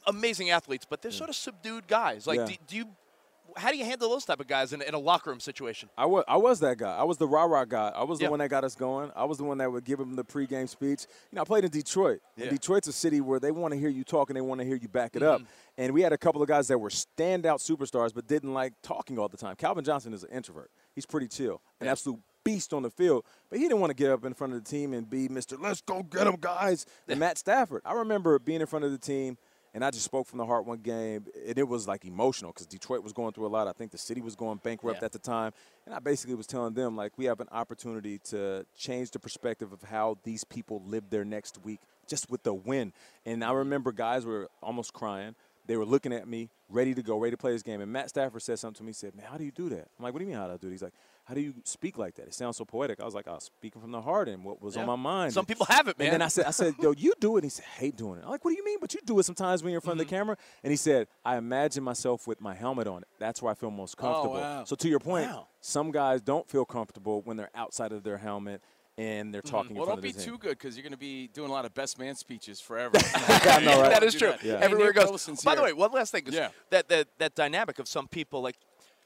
amazing 0.06 0.50
athletes, 0.50 0.86
but 0.88 1.02
they're 1.02 1.10
sort 1.10 1.28
of 1.30 1.36
subdued 1.36 1.86
guys. 1.88 2.26
Like 2.26 2.38
Yeah. 2.38 2.46
do, 2.46 2.54
do 2.68 2.76
you? 2.76 2.86
How 3.56 3.70
do 3.70 3.76
you 3.76 3.84
handle 3.84 4.08
those 4.10 4.24
type 4.24 4.40
of 4.40 4.46
guys 4.46 4.72
in, 4.72 4.82
in 4.82 4.94
a 4.94 4.98
locker 4.98 5.30
room 5.30 5.40
situation? 5.40 5.88
I 5.96 6.06
was, 6.06 6.24
I 6.28 6.36
was 6.36 6.60
that 6.60 6.78
guy. 6.78 6.96
I 6.96 7.02
was 7.04 7.18
the 7.18 7.26
rah 7.28 7.44
rah 7.44 7.64
guy. 7.64 7.92
I 7.94 8.04
was 8.04 8.18
the 8.18 8.24
Yeah. 8.24 8.30
one 8.30 8.38
that 8.40 8.48
got 8.48 8.64
us 8.64 8.74
going. 8.74 9.10
I 9.14 9.24
was 9.24 9.38
the 9.38 9.44
one 9.44 9.58
that 9.58 9.70
would 9.70 9.84
give 9.84 9.98
them 9.98 10.16
the 10.16 10.24
pregame 10.24 10.68
speech. 10.68 11.06
You 11.30 11.36
know, 11.36 11.42
I 11.42 11.44
played 11.44 11.64
in 11.64 11.70
Detroit. 11.70 12.20
And 12.36 12.50
Detroit's 12.50 12.88
a 12.88 12.92
city 12.92 13.20
where 13.20 13.40
they 13.40 13.50
want 13.50 13.72
to 13.74 13.80
hear 13.80 13.88
you 13.88 14.04
talk 14.04 14.30
and 14.30 14.36
they 14.36 14.40
want 14.40 14.60
to 14.60 14.66
hear 14.66 14.76
you 14.76 14.88
back 14.88 15.16
it 15.16 15.22
up. 15.22 15.40
Mm-hmm. 15.40 15.50
And 15.78 15.94
we 15.94 16.02
had 16.02 16.12
a 16.12 16.18
couple 16.18 16.42
of 16.42 16.48
guys 16.48 16.68
that 16.68 16.78
were 16.78 16.90
standout 16.90 17.60
superstars 17.60 18.12
but 18.14 18.26
didn't 18.26 18.52
like 18.54 18.74
talking 18.82 19.18
all 19.18 19.28
the 19.28 19.36
time. 19.36 19.56
Calvin 19.56 19.84
Johnson 19.84 20.12
is 20.12 20.22
an 20.24 20.30
introvert. 20.30 20.70
He's 20.94 21.06
pretty 21.06 21.28
chill, 21.28 21.62
an 21.80 21.88
absolute 21.88 22.18
beast 22.44 22.72
on 22.74 22.82
the 22.82 22.90
field. 22.90 23.24
But 23.48 23.58
he 23.58 23.64
didn't 23.66 23.80
want 23.80 23.90
to 23.90 23.94
get 23.94 24.10
up 24.10 24.24
in 24.24 24.34
front 24.34 24.52
of 24.52 24.62
the 24.64 24.68
team 24.68 24.92
and 24.92 25.08
be 25.08 25.28
Mr. 25.28 25.56
Let's 25.60 25.80
go 25.80 26.02
get 26.02 26.24
them, 26.24 26.36
guys. 26.40 26.86
And 27.08 27.20
Matt 27.20 27.38
Stafford. 27.38 27.82
I 27.84 27.92
remember 27.94 28.38
being 28.38 28.60
in 28.60 28.66
front 28.66 28.84
of 28.84 28.90
the 28.90 28.98
team 28.98 29.38
And 29.74 29.82
I 29.82 29.90
just 29.90 30.04
spoke 30.04 30.26
from 30.26 30.38
the 30.38 30.44
heart 30.44 30.66
one 30.66 30.80
game, 30.80 31.24
and 31.48 31.56
it 31.58 31.66
was 31.66 31.88
like 31.88 32.04
emotional 32.04 32.52
because 32.52 32.66
Detroit 32.66 33.02
was 33.02 33.14
going 33.14 33.32
through 33.32 33.46
a 33.46 33.48
lot. 33.48 33.66
I 33.68 33.72
think 33.72 33.90
the 33.90 33.96
city 33.98 34.20
was 34.20 34.36
going 34.36 34.60
bankrupt 34.62 35.00
Yeah. 35.00 35.06
at 35.06 35.12
the 35.12 35.18
time. 35.18 35.52
And 35.86 35.94
I 35.94 35.98
basically 35.98 36.34
was 36.34 36.46
telling 36.46 36.74
them, 36.74 36.94
like, 36.94 37.16
we 37.16 37.24
have 37.24 37.40
an 37.40 37.48
opportunity 37.50 38.18
to 38.24 38.66
change 38.76 39.12
the 39.12 39.18
perspective 39.18 39.72
of 39.72 39.82
how 39.82 40.18
these 40.24 40.44
people 40.44 40.82
live 40.84 41.08
their 41.08 41.24
next 41.24 41.58
week 41.64 41.80
just 42.06 42.28
with 42.30 42.42
the 42.42 42.52
win. 42.52 42.92
And 43.24 43.42
I 43.42 43.52
remember 43.52 43.92
guys 43.92 44.26
were 44.26 44.48
almost 44.62 44.92
crying. 44.92 45.34
They 45.66 45.76
were 45.76 45.86
looking 45.86 46.12
at 46.12 46.28
me, 46.28 46.50
ready 46.68 46.92
to 46.92 47.02
go, 47.02 47.16
ready 47.16 47.30
to 47.30 47.36
play 47.38 47.52
this 47.52 47.62
game. 47.62 47.80
And 47.80 47.90
Matt 47.90 48.10
Stafford 48.10 48.42
said 48.42 48.58
something 48.58 48.78
to 48.78 48.82
me. 48.82 48.88
He 48.90 48.94
said, 48.94 49.14
Man, 49.14 49.24
how 49.30 49.38
do 49.38 49.44
you 49.44 49.52
do 49.52 49.68
that? 49.70 49.88
I'm 49.98 50.02
like, 50.02 50.12
What 50.12 50.18
do 50.18 50.24
you 50.26 50.30
mean, 50.30 50.38
how 50.38 50.48
do 50.48 50.52
I 50.54 50.56
do 50.58 50.66
it? 50.68 50.72
He's 50.72 50.82
like, 50.82 50.92
How 51.24 51.34
do 51.34 51.40
you 51.40 51.54
speak 51.64 51.98
like 51.98 52.16
that? 52.16 52.26
It 52.26 52.34
sounds 52.34 52.56
so 52.56 52.64
poetic. 52.64 53.00
I 53.00 53.04
was 53.04 53.14
like, 53.14 53.28
I 53.28 53.32
was 53.32 53.44
speaking 53.44 53.80
from 53.80 53.92
the 53.92 54.00
heart 54.00 54.28
and 54.28 54.44
what 54.44 54.60
was 54.60 54.74
Yeah. 54.74 54.80
on 54.82 54.88
my 54.88 54.96
mind. 54.96 55.32
Some 55.32 55.46
people 55.46 55.66
have 55.66 55.86
it, 55.86 55.96
man. 55.96 56.08
And 56.08 56.14
then 56.14 56.22
I 56.22 56.26
said, 56.28 56.46
I 56.46 56.50
said, 56.50 56.74
yo, 56.80 56.90
you 56.90 57.12
do 57.20 57.36
it. 57.36 57.44
He 57.44 57.50
said, 57.50 57.64
hate 57.64 57.96
doing 57.96 58.18
it. 58.18 58.24
I'm 58.24 58.30
like, 58.30 58.44
what 58.44 58.50
do 58.50 58.56
you 58.56 58.64
mean? 58.64 58.78
But 58.80 58.92
you 58.92 59.00
do 59.06 59.18
it 59.20 59.22
sometimes 59.22 59.62
when 59.62 59.70
you're 59.70 59.78
in 59.78 59.82
front 59.82 60.00
of 60.00 60.06
Mm-hmm. 60.06 60.10
the 60.14 60.18
camera. 60.18 60.36
And 60.64 60.72
he 60.72 60.76
said, 60.76 61.06
I 61.24 61.36
imagine 61.36 61.84
myself 61.84 62.26
with 62.26 62.40
my 62.40 62.54
helmet 62.54 62.88
on. 62.88 63.04
That's 63.20 63.40
where 63.40 63.52
I 63.52 63.54
feel 63.54 63.70
most 63.70 63.96
comfortable. 63.96 64.34
wow. 64.34 64.64
So 64.64 64.74
to 64.74 64.88
your 64.88 64.98
point, 64.98 65.28
Wow. 65.30 65.46
some 65.60 65.92
guys 65.92 66.22
don't 66.22 66.48
feel 66.48 66.64
comfortable 66.64 67.22
when 67.22 67.36
they're 67.36 67.50
outside 67.54 67.92
of 67.92 68.02
their 68.02 68.18
helmet 68.18 68.60
and 68.98 69.32
they're 69.32 69.40
talking 69.42 69.76
Well, 69.76 69.84
in 69.84 69.86
front 69.90 70.02
don't 70.02 70.10
of 70.10 70.16
be 70.18 70.22
too 70.24 70.38
good 70.38 70.58
because 70.58 70.76
you're 70.76 70.82
going 70.82 70.92
to 70.92 70.98
be 70.98 71.28
doing 71.28 71.48
a 71.50 71.52
lot 71.52 71.64
of 71.64 71.72
best 71.72 71.98
man 72.00 72.16
speeches 72.16 72.60
forever. 72.60 72.98
I 73.14 73.62
know, 73.64 73.80
right? 73.80 73.90
that 73.90 74.02
is 74.02 74.14
true. 74.14 74.30
that. 74.32 74.42
Yeah. 74.42 74.54
Everywhere 74.60 74.90
it 74.90 74.94
goes. 74.96 75.06
Burleson's 75.06 75.42
By 75.44 75.54
the 75.54 75.62
way, 75.62 75.72
one 75.72 75.92
last 75.92 76.10
thing. 76.10 76.24
Yeah. 76.28 76.48
That, 76.70 76.88
that 76.88 77.06
that 77.18 77.34
dynamic 77.36 77.78
of 77.78 77.86
some 77.88 78.06
people, 78.08 78.42
like 78.42 78.56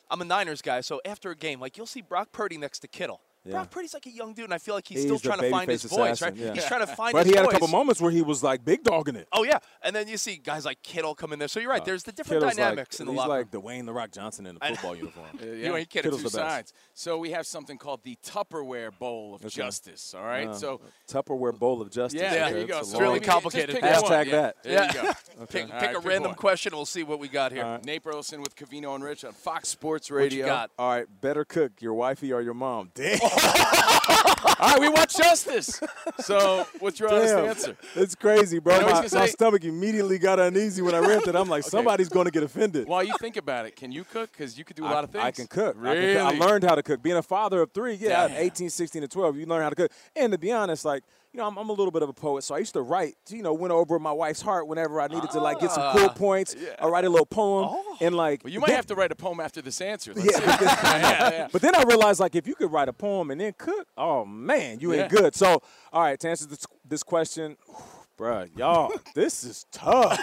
I'm 0.08 0.20
a 0.20 0.24
Niners 0.24 0.62
guy, 0.62 0.82
so 0.82 1.00
after 1.04 1.30
a 1.30 1.36
game, 1.36 1.60
like 1.60 1.76
you'll 1.76 1.86
see 1.86 2.02
Brock 2.02 2.30
Purdy 2.30 2.56
next 2.58 2.80
to 2.80 2.88
Kittle. 2.88 3.22
Yeah. 3.46 3.52
Brock 3.52 3.70
Purdy's 3.70 3.94
like 3.94 4.06
a 4.06 4.10
young 4.10 4.34
dude, 4.34 4.44
and 4.46 4.54
I 4.54 4.58
feel 4.58 4.74
like 4.74 4.86
he's, 4.88 4.98
He's 4.98 5.06
still 5.06 5.18
trying 5.18 5.40
to 5.40 5.50
find 5.50 5.70
his 5.70 5.84
babyface 5.84 5.96
voice, 5.96 6.22
right? 6.22 6.34
yeah. 6.36 6.52
He's 6.54 6.64
trying 6.64 6.80
to 6.80 6.86
find 6.86 7.12
But 7.12 7.26
his 7.26 7.26
voice. 7.26 7.26
But 7.26 7.26
he 7.26 7.36
had 7.36 7.44
voice. 7.44 7.50
a 7.50 7.52
couple 7.60 7.68
moments 7.68 8.00
where 8.00 8.10
he 8.10 8.22
was 8.22 8.42
like 8.42 8.64
big 8.64 8.82
dogging 8.82 9.16
it. 9.16 9.28
Oh 9.32 9.44
yeah, 9.44 9.58
and 9.82 9.94
then 9.94 10.08
you 10.08 10.16
see 10.16 10.36
guys 10.36 10.64
like 10.64 10.82
Kittle 10.82 11.14
come 11.14 11.32
in 11.32 11.38
there. 11.38 11.48
So 11.48 11.60
you're 11.60 11.70
right. 11.70 11.84
There's 11.84 12.02
the 12.02 12.12
different 12.12 12.42
Kittle's 12.42 12.56
dynamics 12.56 12.96
like, 12.96 13.00
in 13.00 13.06
the 13.06 13.12
he's 13.12 13.18
locker. 13.18 13.28
like 13.30 13.50
Dwayne 13.50 13.86
the 13.86 13.92
Rock 13.92 14.10
Johnson 14.10 14.46
in 14.46 14.56
a 14.56 14.58
I- 14.64 14.68
football 14.74 14.96
uniform. 14.96 15.26
Uh, 15.40 15.46
You 15.66 15.76
ain't 15.76 15.88
kidding. 15.88 16.10
Kittle's 16.10 16.22
two 16.22 16.28
the 16.28 16.38
sides. 16.38 16.72
So 16.94 17.18
we 17.18 17.30
have 17.30 17.46
something 17.46 17.78
called 17.78 18.02
the 18.04 18.16
Tupperware 18.24 18.96
Bowl 18.98 19.34
of 19.34 19.42
Okay. 19.42 19.48
Justice. 19.50 20.14
All 20.14 20.24
right. 20.24 20.48
Uh, 20.48 20.54
so 20.54 20.80
Tupperware 21.08 21.56
Bowl 21.58 21.80
of 21.82 21.90
Justice. 21.90 22.20
yeah, 22.20 22.32
Yeah. 22.34 22.48
there 22.50 22.58
you 22.58 22.64
Okay, 22.64 22.72
go. 22.72 22.78
it's 22.80 22.92
really 22.92 23.04
long- 23.04 23.12
maybe 23.14 23.24
just 23.24 23.32
complicated. 23.32 23.74
pick 23.76 23.84
Hashtag 23.84 24.30
that. 24.32 24.56
There 24.62 24.72
Yeah. 24.72 24.86
you 24.86 25.02
go. 25.02 25.46
pick 25.46 25.64
All 25.72 25.80
pick 25.80 25.88
right, 25.88 25.96
a 25.96 26.00
random 26.00 26.34
question. 26.34 26.72
We'll 26.74 26.84
see 26.86 27.02
what 27.02 27.18
we 27.20 27.28
got 27.28 27.52
here. 27.52 27.64
All 27.64 27.72
right. 27.72 27.84
Nate 27.84 28.02
Burleson 28.02 28.40
with 28.42 28.56
Covino 28.56 28.94
and 28.94 29.04
Rich 29.04 29.24
on 29.24 29.32
Fox 29.32 29.68
Sports 29.68 30.10
Radio. 30.10 30.66
All 30.78 30.88
right, 30.90 31.06
better 31.20 31.44
cook 31.44 31.72
your 31.80 31.94
wifey 31.94 32.32
or 32.32 32.40
your 32.42 32.54
mom. 32.54 32.90
Damn. 32.94 33.18
All 34.58 34.70
right, 34.70 34.80
we 34.80 34.88
watch 34.88 35.16
Justice. 35.16 35.80
So 36.20 36.66
what's 36.78 36.98
your 36.98 37.12
honest 37.12 37.34
answer? 37.34 37.76
It's 37.94 38.14
crazy, 38.14 38.58
bro. 38.58 38.74
You 38.76 38.80
know 38.80 38.86
what 38.86 38.94
My, 39.12 39.20
my 39.20 39.26
say? 39.26 39.32
stomach 39.32 39.64
immediately 39.64 40.18
got 40.18 40.40
uneasy 40.40 40.80
when 40.82 40.94
I 40.94 40.98
read 41.00 41.22
that. 41.24 41.36
I'm 41.36 41.48
like, 41.48 41.64
somebody's 41.64 42.08
going 42.08 42.24
to 42.24 42.30
get 42.30 42.42
offended. 42.42 42.88
While 42.88 43.02
you 43.04 43.14
think 43.20 43.36
about 43.36 43.66
it, 43.66 43.76
can 43.76 43.92
you 43.92 44.04
cook? 44.04 44.32
Because 44.32 44.56
you 44.56 44.64
could 44.64 44.76
do 44.76 44.84
a 44.84 44.88
I, 44.88 44.92
lot 44.92 45.04
of 45.04 45.10
things. 45.10 45.24
I 45.24 45.30
can 45.30 45.46
cook. 45.46 45.76
I, 45.78 45.80
Really? 45.80 46.14
can 46.14 46.30
cook. 46.30 46.42
I 46.42 46.46
learned 46.46 46.64
how 46.64 46.74
to 46.74 46.82
cook. 46.82 47.02
Being 47.02 47.16
a 47.16 47.22
father 47.22 47.60
of 47.60 47.72
three, 47.72 47.94
yeah, 47.94 48.28
Damn. 48.28 48.36
18, 48.38 48.70
16, 48.70 49.02
and 49.02 49.12
12, 49.12 49.36
you 49.36 49.46
learn 49.46 49.62
how 49.62 49.70
to 49.70 49.76
cook. 49.76 49.92
And 50.14 50.32
to 50.32 50.38
be 50.38 50.52
honest, 50.52 50.84
like, 50.84 51.02
you 51.36 51.42
know, 51.42 51.48
I'm, 51.48 51.58
I'm 51.58 51.68
a 51.68 51.72
little 51.72 51.90
bit 51.90 52.02
of 52.02 52.08
a 52.08 52.14
poet, 52.14 52.44
so 52.44 52.54
I 52.54 52.58
used 52.58 52.72
to 52.72 52.80
write, 52.80 53.14
you 53.28 53.42
know, 53.42 53.52
went 53.52 53.70
over 53.70 53.98
my 53.98 54.10
wife's 54.10 54.40
heart 54.40 54.66
whenever 54.66 55.02
I 55.02 55.06
needed 55.08 55.30
to, 55.32 55.38
like, 55.38 55.60
get 55.60 55.70
some 55.70 55.94
cool 55.94 56.08
points. 56.08 56.56
I 56.80 56.86
write 56.86 57.04
a 57.04 57.10
little 57.10 57.26
poem. 57.26 57.76
And, 58.00 58.16
like, 58.16 58.42
Well, 58.42 58.50
you 58.54 58.58
might 58.58 58.68
then- 58.68 58.76
have 58.76 58.86
to 58.86 58.94
write 58.94 59.12
a 59.12 59.14
poem 59.14 59.38
after 59.40 59.60
this 59.60 59.82
answer. 59.82 60.14
Yeah, 60.16 60.22
but 60.32 60.44
then, 60.60 60.60
yeah, 60.62 61.30
yeah. 61.30 61.48
but 61.52 61.60
then 61.60 61.74
I 61.74 61.82
realized, 61.82 62.20
like, 62.20 62.34
if 62.36 62.46
you 62.46 62.54
could 62.54 62.72
write 62.72 62.88
a 62.88 62.92
poem 62.94 63.30
and 63.30 63.38
then 63.38 63.52
cook, 63.58 63.86
oh 63.98 64.24
man, 64.24 64.80
you 64.80 64.94
ain't 64.94 65.10
good. 65.10 65.34
So, 65.34 65.60
all 65.92 66.02
right, 66.02 66.18
to 66.20 66.26
answer 66.30 66.46
this, 66.46 66.64
this 66.88 67.02
question, 67.02 67.58
bruh, 68.18 68.48
y'all, 68.56 68.90
this 69.14 69.44
is 69.44 69.66
tough. 69.70 70.18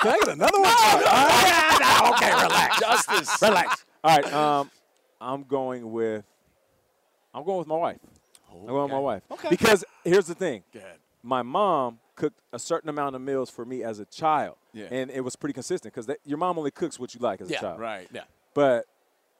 Can 0.00 0.12
I 0.14 0.18
get 0.20 0.28
another 0.30 0.60
one? 0.60 0.70
All 0.70 1.00
right. 1.02 2.10
okay, 2.14 2.42
relax. 2.42 2.80
Justice. 2.80 3.42
Relax. 3.42 3.84
All 4.02 4.16
right, 4.16 4.32
um, 4.32 4.70
I'm 5.20 5.42
going 5.44 5.92
with, 5.92 6.24
I'm 7.34 7.44
going 7.44 7.58
with 7.58 7.66
my 7.66 7.76
wife. 7.76 7.98
Oh, 8.54 8.60
I'm 8.60 8.66
going 8.66 8.90
my 8.90 8.98
wife. 8.98 9.22
Okay. 9.30 9.48
Because 9.50 9.84
here's 10.04 10.26
the 10.26 10.34
thing. 10.34 10.62
Go 10.72 10.80
ahead. 10.80 10.98
My 11.22 11.42
mom 11.42 11.98
cooked 12.16 12.40
a 12.52 12.58
certain 12.58 12.88
amount 12.88 13.16
of 13.16 13.22
meals 13.22 13.50
for 13.50 13.64
me 13.64 13.82
as 13.82 13.98
a 13.98 14.04
child, 14.04 14.56
Yeah. 14.72 14.86
and 14.90 15.10
it 15.10 15.22
was 15.22 15.36
pretty 15.36 15.54
consistent 15.54 15.92
because 15.94 16.08
your 16.24 16.38
mom 16.38 16.58
only 16.58 16.70
cooks 16.70 16.98
what 16.98 17.14
you 17.14 17.20
like 17.20 17.40
as 17.40 17.50
Yeah, 17.50 17.58
a 17.58 17.60
child. 17.60 17.80
Right. 17.80 18.08
Yeah. 18.12 18.24
But 18.52 18.86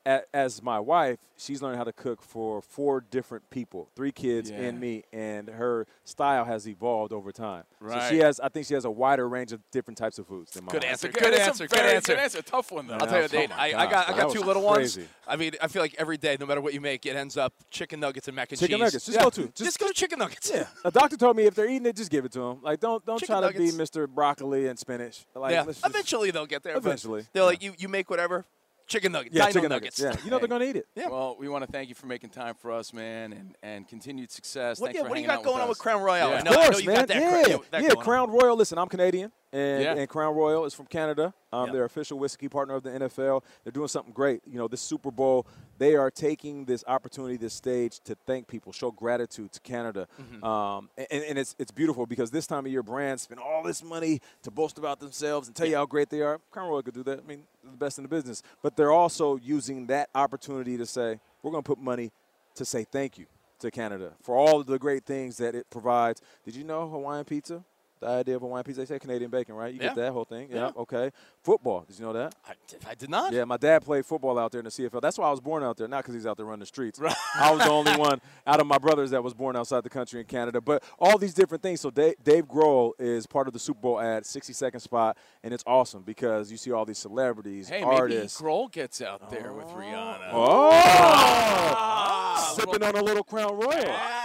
as 0.06 0.62
my 0.62 0.78
wife, 0.78 1.18
she's 1.36 1.62
learned 1.62 1.76
how 1.78 1.84
to 1.84 1.92
cook 1.92 2.20
for 2.22 2.60
four 2.60 3.00
different 3.00 3.48
people, 3.50 3.88
three 3.96 4.12
kids 4.12 4.50
Yeah. 4.50 4.58
and 4.58 4.78
me, 4.80 5.04
and 5.12 5.48
her 5.48 5.86
style 6.04 6.44
has 6.44 6.68
evolved 6.68 7.12
over 7.12 7.32
time. 7.32 7.64
So 7.80 7.86
Right. 7.86 8.10
she 8.10 8.18
has, 8.18 8.38
I 8.40 8.48
think, 8.50 8.66
she 8.66 8.74
has 8.74 8.84
a 8.84 8.90
wider 8.90 9.28
range 9.28 9.52
of 9.52 9.60
different 9.70 9.96
types 9.96 10.18
of 10.18 10.26
foods 10.26 10.52
than 10.52 10.64
my 10.66 10.72
Good 10.72 10.84
answer. 10.84 11.08
That's 11.08 11.16
a 11.16 11.24
Good 11.24 11.34
answer. 11.40 11.66
Good 11.66 11.78
answer. 11.80 12.12
Good 12.14 12.18
answer. 12.22 12.42
Tough 12.42 12.70
one 12.72 12.86
though. 12.86 12.94
I'll 12.94 13.06
tell 13.06 13.18
you, 13.20 13.24
Oh 13.24 13.28
Dane. 13.28 13.48
my 13.50 13.56
I, 13.56 13.84
I 13.86 13.90
got 13.90 14.08
I 14.10 14.16
got 14.16 14.30
two 14.32 14.40
little 14.42 14.62
ones. 14.62 14.98
I 15.26 15.36
mean, 15.36 15.52
I 15.62 15.68
feel 15.68 15.80
like 15.82 15.94
every 15.98 16.18
day, 16.18 16.36
no 16.38 16.44
matter 16.46 16.60
what 16.60 16.74
you 16.74 16.80
make, 16.82 17.06
it 17.06 17.16
ends 17.16 17.36
up 17.36 17.54
chicken 17.70 18.00
nuggets 18.00 18.28
and 18.28 18.36
mac 18.36 18.50
and 18.52 18.60
Chicken 18.60 18.76
cheese. 18.76 18.84
nuggets. 18.84 19.06
Just 19.06 19.16
Yeah. 19.16 19.24
go 19.24 19.30
to. 19.30 19.42
Just, 19.48 19.56
Just, 19.64 19.78
go 19.78 19.88
to 19.88 19.94
chicken 19.94 20.18
nuggets. 20.18 20.50
yeah. 20.54 20.66
A 20.84 20.90
doctor 20.90 21.16
told 21.16 21.36
me 21.36 21.44
if 21.44 21.54
they're 21.54 21.68
eating 21.68 21.86
it, 21.86 21.96
just 21.96 22.10
give 22.10 22.24
it 22.26 22.32
to 22.32 22.40
them. 22.40 22.60
Like, 22.62 22.80
don't 22.80 23.04
don't 23.06 23.18
Chicken 23.18 23.40
try 23.40 23.50
to 23.52 23.58
be. 23.58 23.70
Mr. 23.70 24.06
Broccoli 24.08 24.66
and 24.66 24.78
spinach. 24.78 25.24
Like, 25.34 25.52
yeah. 25.52 25.64
Eventually 25.84 26.30
they'll 26.30 26.46
get 26.46 26.62
there. 26.62 26.76
Eventually, 26.76 27.26
They're 27.32 27.42
yeah. 27.42 27.46
like, 27.46 27.62
you, 27.62 27.72
you 27.78 27.88
make 27.88 28.10
whatever. 28.10 28.44
Chicken 28.86 29.12
nuggets. 29.12 29.34
yeah, 29.34 29.42
Dino 29.46 29.52
chicken 29.52 29.68
nuggets. 29.70 30.00
nuggets. 30.00 30.18
Yeah, 30.20 30.24
you 30.24 30.30
know 30.30 30.38
they're 30.38 30.48
gonna 30.48 30.64
eat 30.64 30.76
it. 30.76 30.86
Yeah. 30.94 31.08
Well, 31.08 31.36
we 31.38 31.48
want 31.48 31.64
to 31.64 31.72
thank 31.72 31.88
you 31.88 31.94
for 31.94 32.06
making 32.06 32.30
time 32.30 32.54
for 32.54 32.70
us, 32.70 32.92
man, 32.92 33.32
and, 33.32 33.56
and 33.62 33.88
continued 33.88 34.30
success. 34.30 34.78
What, 34.78 34.88
Thanks 34.88 34.96
yeah, 34.98 35.02
for 35.04 35.08
what 35.08 35.14
do 35.16 35.20
you 35.22 35.26
got 35.26 35.38
out 35.38 35.44
going 35.44 35.62
on 35.62 35.68
with 35.68 35.78
Crown 35.78 36.02
Royal? 36.02 36.28
Yeah. 36.28 36.34
I 36.34 36.38
Of 36.40 36.44
know, 36.44 36.50
I 36.50 36.54
know 36.54 36.62
course, 36.64 36.80
you 36.82 36.86
man. 36.88 36.96
got 36.96 37.08
that. 37.08 37.16
yeah, 37.16 37.30
cra- 37.56 37.58
that 37.70 37.82
yeah. 37.82 37.88
going 37.88 37.96
on. 37.98 38.04
Crown 38.04 38.30
Royal. 38.30 38.56
Listen, 38.56 38.78
I'm 38.78 38.88
Canadian, 38.88 39.32
and, 39.54 39.82
Yeah. 39.82 39.94
and 39.94 40.08
Crown 40.08 40.34
Royal 40.34 40.64
is 40.66 40.74
from 40.74 40.86
Canada. 40.86 41.32
Um, 41.52 41.66
Yeah. 41.68 41.72
They're 41.72 41.84
official 41.84 42.18
whiskey 42.18 42.48
partner 42.48 42.74
of 42.74 42.82
the 42.82 42.90
NFL. 42.90 43.42
They're 43.62 43.70
doing 43.72 43.88
something 43.88 44.12
great. 44.12 44.42
You 44.46 44.58
know, 44.58 44.66
this 44.68 44.80
Super 44.82 45.10
Bowl, 45.10 45.46
they 45.78 45.94
are 45.94 46.10
taking 46.10 46.64
this 46.64 46.82
opportunity, 46.88 47.36
this 47.36 47.54
stage, 47.54 48.00
to 48.00 48.16
thank 48.26 48.48
people, 48.48 48.72
show 48.72 48.90
gratitude 48.90 49.52
to 49.52 49.60
Canada, 49.60 50.08
Mm-hmm. 50.20 50.44
um, 50.44 50.90
and, 50.98 51.22
and 51.24 51.38
it's 51.38 51.54
it's 51.58 51.70
beautiful 51.70 52.04
because 52.06 52.30
this 52.30 52.46
time 52.46 52.66
of 52.66 52.72
year, 52.72 52.82
brands 52.82 53.22
spend 53.22 53.40
all 53.40 53.62
this 53.62 53.82
money 53.82 54.20
to 54.42 54.50
boast 54.50 54.76
about 54.78 54.98
themselves 55.00 55.46
and 55.48 55.56
tell 55.56 55.66
you 55.66 55.76
how 55.76 55.86
great 55.86 56.10
they 56.10 56.20
are. 56.20 56.40
Crown 56.50 56.68
Royal 56.68 56.82
could 56.82 56.94
do 56.94 57.04
that. 57.04 57.20
I 57.20 57.22
mean, 57.22 57.44
they're 57.62 57.70
the 57.72 57.78
best 57.78 57.96
in 57.98 58.02
the 58.04 58.08
business, 58.08 58.42
but 58.62 58.76
they're 58.76 58.92
also 58.92 59.36
using 59.36 59.86
that 59.86 60.10
opportunity 60.14 60.76
to 60.76 60.84
say, 60.86 61.20
we're 61.42 61.50
going 61.52 61.62
to 61.62 61.66
put 61.68 61.78
money 61.78 62.10
to 62.56 62.64
say 62.64 62.84
thank 62.84 63.18
you 63.18 63.26
to 63.60 63.70
Canada 63.70 64.12
for 64.20 64.36
all 64.36 64.60
of 64.60 64.66
the 64.66 64.78
great 64.78 65.04
things 65.04 65.36
that 65.36 65.54
it 65.54 65.70
provides. 65.70 66.20
Did 66.44 66.56
you 66.56 66.64
know 66.64 66.88
Hawaiian 66.88 67.24
pizza? 67.24 67.62
The 68.04 68.10
idea 68.10 68.36
of 68.36 68.42
Hawaiian 68.42 68.64
pizza, 68.64 68.80
they 68.82 68.86
say 68.86 68.98
Canadian 68.98 69.30
bacon, 69.30 69.54
right? 69.54 69.72
You 69.72 69.80
Yeah. 69.80 69.86
get 69.88 69.96
that 69.96 70.12
whole 70.12 70.24
thing. 70.24 70.48
Yeah. 70.50 70.56
Yeah. 70.66 70.70
Okay. 70.76 71.10
Football. 71.42 71.84
Did 71.88 71.98
you 71.98 72.04
know 72.04 72.12
that? 72.12 72.34
I, 72.46 72.52
I 72.90 72.94
did 72.94 73.08
not. 73.08 73.32
Yeah, 73.32 73.44
my 73.44 73.56
dad 73.56 73.82
played 73.82 74.04
football 74.04 74.38
out 74.38 74.52
there 74.52 74.58
in 74.60 74.64
the 74.66 74.70
CFL. 74.70 75.00
That's 75.00 75.16
why 75.16 75.26
I 75.26 75.30
was 75.30 75.40
born 75.40 75.62
out 75.62 75.78
there, 75.78 75.88
not 75.88 76.02
because 76.02 76.14
he's 76.14 76.26
out 76.26 76.36
there 76.36 76.44
running 76.44 76.60
the 76.60 76.66
streets. 76.66 76.98
Right. 76.98 77.14
I 77.36 77.50
was 77.50 77.62
the 77.64 77.70
only 77.70 77.92
one 77.96 78.20
out 78.46 78.60
of 78.60 78.66
my 78.66 78.76
brothers 78.78 79.10
that 79.12 79.24
was 79.24 79.32
born 79.32 79.56
outside 79.56 79.84
the 79.84 79.90
country 79.90 80.20
in 80.20 80.26
Canada. 80.26 80.60
But 80.60 80.84
all 80.98 81.16
these 81.16 81.32
different 81.34 81.62
things. 81.62 81.80
So 81.80 81.90
Dave, 81.90 82.14
Dave 82.22 82.46
Grohl 82.46 82.92
is 82.98 83.26
part 83.26 83.46
of 83.46 83.52
the 83.54 83.58
Super 83.58 83.80
Bowl 83.80 84.00
ad, 84.00 84.26
60 84.26 84.52
second 84.52 84.80
spot, 84.80 85.16
and 85.42 85.54
it's 85.54 85.64
awesome 85.66 86.02
because 86.02 86.50
you 86.50 86.58
see 86.58 86.72
all 86.72 86.84
these 86.84 86.98
celebrities, 86.98 87.68
Hey, 87.70 87.82
maybe 87.84 87.96
artists. 87.96 88.38
Grohl 88.40 88.70
gets 88.70 89.00
out 89.00 89.30
there 89.30 89.52
with 89.54 89.66
Rihanna. 89.68 90.28
Oh! 90.32 90.70
Ah! 90.72 92.52
Sipping 92.56 92.82
on 92.82 92.96
a 92.96 93.02
little 93.02 93.24
Crown 93.24 93.54
Royal. 93.56 93.90
I, 93.90 94.23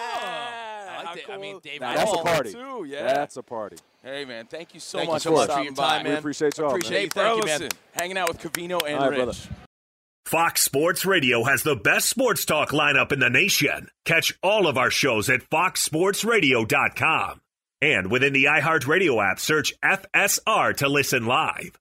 like 1.16 1.28
that. 1.28 1.34
I 1.34 1.38
mean, 1.38 1.60
David. 1.64 1.82
Now, 1.82 1.94
that's 1.96 2.14
a 2.14 2.18
party. 2.18 2.52
Too, 2.54 2.86
yeah. 2.88 3.14
That's 3.14 3.38
a 3.38 3.44
party. 3.44 3.78
Hey, 4.04 4.26
man, 4.26 4.46
thank 4.46 4.74
you 4.74 4.80
so 4.80 4.98
Thank 5.00 5.12
much 5.12 5.24
so 5.24 5.32
much 5.32 5.40
for 5.42 5.46
stopping 5.52 5.66
your 5.66 5.74
by. 5.74 5.98
time, 5.98 6.06
We 6.06 6.14
appreciate 6.14 6.58
y'all. 6.58 6.70
Appreciate 6.70 6.92
man. 7.16 7.28
you. 7.28 7.40
Nate 7.40 7.44
Thank 7.44 7.62
you, 7.62 7.68
man. 7.68 7.70
Hanging 7.94 8.18
out 8.18 8.28
with 8.30 8.40
Covino 8.40 8.80
and 8.86 8.96
All 8.96 9.10
right, 9.10 9.18
Rich. 9.20 9.26
brother. 9.26 9.38
Fox 10.26 10.62
Sports 10.62 11.06
Radio 11.06 11.44
has 11.44 11.64
the 11.64 11.76
best 11.76 12.08
sports 12.08 12.46
talk 12.46 12.70
lineup 12.70 13.12
in 13.12 13.20
the 13.20 13.30
nation. 13.32 13.90
Catch 14.06 14.38
all 14.44 14.68
of 14.68 14.78
our 14.78 14.92
shows 14.92 15.30
at 15.30 15.42
foxsportsradio.com. 15.50 17.42
And 17.82 18.12
within 18.12 18.34
the 18.34 18.44
iHeartRadio 18.46 19.24
app, 19.32 19.40
search 19.40 19.74
FSR 19.84 20.76
to 20.78 20.90
listen 20.90 21.26
live. 21.26 21.80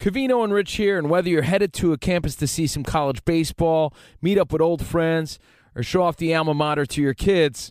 Covino 0.00 0.42
and 0.42 0.52
Rich 0.52 0.72
here, 0.74 0.98
and 0.98 1.08
whether 1.08 1.28
you're 1.28 1.42
headed 1.42 1.72
to 1.74 1.92
a 1.92 1.98
campus 1.98 2.34
to 2.36 2.46
see 2.48 2.66
some 2.66 2.82
college 2.82 3.24
baseball, 3.24 3.94
meet 4.20 4.38
up 4.38 4.52
with 4.52 4.60
old 4.62 4.84
friends, 4.84 5.38
or 5.76 5.82
show 5.82 6.02
off 6.02 6.16
the 6.16 6.34
alma 6.34 6.54
mater 6.54 6.84
to 6.86 7.00
your 7.00 7.14
kids, 7.14 7.70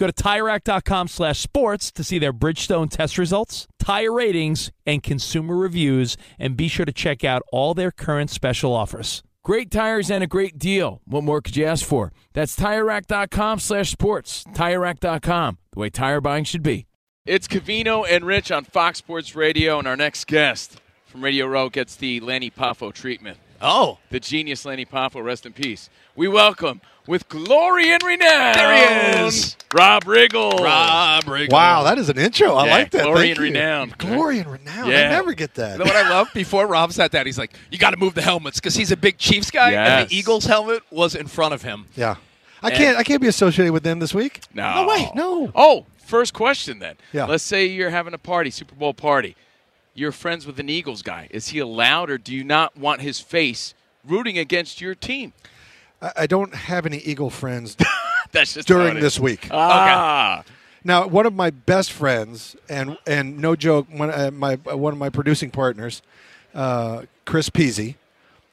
Go 0.00 0.06
to 0.06 0.12
TireRack.com 0.14 1.08
slash 1.08 1.40
sports 1.40 1.92
to 1.92 2.02
see 2.02 2.18
their 2.18 2.32
Bridgestone 2.32 2.88
test 2.88 3.18
results, 3.18 3.68
tire 3.78 4.10
ratings, 4.10 4.72
and 4.86 5.02
consumer 5.02 5.54
reviews, 5.54 6.16
and 6.38 6.56
be 6.56 6.68
sure 6.68 6.86
to 6.86 6.92
check 6.92 7.22
out 7.22 7.42
all 7.52 7.74
their 7.74 7.90
current 7.90 8.30
special 8.30 8.72
offers. 8.72 9.22
Great 9.44 9.70
tires 9.70 10.10
and 10.10 10.24
a 10.24 10.26
great 10.26 10.58
deal. 10.58 11.02
What 11.04 11.22
more 11.22 11.42
could 11.42 11.54
you 11.54 11.66
ask 11.66 11.84
for? 11.84 12.14
That's 12.32 12.56
TireRack.com 12.56 13.58
slash 13.58 13.90
sports. 13.90 14.42
TireRack.com, 14.54 15.58
the 15.72 15.78
way 15.78 15.90
tire 15.90 16.22
buying 16.22 16.44
should 16.44 16.62
be. 16.62 16.86
It's 17.26 17.46
Covino 17.46 18.06
and 18.08 18.24
Rich 18.24 18.50
on 18.50 18.64
Fox 18.64 18.96
Sports 18.96 19.36
Radio, 19.36 19.78
and 19.78 19.86
our 19.86 19.98
next 19.98 20.26
guest 20.26 20.80
from 21.04 21.22
Radio 21.22 21.46
Row 21.46 21.68
gets 21.68 21.94
the 21.96 22.20
Lanny 22.20 22.50
Poffo 22.50 22.90
treatment. 22.90 23.36
Oh, 23.62 23.98
The 24.10 24.20
genius 24.20 24.64
Lanny 24.64 24.86
Poffo, 24.86 25.22
rest 25.22 25.44
in 25.46 25.52
peace. 25.52 25.90
We 26.16 26.28
welcome, 26.28 26.80
with 27.06 27.28
glory 27.28 27.90
and 27.92 28.02
renown, 28.02 28.54
There 28.54 29.18
he 29.20 29.26
is. 29.26 29.56
Rob 29.74 30.04
Riggle. 30.04 30.58
Rob 30.60 31.24
Riggle. 31.24 31.50
Wow, 31.52 31.82
that 31.84 31.98
is 31.98 32.08
an 32.08 32.18
intro. 32.18 32.54
I 32.54 32.66
Yeah, 32.66 32.72
like 32.72 32.90
that. 32.92 33.02
glory 33.04 33.18
Thank 33.18 33.38
and 33.38 33.46
you. 33.46 33.52
renown. 33.52 33.94
Glory 33.98 34.38
and 34.38 34.50
renown. 34.50 34.88
Yeah. 34.88 34.96
I 35.06 35.10
never 35.10 35.32
get 35.34 35.54
that. 35.54 35.72
You 35.72 35.78
know 35.78 35.84
what 35.84 35.96
I 35.96 36.08
love? 36.08 36.28
Before 36.34 36.66
Rob 36.66 36.92
said 36.92 37.12
that, 37.12 37.26
he's 37.26 37.38
like, 37.38 37.52
"You 37.70 37.78
got 37.78 37.90
to 37.90 37.96
move 37.96 38.14
the 38.14 38.22
helmets 38.22 38.58
because 38.60 38.74
he's 38.74 38.90
a 38.92 38.96
big 38.96 39.18
Chiefs 39.18 39.50
guy, 39.50 39.72
and 39.72 40.08
the 40.08 40.14
Eagles 40.16 40.44
helmet 40.46 40.82
was 40.90 41.14
in 41.14 41.26
front 41.26 41.54
of 41.54 41.62
him." 41.62 41.86
yeah. 41.94 42.16
I 42.62 42.70
can't. 42.70 42.98
I 42.98 43.02
can't 43.04 43.22
be 43.22 43.28
associated 43.28 43.72
with 43.72 43.84
them 43.84 44.00
this 44.00 44.12
week. 44.12 44.40
No. 44.52 44.82
No 44.82 44.88
way. 44.88 45.10
No. 45.14 45.50
Oh, 45.54 45.86
first 45.96 46.34
question 46.34 46.78
then. 46.78 46.96
Yeah. 47.12 47.24
Let's 47.24 47.42
say 47.44 47.64
you're 47.66 47.88
having 47.90 48.12
a 48.12 48.18
party, 48.18 48.50
Super 48.50 48.74
Bowl 48.74 48.92
party. 48.92 49.34
You're 50.00 50.12
friends 50.12 50.46
with 50.46 50.58
an 50.58 50.70
Eagles 50.70 51.02
guy. 51.02 51.28
Is 51.30 51.48
he 51.48 51.58
allowed, 51.58 52.08
or 52.08 52.16
do 52.16 52.34
you 52.34 52.42
not 52.42 52.74
want 52.74 53.02
his 53.02 53.20
face 53.20 53.74
rooting 54.02 54.38
against 54.38 54.80
your 54.80 54.94
team? 54.94 55.34
I, 56.00 56.12
I 56.20 56.26
don't 56.26 56.54
have 56.54 56.86
any 56.86 56.96
Eagle 57.00 57.28
friends 57.28 57.76
That's 58.32 58.54
just 58.54 58.66
during 58.66 58.98
this 58.98 59.20
week. 59.20 59.48
Ah. 59.50 60.42
Now, 60.84 61.06
one 61.06 61.26
of 61.26 61.34
my 61.34 61.50
best 61.50 61.92
friends, 61.92 62.56
and 62.66 62.96
and 63.06 63.38
no 63.40 63.54
joke, 63.54 63.88
one 63.90 64.10
uh, 64.10 64.30
my 64.32 64.58
uh, 64.70 64.74
one 64.78 64.94
of 64.94 64.98
my 64.98 65.10
producing 65.10 65.50
partners, 65.50 66.00
uh, 66.54 67.02
Chris 67.26 67.50
Peasy, 67.50 67.96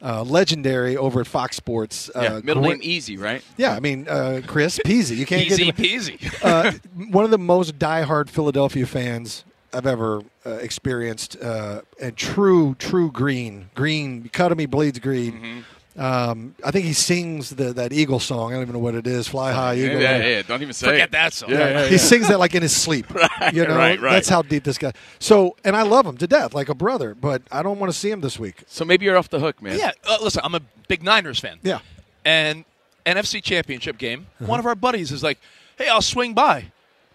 uh, 0.02 0.24
legendary 0.24 0.98
over 0.98 1.22
at 1.22 1.28
Fox 1.28 1.56
Sports. 1.56 2.12
Uh, 2.14 2.20
Yeah, 2.24 2.40
middle 2.44 2.64
name 2.64 2.80
easy, 2.82 3.16
right? 3.16 3.42
Yeah, 3.56 3.74
I 3.74 3.80
mean 3.80 4.10
uh, 4.10 4.42
Chris 4.46 4.80
Peasy. 4.86 5.16
You 5.16 5.26
can't 5.26 5.44
Easy 5.50 5.72
get 5.72 5.80
him. 5.80 5.86
peasy. 5.86 6.44
uh, 6.44 6.74
one 7.10 7.24
of 7.24 7.32
the 7.32 7.38
most 7.38 7.80
diehard 7.80 8.30
Philadelphia 8.30 8.86
fans 8.86 9.46
I've 9.74 9.86
ever 9.88 10.22
uh, 10.46 10.52
experienced, 10.52 11.36
uh, 11.42 11.82
and 12.02 12.16
true, 12.16 12.76
true 12.80 13.12
green, 13.12 13.70
green. 13.76 14.30
Cut 14.34 14.52
him, 14.52 14.60
he 14.60 14.66
bleeds 14.66 15.00
green. 15.00 15.34
Mm-hmm. 15.34 15.60
Um, 16.00 16.54
I 16.64 16.70
think 16.70 16.86
he 16.86 16.94
sings 16.94 17.50
the, 17.50 17.74
that 17.74 17.92
Eagle 17.92 18.20
song. 18.20 18.52
I 18.52 18.54
don't 18.54 18.62
even 18.62 18.74
know 18.74 18.80
what 18.80 18.94
it 18.94 19.08
is. 19.08 19.28
Fly 19.28 19.52
high, 19.52 19.76
Eagle. 19.78 20.00
yeah, 20.00 20.18
yeah, 20.18 20.42
Don't 20.44 20.62
even 20.62 20.74
say 20.74 20.86
Forget 20.88 21.08
it. 21.10 21.12
that 21.14 21.34
song. 21.34 21.50
Yeah, 21.50 21.58
yeah, 21.70 21.86
He 21.86 21.94
yeah. 21.94 21.98
sings 21.98 22.28
that 22.28 22.38
like 22.38 22.54
in 22.54 22.62
his 22.62 22.76
sleep. 22.76 23.08
you 23.54 23.66
know, 23.66 23.76
right, 23.76 24.00
right. 24.00 24.12
that's 24.14 24.30
how 24.30 24.44
deep 24.44 24.64
this 24.64 24.78
guy. 24.78 24.94
So, 25.18 25.56
and 25.64 25.76
I 25.76 25.82
love 25.82 26.06
him 26.06 26.16
to 26.18 26.28
death, 26.28 26.54
like 26.54 26.70
a 26.70 26.76
brother. 26.76 27.16
But 27.16 27.42
I 27.52 27.64
don't 27.64 27.80
want 27.80 27.92
to 27.92 27.98
see 27.98 28.12
him 28.12 28.22
this 28.22 28.38
week. 28.38 28.64
So 28.68 28.86
maybe 28.86 29.06
you're 29.06 29.18
off 29.18 29.30
the 29.30 29.40
hook, 29.40 29.60
man. 29.60 29.80
Yeah, 29.80 29.92
uh, 30.08 30.20
listen, 30.22 30.42
I'm 30.44 30.54
a 30.54 30.62
big 30.88 31.02
Niners 31.02 31.40
fan. 31.40 31.58
Yeah. 31.64 31.80
And 32.24 32.64
NFC 33.08 33.42
Championship 33.42 33.98
game, 33.98 34.28
Uh-huh. 34.40 34.46
one 34.52 34.60
of 34.60 34.68
our 34.68 34.76
buddies 34.76 35.12
is 35.12 35.24
like, 35.24 35.40
"Hey, 35.80 35.88
I'll 35.88 36.04
swing 36.04 36.36
by," 36.36 36.66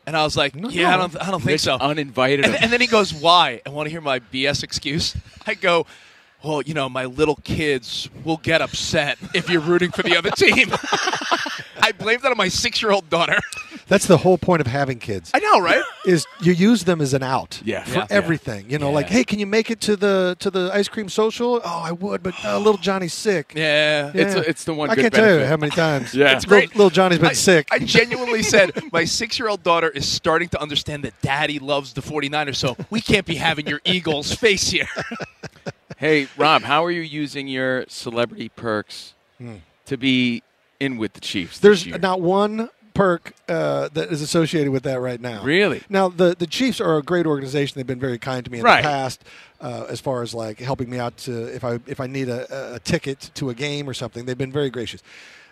and 0.07 0.17
I 0.17 0.25
was 0.25 0.37
like, 0.37 0.55
"Yeah, 0.57 0.95
I 0.95 0.97
don't, 0.97 1.17
I 1.17 1.31
don't 1.31 1.41
think 1.41 1.53
Rich 1.53 1.63
so." 1.63 1.77
uninvited 1.79 2.45
And, 2.45 2.55
and 2.55 2.73
then 2.73 2.81
he 2.81 2.87
goes, 2.87 3.13
"Why?" 3.15 3.61
And 3.65 3.75
want 3.75 3.87
to 3.87 3.91
hear 3.91 4.01
my 4.01 4.21
BS 4.21 4.63
excuse? 4.63 5.17
I 5.47 5.55
go, 5.55 5.87
"Well, 6.43 6.63
you 6.63 6.75
know, 6.75 6.89
my 6.89 7.05
little 7.07 7.37
kids 7.37 8.09
will 8.25 8.39
get 8.39 8.61
upset 8.61 9.19
if 9.35 9.49
you're 9.49 9.61
rooting 9.61 9.91
for 9.91 10.03
the 10.03 10.17
other 10.17 10.31
team." 10.31 10.73
I 11.81 11.93
blame 11.93 12.21
that 12.23 12.31
on 12.31 12.37
my 12.37 12.49
six-year-old 12.49 13.09
daughter. 13.11 13.39
That's 13.89 14.07
the 14.07 14.17
whole 14.19 14.39
point 14.39 14.61
of 14.61 14.67
having 14.67 14.99
kids. 14.99 15.31
I 15.35 15.39
know, 15.41 15.61
right? 15.61 15.83
is 16.07 16.27
you 16.41 16.53
use 16.53 16.85
them 16.85 17.01
as 17.01 17.15
an 17.15 17.23
out 17.23 17.61
Yeah. 17.65 17.85
for 17.85 17.99
Yeah. 18.01 18.07
everything. 18.11 18.69
You 18.71 18.79
know, 18.79 18.91
like, 18.91 19.09
hey, 19.09 19.23
can 19.25 19.39
you 19.39 19.47
make 19.47 19.71
it 19.71 19.81
to 19.83 19.97
the 19.97 20.37
to 20.41 20.51
the 20.51 20.71
ice 20.73 20.89
cream 20.89 21.09
social? 21.09 21.61
Oh, 21.65 21.81
I 21.85 21.93
would, 21.93 22.23
but 22.23 22.35
uh, 22.45 22.59
little 22.59 22.79
Johnny's 22.79 23.13
sick. 23.15 23.53
Yeah. 23.55 24.11
It's 24.15 24.35
a- 24.35 24.49
it's 24.49 24.65
the 24.65 24.75
one 24.75 24.91
I 24.91 24.95
good 24.95 25.03
can't 25.03 25.15
tell 25.15 25.39
you 25.41 25.45
how 25.47 25.57
many 25.57 25.71
times. 25.71 26.15
Yeah. 26.23 26.35
It's 26.37 26.45
great. 26.45 26.75
little 26.77 26.91
Johnny's 26.91 27.19
been 27.19 27.31
I, 27.31 27.35
sick. 27.35 27.69
I 27.71 27.79
genuinely 27.81 28.43
said 28.55 28.73
my 28.93 29.05
six-year-old 29.05 29.63
daughter 29.63 29.89
is 29.91 30.07
starting 30.09 30.49
to 30.51 30.61
understand 30.61 31.05
that 31.05 31.15
daddy 31.23 31.59
loves 31.59 31.93
the 31.93 32.03
49ers, 32.03 32.57
so 32.57 32.77
we 32.91 33.01
can't 33.01 33.27
be 33.27 33.37
having 33.37 33.67
your 33.67 33.81
Eagles 33.85 34.33
face 34.35 34.71
here. 34.71 34.89
Hey, 35.99 36.29
Rob, 36.37 36.63
how 36.63 36.85
are 36.85 36.91
you 36.91 37.03
using 37.03 37.47
your 37.47 37.85
celebrity 37.89 38.49
perks 38.49 39.15
to 39.87 39.97
be 39.97 40.43
in 40.83 40.97
with 40.99 41.13
the 41.15 41.21
Chiefs? 41.21 41.59
There's 41.59 41.87
not 41.87 42.21
one 42.21 42.69
perk 42.95 43.33
uh, 43.49 43.89
that 43.95 44.13
is 44.13 44.21
associated 44.21 44.71
with 44.71 44.83
that 44.83 45.01
right 45.01 45.21
now. 45.21 45.43
Really? 45.43 45.83
Now 45.89 46.09
the 46.09 46.35
the 46.39 46.47
Chiefs 46.47 46.81
are 46.81 46.99
a 46.99 47.03
great 47.03 47.25
organization. 47.27 47.75
They've 47.79 47.87
been 47.87 48.01
very 48.01 48.19
kind 48.19 48.45
to 48.45 48.51
me 48.51 48.59
in 48.59 48.65
Right. 48.65 48.83
the 48.83 48.89
past, 48.89 49.25
uh, 49.61 49.87
as 49.89 50.01
far 50.01 50.23
as 50.23 50.35
like 50.35 50.59
helping 50.59 50.91
me 50.91 50.99
out 50.99 51.17
to 51.19 51.33
if 51.55 51.65
I 51.65 51.79
if 51.87 52.01
I 52.01 52.07
need 52.07 52.29
a, 52.29 52.75
a 52.75 52.79
ticket 52.81 53.31
to 53.35 53.49
a 53.51 53.55
game 53.55 53.89
or 53.89 53.95
something. 53.95 54.27
They've 54.27 54.37
been 54.37 54.53
very 54.53 54.71
gracious. 54.71 55.03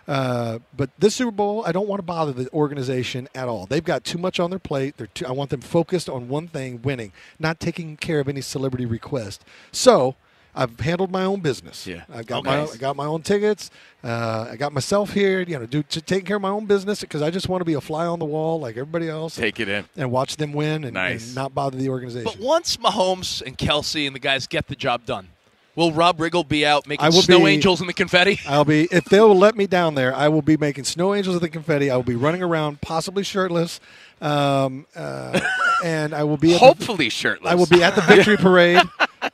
Uh, 0.07 0.59
but 0.75 0.89
this 0.97 1.13
Super 1.15 1.31
Bowl, 1.31 1.63
I 1.65 1.71
don't 1.71 1.87
want 1.87 1.99
to 1.99 2.03
bother 2.03 2.31
the 2.33 2.51
organization 2.53 3.27
at 3.35 3.47
all. 3.47 3.65
They've 3.67 3.83
got 3.83 4.03
too 4.03 4.17
much 4.17 4.39
on 4.39 4.49
their 4.49 4.59
plate. 4.59 4.97
They're 4.97 5.07
too, 5.07 5.25
I 5.27 5.31
want 5.31 5.51
them 5.51 5.61
focused 5.61 6.09
on 6.09 6.27
one 6.27 6.47
thing: 6.47 6.81
winning, 6.81 7.11
not 7.39 7.59
taking 7.59 7.97
care 7.97 8.19
of 8.19 8.27
any 8.27 8.41
celebrity 8.41 8.85
request. 8.85 9.43
So. 9.71 10.15
I've 10.53 10.77
handled 10.79 11.11
my 11.11 11.23
own 11.23 11.39
business. 11.39 11.87
Yeah. 11.87 12.03
I've 12.13 12.25
got 12.25 12.39
Okay. 12.45 12.49
my 12.49 12.63
I 12.73 12.77
got 12.77 12.95
my 12.95 13.05
own 13.05 13.21
tickets. 13.21 13.69
Uh, 14.03 14.47
I 14.51 14.55
got 14.57 14.73
myself 14.73 15.11
here. 15.13 15.41
You 15.41 15.59
know, 15.59 15.65
do 15.65 15.81
to 15.83 16.01
taking 16.01 16.25
care 16.25 16.35
of 16.35 16.41
my 16.41 16.49
own 16.49 16.65
business 16.65 17.01
because 17.01 17.21
I 17.21 17.29
just 17.31 17.47
want 17.47 17.61
to 17.61 17.65
be 17.65 17.73
a 17.75 17.81
fly 17.81 18.05
on 18.05 18.19
the 18.19 18.25
wall 18.25 18.59
like 18.59 18.75
everybody 18.75 19.07
else. 19.07 19.35
Take 19.35 19.59
it 19.59 19.69
in. 19.69 19.85
and 19.95 20.11
watch 20.11 20.35
them 20.37 20.51
win 20.53 20.83
and, 20.83 20.93
Nice. 20.93 21.27
and 21.27 21.35
not 21.35 21.53
bother 21.55 21.77
the 21.77 21.89
organization. 21.89 22.29
But 22.33 22.43
once 22.43 22.77
Mahomes 22.77 23.41
and 23.41 23.57
Kelsey 23.57 24.05
and 24.07 24.15
the 24.15 24.19
guys 24.19 24.47
get 24.47 24.67
the 24.67 24.75
job 24.75 25.05
done, 25.05 25.29
Will 25.73 25.93
Rob 25.93 26.17
Riggle 26.17 26.45
be 26.45 26.65
out 26.65 26.85
making 26.85 27.05
I 27.05 27.07
will 27.09 27.21
snow 27.21 27.45
be- 27.45 27.51
angels 27.51 27.79
in 27.79 27.87
the 27.87 27.93
confetti? 27.93 28.41
I'll 28.47 28.65
be 28.65 28.89
if 28.91 29.05
they'll 29.05 29.33
let 29.33 29.55
me 29.55 29.67
down 29.67 29.95
there. 29.95 30.13
I 30.13 30.27
will 30.27 30.41
be 30.41 30.57
making 30.57 30.83
snow 30.83 31.15
angels 31.15 31.35
of 31.37 31.41
the 31.41 31.47
confetti. 31.47 31.89
I 31.89 31.95
will 31.95 32.03
be 32.03 32.15
running 32.15 32.43
around, 32.43 32.81
possibly 32.81 33.23
shirtless, 33.23 33.79
um, 34.21 34.85
uh, 34.97 35.39
and 35.85 36.13
I 36.13 36.25
will 36.25 36.35
be 36.35 36.53
at 36.53 36.59
the, 36.59 36.65
Hopefully 36.65 37.07
shirtless. 37.07 37.49
I 37.49 37.55
will 37.55 37.67
be 37.67 37.81
at 37.81 37.95
the 37.95 38.01
victory 38.01 38.35
parade, 38.47 38.81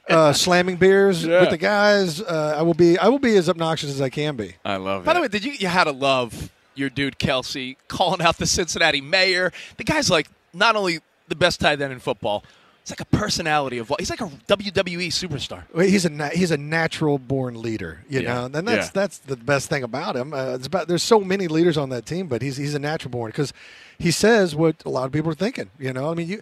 uh, 0.09 0.33
slamming 0.33 0.75
beers 0.77 1.23
Yeah. 1.25 1.41
with 1.41 1.49
the 1.51 1.57
guys. 1.57 2.21
Uh, 2.21 2.55
I 2.57 2.61
will 2.61 2.73
be 2.73 2.97
I 2.97 3.07
will 3.09 3.19
be 3.19 3.35
as 3.35 3.49
obnoxious 3.49 3.89
as 3.89 4.01
I 4.01 4.09
can 4.09 4.35
be. 4.35 4.55
I 4.63 4.77
love 4.77 5.03
By 5.05 5.11
it. 5.11 5.15
the 5.15 5.21
way, 5.21 5.27
did 5.27 5.43
you 5.43 5.53
you 5.53 5.67
had 5.67 5.85
to 5.85 5.91
love 5.91 6.51
your 6.75 6.89
dude 6.89 7.17
Kelsey 7.19 7.77
calling 7.87 8.21
out 8.21 8.37
the 8.37 8.45
Cincinnati 8.45 9.01
mayor? 9.01 9.51
The 9.77 9.83
guy's 9.83 10.09
like 10.09 10.27
not 10.53 10.75
only 10.75 10.99
the 11.27 11.35
best 11.35 11.59
tight 11.59 11.81
end 11.81 11.91
in 11.91 11.99
football, 11.99 12.43
he's 12.81 12.91
like 12.91 13.01
a 13.01 13.05
personality 13.05 13.79
of 13.79 13.89
what 13.89 13.99
he's 13.99 14.09
like 14.09 14.21
a 14.21 14.29
WWE 14.47 15.07
superstar. 15.09 15.63
Well, 15.73 15.85
He's 15.85 16.05
a 16.05 16.09
na- 16.09 16.29
he's 16.29 16.51
a 16.51 16.57
natural 16.57 17.17
born 17.19 17.61
leader, 17.61 18.03
you 18.09 18.21
Yeah. 18.21 18.33
know, 18.33 18.45
and 18.45 18.67
that's 18.67 18.87
Yeah. 18.87 18.91
that's 18.93 19.17
the 19.19 19.35
best 19.35 19.69
thing 19.69 19.83
about 19.83 20.15
him. 20.15 20.33
Uh, 20.33 20.53
it's 20.55 20.67
about 20.67 20.87
there's 20.87 21.03
so 21.03 21.19
many 21.19 21.47
leaders 21.47 21.77
on 21.77 21.89
that 21.89 22.05
team, 22.05 22.27
but 22.27 22.41
he's 22.41 22.55
he's 22.57 22.75
a 22.75 22.79
natural 22.79 23.11
born 23.11 23.29
because 23.31 23.51
he 23.99 24.09
says 24.11 24.55
what 24.55 24.75
a 24.85 24.89
lot 24.89 25.05
of 25.05 25.11
people 25.11 25.29
are 25.31 25.35
thinking. 25.35 25.69
You 25.77 25.91
know, 25.91 26.09
I 26.09 26.13
mean, 26.13 26.27
you 26.29 26.41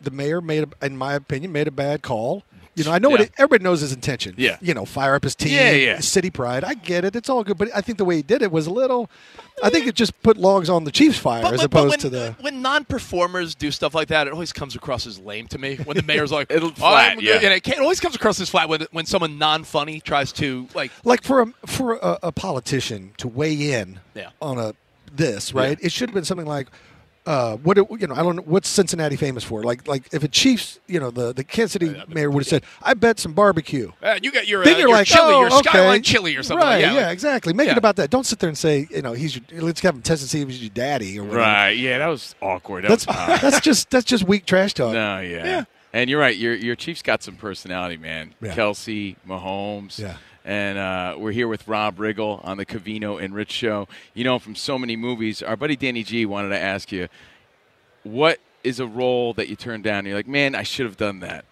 the 0.00 0.10
mayor 0.10 0.40
made, 0.40 0.64
a, 0.80 0.86
in 0.86 0.96
my 0.96 1.14
opinion, 1.14 1.52
made 1.52 1.68
a 1.68 1.72
bad 1.72 2.02
call. 2.02 2.44
You 2.74 2.84
know, 2.84 2.92
I 2.92 3.00
know 3.00 3.08
what 3.10 3.20
it, 3.20 3.32
everybody 3.38 3.64
knows 3.64 3.80
his 3.80 3.92
intention. 3.92 4.36
Yeah. 4.38 4.56
you 4.60 4.72
know, 4.72 4.84
fire 4.84 5.16
up 5.16 5.24
his 5.24 5.34
team. 5.34 5.52
Yeah, 5.52 5.72
yeah. 5.72 5.98
City 5.98 6.30
pride. 6.30 6.62
I 6.62 6.74
get 6.74 7.04
it. 7.04 7.16
It's 7.16 7.28
all 7.28 7.42
good, 7.42 7.58
but 7.58 7.68
I 7.74 7.80
think 7.80 7.98
the 7.98 8.04
way 8.04 8.14
he 8.16 8.22
did 8.22 8.40
it 8.40 8.52
was 8.52 8.68
a 8.68 8.70
little. 8.70 9.10
I 9.64 9.68
think 9.70 9.88
it 9.88 9.96
just 9.96 10.22
put 10.22 10.36
logs 10.36 10.70
on 10.70 10.84
the 10.84 10.92
Chiefs' 10.92 11.18
fire 11.18 11.44
as 11.44 11.64
opposed 11.64 11.90
when, 11.90 11.98
to 11.98 12.08
the. 12.08 12.36
when 12.40 12.62
non-performers 12.62 13.56
do 13.56 13.72
stuff 13.72 13.96
like 13.96 14.06
that, 14.08 14.28
it 14.28 14.32
always 14.32 14.52
comes 14.52 14.76
across 14.76 15.08
as 15.08 15.18
lame 15.18 15.48
to 15.48 15.58
me. 15.58 15.74
When 15.74 15.96
the 15.96 16.02
mayor's 16.06 16.30
like, 16.30 16.52
It'll 16.52 16.68
oh, 16.68 16.70
"I'm 16.70 16.74
flat, 16.76 17.14
good," 17.16 17.24
yeah. 17.24 17.34
and 17.34 17.46
it, 17.46 17.64
can't- 17.64 17.78
it 17.78 17.82
always 17.82 17.98
comes 17.98 18.14
across 18.14 18.38
as 18.40 18.48
flat 18.48 18.68
when 18.68 18.86
when 18.92 19.06
someone 19.06 19.38
non-funny 19.38 19.98
tries 20.00 20.30
to 20.34 20.68
like. 20.72 20.92
like 21.02 21.24
for 21.24 21.40
a 21.40 21.46
for 21.66 21.96
a, 21.96 22.18
a 22.24 22.32
politician 22.32 23.10
to 23.16 23.26
weigh 23.26 23.72
in 23.72 23.98
Yeah. 24.14 24.30
on 24.40 24.58
a 24.58 24.74
this 25.10 25.52
right 25.54 25.78
it 25.80 25.90
should 25.90 26.10
have 26.10 26.14
been 26.14 26.24
something 26.24 26.46
like 26.46 26.68
uh, 27.26 27.56
what 27.56 27.76
it- 27.78 27.86
you 28.00 28.06
know 28.06 28.14
I 28.14 28.22
don't 28.22 28.36
know 28.36 28.42
what's 28.46 28.68
Cincinnati 28.68 29.16
famous 29.16 29.44
for 29.44 29.62
like 29.62 29.86
like 29.86 30.04
if 30.12 30.22
a 30.24 30.28
Chiefs 30.28 30.80
you 30.86 30.98
know 31.00 31.10
the 31.10 31.32
the 31.32 31.44
Kansas 31.44 31.72
City 31.72 32.02
mayor 32.08 32.30
would 32.30 32.40
have 32.42 32.48
said 32.48 32.64
I 32.82 32.94
bet 32.94 33.18
some 33.18 33.32
barbecue 33.34 33.92
Uh, 34.02 34.18
you 34.22 34.32
got 34.32 34.48
your, 34.48 34.64
then 34.64 34.74
uh, 34.74 34.78
you're 34.78 34.88
your 34.88 34.96
like 34.96 35.06
chili, 35.06 35.34
oh, 35.34 35.40
your 35.40 35.52
okay. 35.58 35.68
skyline 35.70 36.02
chili 36.02 36.36
or 36.36 36.42
something. 36.42 36.66
right 36.66 36.82
like, 36.84 36.94
yeah, 36.94 37.02
like- 37.06 37.12
exactly 37.12 37.52
make 37.52 37.66
yeah. 37.66 37.72
it 37.72 37.78
about 37.78 37.96
that 37.96 38.10
don't 38.10 38.24
sit 38.24 38.38
there 38.38 38.48
and 38.48 38.56
say 38.58 38.86
you 38.90 39.02
know 39.02 39.12
he's 39.12 39.36
your 39.36 39.62
let's 39.62 39.80
have 39.80 39.94
him 39.94 40.02
test 40.02 40.22
and 40.22 40.30
see 40.30 40.40
if 40.40 40.48
he's 40.48 40.60
your 40.62 40.70
daddy 40.70 41.18
or 41.18 41.24
whatever 41.24 41.40
right. 41.40 41.70
Yeah, 41.76 41.98
that 41.98 42.06
was 42.06 42.34
awkward. 42.40 42.84
That 42.84 42.88
that's 42.90 43.06
was 43.06 43.40
that's 43.40 43.60
just 43.60 43.90
that's 43.90 44.04
just 44.06 44.24
weak 44.24 44.46
trash 44.46 44.74
talk 44.74 44.92
No, 44.92 45.20
yeah. 45.20 45.64
And 45.92 46.10
you're 46.10 46.20
right. 46.20 46.36
Your 46.36 46.54
your 46.54 46.76
Chiefs 46.76 47.00
got 47.00 47.22
some 47.22 47.36
personality, 47.36 47.96
man. 47.96 48.34
Yeah. 48.42 48.54
Kelsey, 48.54 49.16
Mahomes. 49.26 49.98
Yeah. 49.98 50.16
And 50.48 50.78
uh, 50.78 51.16
we're 51.18 51.32
here 51.32 51.46
with 51.46 51.68
Rob 51.68 51.98
Riggle 51.98 52.42
on 52.42 52.56
the 52.56 52.64
Covino 52.64 53.22
and 53.22 53.34
Rich 53.34 53.52
show. 53.52 53.86
You 54.14 54.24
know 54.24 54.38
from 54.38 54.54
so 54.54 54.78
many 54.78 54.96
movies. 54.96 55.42
Our 55.42 55.58
buddy 55.58 55.76
Danny 55.76 56.02
G 56.02 56.24
wanted 56.24 56.48
to 56.48 56.58
ask 56.58 56.90
you, 56.90 57.08
what 58.02 58.38
is 58.64 58.80
a 58.80 58.86
role 58.86 59.34
that 59.34 59.48
you 59.48 59.56
turned 59.56 59.84
down? 59.84 60.06
You're 60.06 60.14
like, 60.14 60.26
man, 60.26 60.54
I 60.54 60.62
should 60.62 60.86
have 60.86 60.96
done 60.96 61.20
that. 61.20 61.44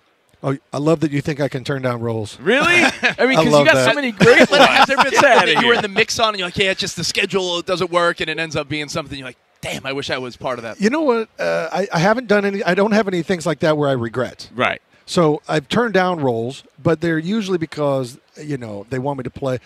oh 0.43 0.57
I 0.73 0.79
love 0.79 1.01
that 1.01 1.11
you 1.11 1.21
think 1.21 1.41
I 1.41 1.49
can 1.49 1.63
turn 1.63 1.83
down 1.83 2.01
roles 2.01 2.41
Really? 2.41 2.67
I 2.85 3.27
mean, 3.27 3.39
because 3.39 3.45
you 3.45 3.65
got 3.67 3.75
that. 3.75 3.89
so 3.91 3.95
many 3.95 4.13
great 4.13 4.51
ones. 4.51 4.65
Has 4.65 4.87
there 4.87 4.97
been 4.97 5.11
Get 5.11 5.15
something 5.21 5.31
outta 5.41 5.55
that 5.55 5.63
you 5.63 5.69
were 5.69 5.75
in 5.75 5.83
the 5.83 5.89
mix 5.89 6.19
on, 6.19 6.31
and 6.31 6.39
you're 6.39 6.47
like, 6.49 6.57
yeah, 6.57 6.71
it's 6.71 6.81
just 6.81 6.97
the 6.97 7.05
schedule 7.05 7.61
doesn't 7.61 7.91
work, 7.91 8.21
and 8.21 8.31
it 8.31 8.39
ends 8.39 8.57
up 8.57 8.67
being 8.67 8.89
something 8.89 9.19
you're 9.19 9.29
like, 9.29 9.37
damn, 9.61 9.85
I 9.85 9.93
wish 9.93 10.09
I 10.09 10.17
was 10.17 10.39
part 10.39 10.59
of 10.59 10.63
that. 10.63 10.81
you 10.81 10.89
know 10.89 11.03
what 11.03 11.29
uh, 11.39 11.69
I, 11.71 11.87
I 11.93 11.99
haven't 11.99 12.29
done 12.29 12.47
any 12.47 12.65
I 12.65 12.73
don't 12.75 12.93
have 12.93 13.09
any 13.09 13.23
things 13.23 13.45
like 13.45 13.59
that 13.61 13.77
where 13.77 13.91
I 13.91 13.93
regret 13.93 14.49
Right. 14.55 14.81
So 15.09 15.41
I've 15.47 15.69
turned 15.69 15.95
down 15.95 16.19
roles, 16.21 16.65
but 16.83 17.01
they're 17.03 17.19
usually 17.19 17.59
because 17.59 18.19
you 18.43 18.57
know 18.57 18.87
they 18.91 18.99
want 18.99 19.19
me 19.19 19.25
to 19.25 19.31
play. 19.31 19.59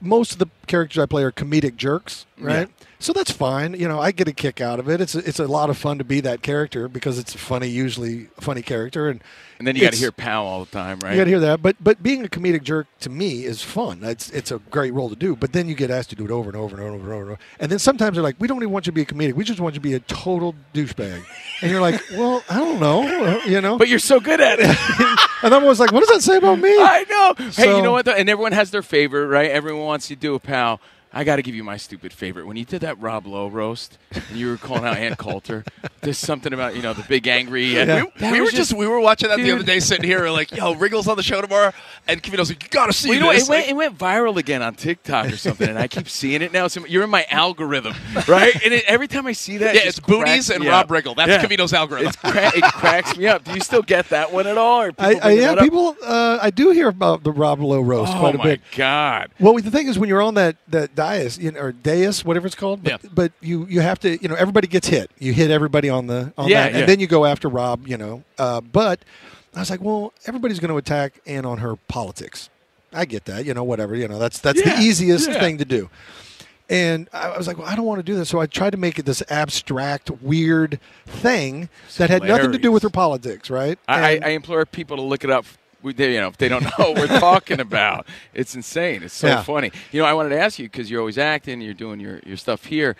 Most 0.00 0.32
of 0.32 0.38
the 0.38 0.48
characters 0.66 0.98
I 1.02 1.06
play 1.06 1.22
are 1.22 1.32
comedic 1.32 1.76
jerks, 1.76 2.24
right? 2.40 2.68
So 2.98 3.12
that's 3.14 3.30
fine. 3.30 3.72
You 3.74 3.88
know, 3.88 3.98
I 3.98 4.12
get 4.12 4.28
a 4.28 4.32
kick 4.32 4.60
out 4.60 4.78
of 4.78 4.88
it. 4.88 5.00
It's 5.00 5.14
a, 5.14 5.18
it's 5.26 5.38
a 5.38 5.46
lot 5.46 5.70
of 5.70 5.78
fun 5.78 5.96
to 5.98 6.04
be 6.04 6.20
that 6.20 6.42
character 6.42 6.86
because 6.86 7.18
it's 7.18 7.34
a 7.34 7.38
funny, 7.38 7.68
usually 7.68 8.26
funny 8.38 8.60
character, 8.60 9.08
and 9.08 9.22
And 9.58 9.66
then 9.66 9.74
you 9.74 9.80
got 9.82 9.92
to 9.94 9.98
hear 9.98 10.12
Pow 10.12 10.44
all 10.44 10.64
the 10.64 10.70
time, 10.70 10.98
right? 11.00 11.12
You 11.12 11.18
got 11.18 11.24
to 11.24 11.30
hear 11.30 11.40
that, 11.40 11.62
but 11.62 11.76
but 11.80 12.02
being 12.02 12.24
a 12.24 12.28
comedic 12.28 12.62
jerk 12.62 12.86
to 13.00 13.08
me 13.08 13.44
is 13.44 13.62
fun. 13.62 14.00
It's 14.02 14.28
it's 14.30 14.50
a 14.50 14.58
great 14.70 14.92
role 14.92 15.08
to 15.08 15.16
do. 15.16 15.34
But 15.34 15.52
then 15.54 15.66
you 15.66 15.74
get 15.74 15.90
asked 15.90 16.10
to 16.10 16.16
do 16.16 16.26
it 16.26 16.30
over 16.30 16.50
and 16.50 16.56
over 16.58 16.76
and 16.76 16.84
over 16.84 16.94
and 16.94 17.02
over 17.02 17.12
and 17.22 17.30
over. 17.30 17.38
And 17.58 17.72
then 17.72 17.78
sometimes 17.78 18.16
they're 18.16 18.22
like, 18.22 18.36
"We 18.38 18.46
don't 18.48 18.58
even 18.58 18.70
want 18.70 18.86
you 18.86 18.92
to 18.92 18.94
be 18.94 19.02
a 19.02 19.06
comedic. 19.06 19.32
We 19.34 19.44
just 19.44 19.60
want 19.60 19.74
you 19.74 19.80
to 19.80 19.82
be 19.82 19.94
a 19.94 20.00
total 20.00 20.54
douchebag." 20.74 21.24
And 21.62 21.70
you're 21.70 21.80
like, 21.80 22.02
"Well, 22.12 22.42
I 22.50 22.58
don't 22.58 22.80
know, 22.80 23.40
you 23.46 23.62
know." 23.62 23.78
but 23.78 23.88
you're 23.88 23.98
so 23.98 24.20
good 24.20 24.42
at 24.42 24.58
it. 24.60 24.66
and 25.42 25.54
I'm 25.54 25.62
always 25.62 25.80
like, 25.80 25.90
"What 25.92 26.00
does 26.00 26.10
that 26.10 26.22
say 26.22 26.36
about 26.36 26.58
me?" 26.58 26.70
I 26.70 27.06
know. 27.08 27.50
hey, 27.52 27.76
you 27.76 27.82
know 27.82 27.92
what? 27.92 28.04
Though? 28.04 28.12
And 28.12 28.28
everyone 28.28 28.52
has 28.52 28.70
their 28.70 28.82
favorite, 28.82 29.28
right? 29.28 29.50
Everyone 29.50 29.84
wants 29.86 30.10
you 30.10 30.16
to 30.16 30.20
do 30.20 30.34
a 30.34 30.38
pal. 30.38 30.80
I 31.12 31.24
got 31.24 31.36
to 31.36 31.42
give 31.42 31.54
you 31.56 31.64
my 31.64 31.76
stupid 31.76 32.12
favorite. 32.12 32.46
When 32.46 32.56
you 32.56 32.64
did 32.64 32.82
that 32.82 33.00
Rob 33.00 33.26
Lowe 33.26 33.48
roast, 33.48 33.98
and 34.12 34.36
you 34.36 34.48
were 34.48 34.56
calling 34.56 34.84
out 34.84 34.96
Ann 34.96 35.16
Coulter, 35.16 35.64
there's 36.02 36.18
something 36.18 36.52
about 36.52 36.76
you 36.76 36.82
know 36.82 36.92
the 36.92 37.02
big 37.02 37.26
angry. 37.26 37.64
Yeah. 37.64 37.84
that 38.18 38.32
we 38.32 38.38
were 38.38 38.44
was 38.44 38.52
just, 38.52 38.72
we 38.72 38.86
were 38.86 39.00
watching 39.00 39.28
that 39.28 39.38
the 39.38 39.50
other 39.50 39.64
day, 39.64 39.80
sitting 39.80 40.04
here, 40.04 40.28
like, 40.30 40.52
yo, 40.52 40.74
Riggle's 40.74 41.08
on 41.08 41.16
the 41.16 41.22
show 41.24 41.40
tomorrow, 41.40 41.72
and 42.06 42.22
Covino's 42.22 42.48
like, 42.50 42.62
you 42.62 42.68
gotta 42.70 42.92
see 42.92 43.08
Well, 43.08 43.14
you 43.16 43.20
know, 43.20 43.26
what? 43.26 43.34
this. 43.34 43.48
it 43.48 43.50
went, 43.50 43.68
it 43.68 43.74
went 43.74 43.98
viral 43.98 44.36
again 44.36 44.62
on 44.62 44.74
TikTok 44.76 45.26
or 45.26 45.36
something, 45.36 45.68
and 45.68 45.78
I 45.78 45.88
keep 45.88 46.08
seeing 46.08 46.42
it 46.42 46.52
now. 46.52 46.68
So 46.68 46.86
you're 46.86 47.02
in 47.04 47.10
my 47.10 47.26
algorithm, 47.30 47.94
right? 48.28 48.54
And 48.64 48.72
it, 48.72 48.84
every 48.86 49.08
time 49.08 49.26
I 49.26 49.32
see 49.32 49.56
that, 49.58 49.74
yeah, 49.74 49.80
it 49.82 49.86
it's 49.88 49.98
booties 50.00 50.48
and 50.50 50.64
Rob 50.64 50.84
up. 50.84 50.88
Riggle. 50.90 51.16
That's 51.16 51.30
Yeah. 51.30 51.44
Covino's 51.44 51.72
algorithm. 51.72 52.08
It's 52.08 52.16
cra- 52.16 52.56
it 52.56 52.62
cracks 52.74 53.16
me 53.16 53.26
up. 53.26 53.42
Do 53.44 53.52
you 53.52 53.60
still 53.60 53.82
get 53.82 54.08
that 54.10 54.32
one 54.32 54.46
at 54.46 54.56
all? 54.58 54.82
Or 54.82 54.92
people 54.92 55.04
I, 55.04 55.28
I 55.28 55.30
yeah, 55.32 55.56
people. 55.60 55.96
Uh, 56.04 56.38
I 56.40 56.50
do 56.50 56.70
hear 56.70 56.86
about 56.88 57.24
the 57.24 57.32
Rob 57.32 57.60
Lowe 57.60 57.80
roast 57.80 58.12
Oh 58.14 58.20
quite 58.20 58.34
a 58.36 58.38
bit. 58.38 58.40
Oh 58.40 58.44
my 58.44 58.50
bit. 58.50 58.60
god! 58.76 59.30
Well, 59.40 59.54
the 59.56 59.70
thing 59.72 59.88
is, 59.88 59.98
when 59.98 60.08
you're 60.08 60.22
on 60.22 60.34
that 60.34 60.56
that 60.68 60.94
dais, 61.00 61.38
you 61.38 61.50
know, 61.52 61.60
or 61.60 61.72
dais, 61.72 62.24
whatever 62.24 62.46
it's 62.46 62.54
called, 62.56 62.82
but, 62.82 62.90
Yeah. 63.02 63.10
but 63.14 63.32
you 63.40 63.66
you 63.68 63.80
have 63.80 63.98
to, 64.00 64.20
you 64.22 64.28
know, 64.28 64.34
everybody 64.34 64.66
gets 64.66 64.88
hit. 64.88 65.10
You 65.18 65.32
hit 65.32 65.50
everybody 65.50 65.88
on 65.88 66.06
the 66.06 66.32
on 66.36 66.48
Yeah, 66.48 66.62
that, 66.64 66.72
yeah. 66.72 66.78
and 66.80 66.88
then 66.88 67.00
you 67.00 67.06
go 67.06 67.24
after 67.24 67.48
Rob. 67.48 67.86
You 67.88 67.96
know, 67.96 68.22
uh, 68.38 68.60
but 68.60 69.00
I 69.54 69.60
was 69.60 69.70
like, 69.70 69.80
well, 69.82 70.12
everybody's 70.26 70.60
going 70.60 70.70
to 70.70 70.76
attack 70.76 71.20
Ann 71.26 71.44
on 71.44 71.58
her 71.58 71.76
politics. 71.88 72.50
I 72.92 73.04
get 73.04 73.24
that, 73.26 73.44
you 73.44 73.54
know, 73.54 73.62
whatever, 73.64 73.94
you 73.94 74.08
know, 74.08 74.18
that's 74.18 74.38
that's 74.40 74.62
the 74.62 74.76
easiest 74.78 75.30
thing 75.30 75.58
to 75.58 75.64
do. 75.64 75.88
And 76.68 77.08
I 77.12 77.36
was 77.36 77.48
like, 77.48 77.58
well, 77.58 77.66
I 77.66 77.74
don't 77.74 77.84
want 77.84 77.98
to 77.98 78.04
do 78.04 78.14
this. 78.16 78.28
So 78.28 78.38
I 78.40 78.46
tried 78.46 78.70
to 78.70 78.76
make 78.76 78.96
it 78.98 79.04
this 79.04 79.22
abstract, 79.28 80.08
weird 80.22 80.78
thing 81.04 81.68
that 81.98 82.10
had 82.10 82.22
nothing 82.22 82.52
to 82.52 82.58
do 82.58 82.70
with 82.70 82.84
her 82.84 82.90
politics, 82.90 83.50
right? 83.50 83.76
I, 83.88 84.18
I, 84.18 84.20
I 84.24 84.28
implore 84.30 84.64
people 84.66 84.96
to 84.96 85.02
look 85.02 85.24
it 85.24 85.30
up. 85.30 85.46
We- 85.82 85.92
they- 85.92 86.14
You 86.14 86.20
know, 86.20 86.28
if 86.28 86.36
they 86.38 86.48
don't 86.48 86.62
know 86.78 86.90
what 86.92 86.96
we're 86.96 87.18
talking 87.20 87.60
about, 87.60 88.06
it's 88.34 88.54
insane. 88.54 89.02
It's 89.02 89.14
so 89.14 89.28
Yeah. 89.28 89.42
funny. 89.42 89.70
You 89.92 90.00
know, 90.00 90.06
I 90.06 90.12
wanted 90.14 90.30
to 90.30 90.40
ask 90.40 90.58
you 90.58 90.66
because 90.66 90.90
you're 90.90 91.00
always 91.00 91.18
acting, 91.18 91.60
you're 91.60 91.74
doing 91.74 92.00
your, 92.00 92.20
your 92.26 92.36
stuff 92.36 92.66
here. 92.66 92.96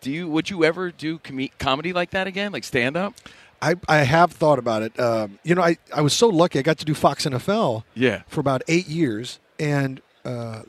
Do 0.00 0.10
you 0.10 0.28
would 0.28 0.50
you 0.50 0.64
ever 0.64 0.90
do 0.90 1.18
com- 1.18 1.48
comedy 1.58 1.92
like 1.92 2.10
that 2.10 2.26
again, 2.26 2.52
like 2.52 2.64
stand 2.64 2.96
up? 2.96 3.14
I, 3.62 3.74
I 3.88 3.98
have 3.98 4.32
thought 4.32 4.58
about 4.58 4.82
it. 4.82 5.00
Um, 5.00 5.38
you 5.42 5.54
know, 5.54 5.62
I, 5.62 5.78
I 5.94 6.02
was 6.02 6.12
so 6.12 6.28
lucky. 6.28 6.58
I 6.58 6.62
got 6.62 6.76
to 6.78 6.84
do 6.84 6.92
Fox 6.94 7.24
NFL 7.24 7.84
Yeah. 7.94 8.22
for 8.28 8.40
about 8.40 8.62
eight 8.68 8.86
years, 8.86 9.40
and 9.58 10.02
uh, 10.26 10.60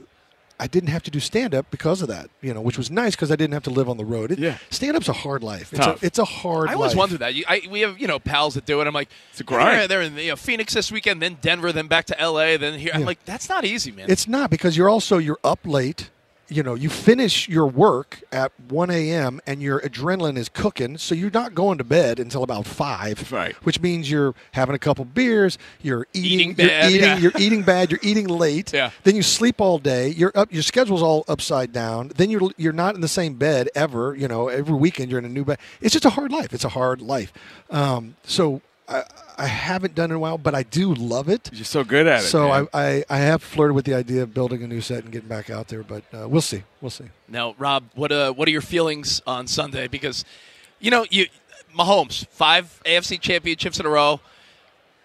I 0.60 0.66
didn't 0.68 0.90
have 0.90 1.04
to 1.04 1.12
do 1.12 1.20
stand 1.20 1.54
up 1.54 1.70
because 1.70 2.02
of 2.02 2.08
that. 2.08 2.30
You 2.42 2.54
know, 2.54 2.62
which 2.62 2.78
was 2.78 2.90
nice 2.90 3.16
because 3.16 3.32
I 3.32 3.36
didn't 3.36 3.54
have 3.54 3.64
to 3.64 3.70
live 3.70 3.88
on 3.90 3.98
the 3.98 4.06
road. 4.06 4.32
It, 4.32 4.40
Yeah. 4.40 4.58
stand 4.72 4.98
up's 4.98 5.08
a 5.08 5.14
hard 5.14 5.44
life. 5.44 5.72
It's 5.72 5.86
Tough. 5.86 6.02
a, 6.02 6.06
it's 6.06 6.18
a 6.20 6.26
hard. 6.26 6.66
Life. 6.66 6.72
I 6.72 6.74
always 6.76 6.92
life. 6.92 6.98
wondered 6.98 7.20
that. 7.20 7.36
You, 7.36 7.44
I, 7.48 7.62
we 7.70 7.82
have 7.82 8.00
you 8.00 8.08
know 8.08 8.18
pals 8.20 8.56
that 8.56 8.66
do 8.66 8.82
it. 8.82 8.88
I'm 8.88 8.94
like, 8.94 9.10
It's 9.32 9.40
a 9.40 9.44
grind. 9.44 9.78
They're, 9.82 9.88
they're 9.88 10.02
in 10.02 10.18
you 10.18 10.30
know, 10.30 10.36
Phoenix 10.36 10.74
this 10.74 10.92
weekend, 10.92 11.22
then 11.22 11.38
Denver, 11.42 11.72
then 11.72 11.88
back 11.88 12.06
to 12.06 12.20
L.A., 12.20 12.58
then 12.58 12.80
here. 12.80 12.92
I'm 12.94 13.02
Yeah. 13.02 13.06
like, 13.08 13.24
that's 13.26 13.50
not 13.50 13.66
easy, 13.66 13.92
man. 13.92 14.10
It's 14.10 14.28
not 14.28 14.50
because 14.50 14.76
you're 14.76 14.90
also 14.90 15.18
you're 15.20 15.40
up 15.44 15.60
late. 15.66 16.10
You 16.50 16.64
know, 16.64 16.76
you 16.76 16.90
finish 16.90 17.50
your 17.50 17.68
work 17.68 18.22
at 18.32 18.52
1 18.70 18.90
a.m. 18.90 19.42
and 19.46 19.62
your 19.62 19.82
adrenaline 19.82 20.38
is 20.38 20.48
cooking, 20.48 20.98
so 20.98 21.14
you're 21.14 21.30
not 21.32 21.54
going 21.54 21.78
to 21.78 21.84
bed 21.84 22.20
until 22.20 22.42
about 22.44 22.66
five. 22.66 23.32
Right. 23.32 23.54
Which 23.66 23.82
means 23.82 24.10
you're 24.10 24.34
having 24.54 24.74
a 24.74 24.80
couple 24.80 25.04
beers, 25.06 25.58
you're 25.82 26.08
eating, 26.14 26.52
Eating 26.52 26.54
bad, 26.54 26.92
you're 26.92 26.92
eating, 26.92 27.02
yeah. 27.02 27.18
you're 27.18 27.32
eating 27.38 27.62
bad, 27.64 27.92
you're 27.92 28.00
eating 28.02 28.28
late. 28.28 28.74
Yeah. 28.74 28.92
Then 29.04 29.16
you 29.16 29.24
sleep 29.24 29.60
all 29.60 29.78
day. 29.78 30.10
You're 30.10 30.32
up. 30.36 30.52
Your 30.54 30.64
schedule's 30.64 31.02
all 31.02 31.26
upside 31.28 31.74
down. 31.74 32.12
Then 32.16 32.30
you're 32.30 32.52
you're 32.58 32.74
not 32.74 32.96
in 32.96 33.02
the 33.02 33.08
same 33.08 33.34
bed 33.36 33.70
ever. 33.76 34.16
You 34.16 34.28
know, 34.28 34.48
every 34.48 34.76
weekend 34.76 35.10
you're 35.12 35.20
in 35.20 35.26
a 35.26 35.30
new 35.30 35.44
bed. 35.44 35.60
It's 35.82 35.94
just 35.94 36.06
a 36.06 36.12
hard 36.12 36.32
life. 36.32 36.54
It's 36.54 36.66
a 36.66 36.70
hard 36.70 37.02
life. 37.02 37.34
Um, 37.70 38.16
so 38.24 38.62
I, 38.88 39.04
I 39.38 39.48
haven't 39.48 39.96
done 39.96 40.12
it 40.12 40.14
in 40.14 40.18
a 40.18 40.20
while, 40.20 40.38
but 40.38 40.56
I 40.56 40.64
do 40.64 40.94
love 40.94 41.30
it. 41.30 41.50
You're 41.52 41.66
so 41.66 41.84
good 41.84 42.08
at 42.08 42.24
it. 42.24 42.28
So. 42.28 42.50
I, 42.50 42.68
I, 42.74 43.04
I 43.10 43.18
have 43.18 43.44
flirted 43.44 43.76
with 43.76 43.86
the 43.86 43.94
idea 43.94 44.24
of 44.24 44.34
building 44.34 44.64
a 44.64 44.68
new 44.68 44.82
set 44.82 45.04
and 45.04 45.12
getting 45.12 45.28
back 45.28 45.50
out 45.50 45.68
there, 45.68 45.84
but 45.84 46.04
uh, 46.14 46.28
we'll 46.28 46.42
see. 46.42 46.64
We'll 46.82 46.90
see. 46.90 47.06
Now, 47.28 47.54
Rob, 47.58 47.84
what 47.96 48.12
uh, 48.12 48.32
what 48.34 48.48
are 48.48 48.52
your 48.52 48.62
feelings 48.62 49.22
on 49.28 49.48
Sunday? 49.48 49.88
Because, 49.88 50.24
you 50.80 50.92
know, 50.92 51.06
you 51.10 51.28
Mahomes 51.78 52.26
five 52.28 52.82
AFC 52.86 53.20
championships 53.20 53.80
in 53.80 53.86
a 53.86 53.90
row. 53.90 54.20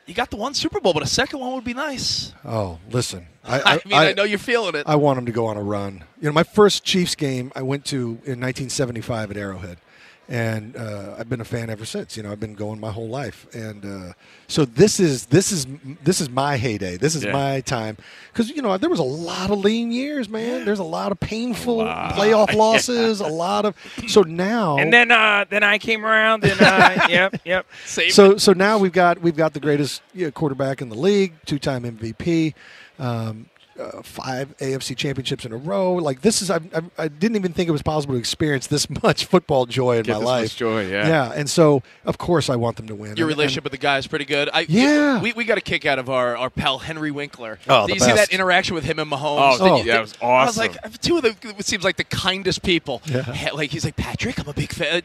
You 0.07 0.15
got 0.15 0.31
the 0.31 0.37
one 0.37 0.55
Super 0.55 0.81
Bowl, 0.81 0.95
but 0.95 1.03
a 1.03 1.07
second 1.07 1.39
one 1.41 1.55
would 1.55 1.65
be 1.65 1.75
nice. 1.75 2.33
Oh, 2.45 2.79
listen. 2.91 3.27
I, 3.45 3.61
I, 3.61 3.73
mean, 3.85 3.99
I, 3.99 4.13
know 4.13 4.25
you're 4.25 4.39
feeling 4.39 4.75
it. 4.75 4.85
I 4.87 4.97
want 4.97 5.19
him 5.19 5.27
to 5.27 5.33
go 5.33 5.47
on 5.47 5.57
a 5.57 5.63
run. 5.63 6.05
You 6.21 6.29
know, 6.29 6.33
my 6.33 6.43
first 6.43 6.85
Chiefs 6.85 7.15
game 7.15 7.53
I 7.55 7.63
went 7.63 7.85
to 7.87 7.97
in 8.25 8.41
1975 8.41 9.33
at 9.33 9.37
Arrowhead, 9.37 9.79
and 10.29 10.77
uh, 10.77 11.17
I've 11.19 11.29
been 11.29 11.41
a 11.41 11.45
fan 11.45 11.69
ever 11.69 11.85
since. 11.85 12.17
You 12.17 12.23
know, 12.23 12.33
I've 12.33 12.41
been 12.41 12.55
going 12.55 12.81
my 12.81 12.91
whole 12.91 13.09
life, 13.09 13.47
and 13.55 13.85
uh, 13.85 14.13
so 14.49 14.65
this 14.65 15.01
is 15.01 15.27
this 15.27 15.53
is 15.53 15.67
this 16.05 16.21
is 16.21 16.31
my 16.31 16.57
heyday. 16.57 16.97
This 16.97 17.15
is 17.15 17.25
Yeah. 17.25 17.33
my 17.33 17.61
time 17.61 17.97
because 18.33 18.49
you 18.51 18.63
know 18.63 18.79
there 18.79 18.89
was 18.89 19.01
a 19.01 19.03
lot 19.05 19.51
of 19.51 19.59
lean 19.59 19.91
years, 19.93 20.29
man. 20.29 20.65
There's 20.65 20.79
a 20.79 20.85
lot 20.85 21.13
of 21.13 21.21
painful 21.21 21.79
playoff 21.79 22.55
losses, 22.57 23.21
a 23.21 23.27
lot 23.27 23.65
of 23.65 23.75
so 24.09 24.23
now 24.23 24.79
And 24.79 24.93
then 24.93 25.11
uh, 25.11 25.45
then 25.51 25.63
I 25.63 25.79
came 25.79 26.07
around 26.07 26.45
and 26.45 26.61
uh, 26.61 27.07
yep 27.09 27.41
yep. 27.45 27.67
Same. 27.85 28.11
so 28.11 28.37
so 28.37 28.53
now 28.53 28.79
we've 28.79 28.93
got 28.93 29.21
we've 29.21 29.37
got 29.37 29.53
the 29.55 29.61
greatest 29.61 30.03
you 30.15 30.27
know, 30.27 30.31
quarterback 30.31 30.81
in 30.81 30.89
the 30.89 30.97
league, 30.97 31.33
two 31.47 31.59
time 31.59 31.83
MVP, 31.85 32.55
um, 32.99 33.47
uh, 33.83 34.03
five 34.03 34.57
AFC 34.59 34.97
championships 34.97 35.45
in 35.45 35.53
a 35.53 35.57
row. 35.57 35.95
Like 35.95 36.21
this 36.23 36.41
is 36.43 36.51
I, 36.51 36.57
I, 36.75 36.83
I 36.99 37.09
didn't 37.09 37.37
even 37.37 37.53
think 37.53 37.69
it 37.69 37.73
was 37.73 37.83
possible 37.83 38.15
to 38.15 38.19
experience 38.19 38.67
this 38.69 38.89
much 39.03 39.25
football 39.27 39.67
joy 39.67 39.99
in 39.99 40.05
Get 40.05 40.13
my 40.15 40.19
this 40.21 40.27
life. 40.27 40.43
much 40.45 40.57
joy, 40.57 40.87
yeah. 40.89 41.09
yeah, 41.09 41.33
and 41.35 41.49
so 41.51 41.83
of 42.05 42.19
course 42.19 42.49
I 42.49 42.57
want 42.57 42.77
them 42.77 42.87
to 42.89 42.95
win. 42.95 43.17
Your 43.17 43.29
And- 43.29 43.37
relationship 43.37 43.65
with 43.65 43.73
the 43.73 43.79
guy 43.79 43.99
is 43.99 44.07
pretty 44.07 44.25
good. 44.25 44.49
I, 44.53 44.67
Yeah. 44.69 45.21
we, 45.21 45.33
we 45.33 45.45
got 45.45 45.59
a 45.59 45.63
kick 45.63 45.85
out 45.87 45.99
of 45.99 46.09
our, 46.09 46.37
our 46.37 46.51
pal 46.51 46.79
Henry 46.79 47.11
Winkler. 47.11 47.59
Oh, 47.69 47.87
Did 47.87 47.95
the 47.95 48.05
you 48.05 48.11
see 48.11 48.13
that 48.17 48.33
interaction 48.33 48.75
with 48.75 48.85
him 48.85 48.99
and 48.99 49.13
Oh, 49.13 49.17
Mahomes? 49.17 49.59
Did 49.59 49.63
oh. 49.69 49.77
you- 49.79 49.85
yeah, 49.85 49.99
it 49.99 50.01
was 50.03 50.15
awesome. 50.23 50.27
I 50.31 50.45
was 50.47 50.59
like, 50.59 51.01
two 51.01 51.17
of 51.17 51.23
the 51.23 51.37
it 51.59 51.67
seems 51.67 51.85
like 51.85 51.97
the 51.97 52.05
kindest 52.05 52.63
people. 52.63 53.03
Yeah. 53.07 53.49
Like 53.53 53.71
he's 53.71 53.85
like 53.85 53.97
Patrick, 53.97 54.39
I'm 54.39 54.49
a 54.49 54.53
big 54.55 54.73
fan. 54.73 55.03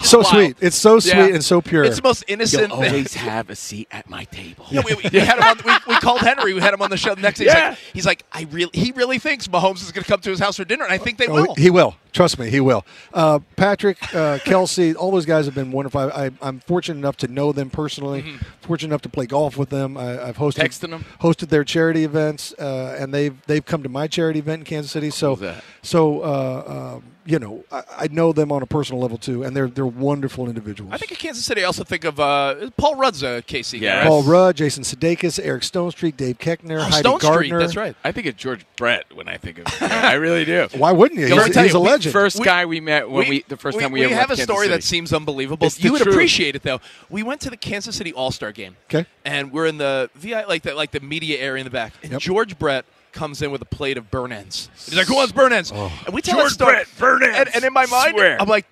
and 0.00 0.06
so 0.10 0.18
wild. 0.18 0.26
sweet. 0.28 0.56
It's 0.60 0.76
so 0.76 0.98
sweet 1.00 1.12
Yeah. 1.14 1.26
and 1.34 1.44
so 1.44 1.60
pure. 1.60 1.84
It's 1.84 1.96
the 1.96 2.02
most 2.02 2.24
innocent. 2.28 2.68
You'll 2.68 2.72
always 2.84 3.14
have 3.30 3.50
a 3.50 3.56
seat 3.56 3.88
at 3.90 4.08
my 4.08 4.24
table. 4.24 4.66
Yeah, 4.70 4.82
we, 4.84 4.94
we, 4.94 5.02
we 5.12 5.18
had 5.20 5.38
him 5.38 5.44
on. 5.44 5.56
We, 5.64 5.72
we 5.94 6.00
called 6.00 6.20
Henry. 6.20 6.54
We 6.54 6.60
had 6.60 6.72
him 6.74 6.82
on 6.82 6.90
the 6.90 6.96
show. 6.96 7.14
The 7.14 7.22
next 7.22 7.38
day, 7.38 7.44
he's 7.46 7.54
Yeah. 7.54 7.68
like, 7.70 7.78
he's 7.94 8.06
like, 8.06 8.24
I 8.32 8.46
really, 8.50 8.70
he 8.74 8.92
really 8.92 9.18
thinks 9.18 9.48
Mahomes 9.48 9.82
is 9.82 9.92
going 9.92 10.04
to 10.04 10.08
come 10.10 10.20
to 10.20 10.30
his 10.30 10.38
house 10.40 10.56
for 10.56 10.64
dinner, 10.64 10.84
and 10.84 10.92
I 10.92 10.98
think 10.98 11.18
they 11.18 11.26
Oh, 11.26 11.34
will. 11.34 11.54
He 11.56 11.70
will. 11.70 11.96
Trust 12.12 12.38
me, 12.38 12.48
he 12.50 12.58
will. 12.60 12.84
Uh, 13.12 13.38
Patrick, 13.56 13.98
uh, 14.14 14.38
Kelsey, 14.44 14.94
all 14.94 15.10
those 15.10 15.26
guys 15.26 15.44
have 15.44 15.54
been 15.54 15.70
wonderful. 15.70 16.00
I, 16.00 16.26
I, 16.26 16.30
I'm 16.42 16.60
fortunate 16.60 16.96
enough 16.98 17.16
to 17.18 17.28
know 17.28 17.52
them 17.52 17.68
personally. 17.70 18.22
Mm-hmm. 18.22 18.36
Fortunate 18.62 18.88
enough 18.90 19.02
to 19.02 19.08
play 19.08 19.26
golf 19.26 19.56
with 19.56 19.68
them. 19.68 19.96
I, 19.96 20.28
I've 20.28 20.36
hosted 20.36 20.64
Texting 20.64 20.90
them? 20.90 21.04
hosted 21.20 21.48
their 21.48 21.64
charity 21.64 22.04
events, 22.04 22.52
uh, 22.54 22.96
and 22.98 23.12
they've 23.14 23.36
they've 23.46 23.64
come 23.64 23.82
to 23.82 23.88
my 23.88 24.06
charity 24.06 24.38
event 24.38 24.60
in 24.60 24.64
Kansas 24.64 24.90
City. 24.92 25.10
So 25.10 25.36
so 25.82 26.20
uh, 26.22 26.94
um, 26.96 27.04
you 27.30 27.38
know, 27.38 27.62
I, 27.70 27.82
I 27.98 28.08
know 28.10 28.32
them 28.32 28.50
on 28.50 28.62
a 28.62 28.66
personal 28.66 29.02
level 29.02 29.18
too, 29.18 29.42
and 29.44 29.54
they're 29.54 29.68
they're 29.68 29.84
wonderful 29.84 30.48
individuals. 30.48 30.92
I 30.94 30.96
think 30.96 31.12
of 31.12 31.18
Kansas 31.18 31.44
City. 31.44 31.60
I 31.62 31.64
also 31.66 31.84
think 31.84 32.04
of 32.04 32.18
uh, 32.18 32.70
Paul 32.78 32.94
Rudd's 32.96 33.22
a 33.22 33.42
KC 33.46 33.72
guy. 33.80 33.84
Yeah. 33.86 33.98
right? 33.98 34.06
Paul 34.06 34.22
Rudd, 34.22 34.56
Jason 34.56 34.82
Sudeikis, 34.82 35.38
Eric 35.44 35.62
Stonestreet, 35.62 36.16
Dave 36.16 36.38
Koechner, 36.38 36.78
Oh, 36.78 36.82
Heidi 36.84 37.06
Stonestreet. 37.08 37.20
Gardner. 37.20 37.58
That's 37.58 37.76
right. 37.76 37.94
I 38.02 38.12
think 38.12 38.26
of 38.28 38.36
George 38.38 38.64
Brett 38.76 39.04
when 39.14 39.28
I 39.28 39.36
think 39.36 39.58
of 39.58 39.66
him. 39.68 39.90
I 39.92 40.14
really 40.14 40.46
do. 40.46 40.68
Why 40.78 40.92
wouldn't 40.92 41.20
you? 41.20 41.28
Let 41.28 41.36
me 41.36 41.44
He's, 41.44 41.54
tell 41.54 41.62
he's 41.64 41.72
you, 41.74 41.78
a 41.78 41.82
we 41.82 41.88
legend. 41.90 42.12
First 42.14 42.38
We- 42.38 42.44
guy 42.46 42.64
we 42.64 42.80
met 42.80 43.10
when 43.10 43.28
we, 43.28 43.44
the 43.46 43.58
first 43.58 43.78
time 43.78 43.92
we, 43.92 44.04
ever 44.04 44.14
have 44.14 44.24
a 44.24 44.26
Kansas 44.28 44.44
story 44.44 44.66
City. 44.68 44.74
that 44.76 44.82
seems 44.84 45.12
unbelievable. 45.12 45.66
It's 45.66 45.84
you 45.84 45.92
would 45.92 46.00
truth. 46.02 46.14
appreciate 46.14 46.56
it 46.56 46.62
though. 46.62 46.80
We 47.10 47.22
went 47.22 47.42
to 47.42 47.50
the 47.50 47.56
Kansas 47.58 47.94
City 47.96 48.14
All 48.14 48.30
Star 48.30 48.52
game. 48.52 48.76
Okay. 48.86 49.06
And 49.26 49.52
we're 49.52 49.66
in 49.66 49.76
the 49.76 50.08
VI 50.14 50.44
like 50.46 50.62
the 50.62 50.74
like 50.74 50.92
the 50.92 51.00
media 51.00 51.38
area 51.38 51.60
in 51.60 51.64
the 51.66 51.70
back. 51.70 51.92
And 52.02 52.12
Yep. 52.12 52.20
George 52.22 52.58
Brett 52.58 52.86
comes 53.18 53.42
in 53.42 53.50
with 53.50 53.60
a 53.62 53.66
plate 53.66 53.98
of 53.98 54.10
burn 54.10 54.32
ends. 54.32 54.70
He's 54.84 54.96
like, 54.96 55.06
"Who 55.08 55.16
wants 55.16 55.32
burn 55.32 55.52
ends?" 55.52 55.70
And 55.72 56.14
we 56.14 56.22
tell 56.22 56.38
that 56.38 56.50
story. 56.50 56.72
Brett, 56.74 56.86
burn 56.98 57.22
ends. 57.22 57.36
And, 57.38 57.48
and 57.56 57.64
in 57.64 57.72
my 57.72 57.86
mind, 57.86 58.14
Swear. 58.14 58.40
I'm 58.40 58.48
like. 58.48 58.66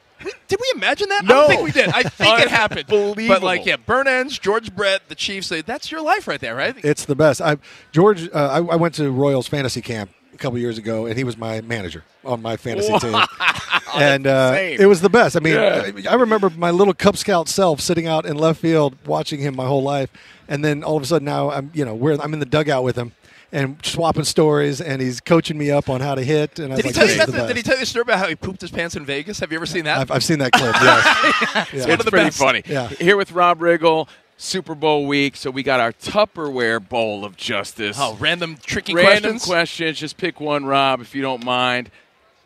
Did 0.49 0.59
we 0.59 0.73
imagine 0.75 1.11
that? 1.11 1.25
I 1.25 1.27
No. 1.27 1.35
don't 1.35 1.49
think 1.49 1.63
we 1.63 1.73
did. 1.73 1.91
I 1.91 2.03
think 2.03 2.41
it 2.41 2.49
happened. 2.63 2.87
But 2.89 3.43
like, 3.43 3.67
yeah, 3.67 3.77
burn 3.77 4.09
ends, 4.09 4.39
George 4.39 4.75
Brett, 4.75 5.03
the 5.11 5.15
Chiefs. 5.15 5.53
uh, 5.53 5.61
That's 5.67 5.91
your 5.93 6.01
life 6.01 6.27
right 6.27 6.41
there, 6.41 6.55
right? 6.57 6.75
It's 6.83 7.05
the 7.05 7.15
best. 7.15 7.43
I 7.43 7.59
George. 7.93 8.27
Uh, 8.33 8.33
I, 8.33 8.57
I 8.73 8.77
went 8.77 8.95
to 8.95 9.11
Royals 9.11 9.47
fantasy 9.47 9.83
camp 9.83 10.11
a 10.33 10.39
couple 10.39 10.59
years 10.59 10.79
ago, 10.79 11.05
and 11.05 11.19
he 11.19 11.23
was 11.25 11.37
my 11.37 11.61
manager 11.61 12.03
on 12.25 12.41
my 12.41 12.57
fantasy 12.57 12.99
team. 12.99 13.15
and 13.95 14.27
uh, 14.27 14.55
it 14.57 14.87
was 14.87 15.03
the 15.03 15.11
best. 15.11 15.37
I 15.37 15.41
mean, 15.41 15.53
Yeah. 15.55 15.91
I, 16.09 16.13
I 16.13 16.15
remember 16.15 16.49
my 16.49 16.71
little 16.71 16.95
Cub 16.95 17.19
Scout 17.19 17.47
self 17.49 17.81
sitting 17.83 18.07
out 18.07 18.25
in 18.25 18.37
left 18.39 18.59
field 18.61 18.97
watching 19.07 19.41
him 19.41 19.55
my 19.55 19.67
whole 19.67 19.83
life, 19.83 20.11
and 20.49 20.65
then 20.65 20.83
all 20.83 20.97
of 20.97 21.03
a 21.03 21.07
sudden 21.07 21.27
now 21.27 21.51
I'm 21.51 21.71
you 21.75 21.85
know 21.85 21.95
we're, 21.95 22.19
I'm 22.19 22.33
in 22.33 22.41
the 22.41 22.47
dugout 22.47 22.85
with 22.85 22.97
him. 22.97 23.13
And 23.53 23.79
swapping 23.85 24.25
stories, 24.25 24.81
and 24.81 25.01
he's 25.01 25.21
coaching 25.21 25.57
me 25.57 25.71
up 25.71 25.89
on 25.89 26.01
how 26.01 26.15
to 26.17 26.23
hit. 26.23 26.59
And 26.59 26.73
I 26.73 26.77
was 26.77 26.85
Did 26.85 26.85
he 26.85 26.89
like, 26.89 26.95
tell 26.97 27.07
you 27.07 27.11
is 27.13 27.17
about 27.17 27.27
the 27.27 27.43
the, 27.43 27.47
Did 27.49 27.57
he 27.57 27.63
tell 27.63 27.75
you 27.75 27.81
the 27.81 27.87
story 27.87 28.03
about 28.03 28.19
how 28.19 28.27
he 28.29 28.35
pooped 28.35 28.61
his 28.61 28.71
pants 28.73 28.97
in 28.97 29.05
Vegas? 29.05 29.39
Have 29.39 29.53
you 29.53 29.57
ever 29.57 29.67
seen 29.67 29.85
that? 29.85 29.99
I've, 29.99 30.11
I've 30.11 30.25
seen 30.25 30.41
that 30.41 30.53
clip. 30.53 30.75
Yes. 30.75 31.69
Yeah. 31.73 31.81
one 31.83 31.91
it's 31.93 32.05
of 32.05 32.11
pretty 32.11 32.27
best. 32.27 32.39
funny. 32.39 32.63
Yeah. 32.67 32.89
Here 32.89 33.17
with 33.17 33.33
Rob 33.33 33.61
Riggle, 33.61 34.09
Super 34.37 34.75
Bowl 34.75 35.07
week. 35.07 35.37
So 35.37 35.51
we 35.51 35.63
got 35.63 35.81
our 35.81 35.93
Tupperware 35.93 36.87
Bowl 36.87 37.25
of 37.25 37.37
Justice. 37.37 37.97
oh, 38.01 38.17
random 38.21 38.59
tricky 38.63 38.95
Random 38.95 39.33
questions. 39.39 39.45
questions. 39.45 39.99
Just 39.99 40.17
pick 40.17 40.41
one, 40.41 40.65
Rob, 40.67 41.01
if 41.01 41.15
you 41.15 41.23
don't 41.23 41.45
mind. 41.45 41.91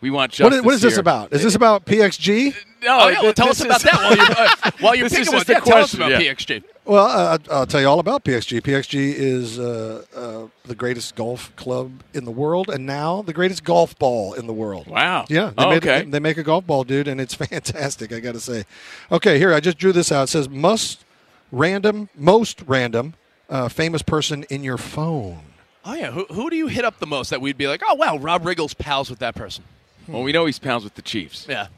We 0.00 0.10
want 0.10 0.32
justice. 0.32 0.58
is, 0.60 0.64
what 0.64 0.74
is 0.74 0.80
this 0.80 0.94
here. 0.94 1.00
about? 1.00 1.32
Is 1.32 1.42
this 1.42 1.54
about 1.54 1.84
PXG? 1.84 2.54
No, 2.82 2.98
Oh, 3.00 3.08
yeah, 3.08 3.20
well, 3.22 3.32
tell 3.34 3.48
us 3.50 3.60
about 3.62 3.76
is- 3.78 3.82
that 3.82 3.94
while 3.94 4.16
you're, 4.16 4.30
uh, 4.38 4.70
while 4.80 4.94
you're 4.94 5.08
This 5.10 5.18
is 5.18 5.28
picking 5.28 5.32
one. 5.34 5.40
just 5.44 5.48
a 5.50 5.52
Yeah, 5.52 5.58
tell 5.60 5.78
us 5.78 5.90
question, 5.94 6.02
about 6.02 6.22
yeah. 6.22 6.32
PXG. 6.32 6.64
Well, 6.86 7.06
uh, 7.06 7.38
I'll 7.50 7.66
tell 7.66 7.80
you 7.82 7.86
all 7.86 8.00
about 8.00 8.24
PXG. 8.24 8.62
PXG 8.62 9.12
is 9.14 9.58
uh, 9.58 10.02
uh, 10.16 10.46
the 10.64 10.74
greatest 10.74 11.14
golf 11.14 11.54
club 11.56 11.92
in 12.14 12.24
the 12.24 12.30
world, 12.30 12.70
and 12.70 12.86
now 12.86 13.20
the 13.22 13.34
greatest 13.34 13.62
golf 13.64 13.96
ball 13.98 14.32
in 14.32 14.46
the 14.46 14.52
world. 14.54 14.86
Wow. 14.88 15.26
Yeah, 15.28 15.50
they, 15.56 15.64
Oh, 15.64 15.68
made, 15.70 15.86
okay. 15.86 16.02
they 16.08 16.18
make 16.18 16.38
a 16.38 16.42
golf 16.42 16.66
ball, 16.66 16.84
dude, 16.84 17.06
and 17.06 17.20
it's 17.20 17.34
fantastic. 17.46 18.12
I 18.12 18.20
got 18.20 18.32
to 18.32 18.40
say. 18.40 18.64
Okay, 19.12 19.38
here 19.38 19.52
I 19.52 19.60
just 19.60 19.76
drew 19.76 19.92
this 19.92 20.10
out. 20.10 20.24
It 20.24 20.28
says 20.28 20.48
must 20.48 21.04
random, 21.52 22.08
most 22.16 22.62
random, 22.66 23.14
uh, 23.50 23.68
famous 23.68 24.00
person 24.02 24.44
in 24.44 24.64
your 24.64 24.78
phone. 24.78 25.40
Oh 25.84 25.94
yeah, 25.94 26.10
who, 26.10 26.24
who 26.26 26.48
do 26.50 26.56
you 26.56 26.66
hit 26.68 26.84
up 26.84 26.98
the 26.98 27.06
most 27.06 27.30
that 27.30 27.40
we'd 27.40 27.58
be 27.58 27.68
like, 27.68 27.82
oh 27.86 27.94
wow, 27.94 28.16
Rob 28.16 28.44
Riggle's 28.46 28.74
pals 28.74 29.10
with 29.10 29.18
that 29.20 29.34
person? 29.34 29.64
Well, 30.10 30.22
we 30.22 30.32
know 30.32 30.46
he's 30.46 30.58
pounds 30.58 30.84
with 30.84 30.94
the 30.94 31.02
Chiefs. 31.02 31.46
Yeah. 31.48 31.68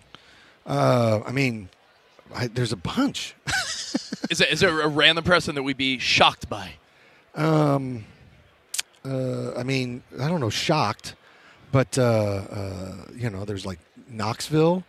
Uh, 0.67 1.21
I 1.27 1.33
mean, 1.33 1.69
I, 2.35 2.47
there's 2.47 2.73
a 2.73 2.77
bunch. 2.77 3.35
Is 4.31 4.39
there, 4.39 4.49
is 4.49 4.61
there 4.61 4.81
a 4.81 4.89
random 4.89 5.25
person 5.25 5.55
that 5.57 5.63
we'd 5.63 5.77
be 5.77 5.99
shocked 5.99 6.49
by? 6.49 6.71
Um, 7.35 8.07
uh, 9.05 9.53
I 9.55 9.63
mean, 9.63 10.03
I 10.19 10.29
don't 10.29 10.41
know, 10.41 10.49
shocked, 10.49 11.17
but 11.71 11.99
uh, 11.99 12.03
uh, 12.03 12.95
you 13.15 13.29
know, 13.29 13.45
there's 13.45 13.67
like 13.67 13.79
Knoxville. 14.09 14.85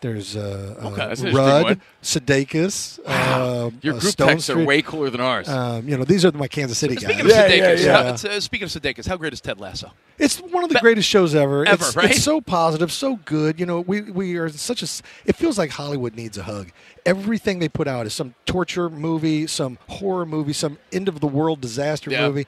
There's 0.00 0.36
uh, 0.36 0.76
Okay, 0.78 0.86
uh, 1.02 1.08
that's 1.08 1.20
an 1.22 1.28
interesting 1.28 1.34
Rudd, 1.34 1.64
one. 1.64 1.82
Sudeikis. 2.02 3.00
Uh, 3.04 3.70
Your 3.82 3.94
uh, 3.94 3.98
group 3.98 4.12
Stone 4.12 4.28
texts 4.28 4.50
are 4.50 4.64
way 4.64 4.80
cooler 4.80 5.10
than 5.10 5.20
ours. 5.20 5.48
Um, 5.48 5.88
you 5.88 5.96
know, 5.96 6.04
these 6.04 6.24
are 6.24 6.30
my 6.32 6.46
Kansas 6.46 6.78
City 6.78 6.94
Speaking 6.96 7.16
guys. 7.16 7.24
of 7.24 7.30
Yeah, 7.30 7.48
Sudeikis, 7.48 7.78
yeah, 7.78 7.84
yeah. 7.84 8.02
how- 8.16 8.28
uh, 8.36 8.40
speaking 8.40 8.64
of 8.66 8.70
Sudeikis, 8.70 9.06
how 9.08 9.16
great 9.16 9.32
is 9.32 9.40
Ted 9.40 9.58
Lasso? 9.58 9.92
It's 10.18 10.38
one 10.38 10.62
of 10.62 10.70
the 10.70 10.78
greatest 10.80 11.08
shows 11.08 11.34
ever. 11.34 11.66
Ever, 11.66 11.84
it's, 11.84 11.96
right? 11.96 12.10
It's 12.12 12.22
so 12.22 12.40
positive, 12.40 12.92
so 12.92 13.16
good. 13.24 13.58
You 13.58 13.66
know, 13.66 13.80
we 13.80 14.02
we 14.02 14.36
are 14.36 14.48
such 14.48 14.82
a. 14.82 14.88
It 15.26 15.34
feels 15.36 15.58
like 15.58 15.70
Hollywood 15.70 16.14
needs 16.14 16.38
a 16.38 16.44
hug. 16.44 16.70
Everything 17.04 17.58
they 17.58 17.68
put 17.68 17.88
out 17.88 18.06
is 18.06 18.14
some 18.14 18.34
torture 18.46 18.88
movie, 18.90 19.46
some 19.46 19.78
horror 19.88 20.26
movie, 20.26 20.52
some 20.52 20.78
end 20.92 21.08
of 21.08 21.20
the 21.20 21.26
world 21.28 21.60
disaster 21.60 22.10
Yeah. 22.10 22.26
movie, 22.28 22.46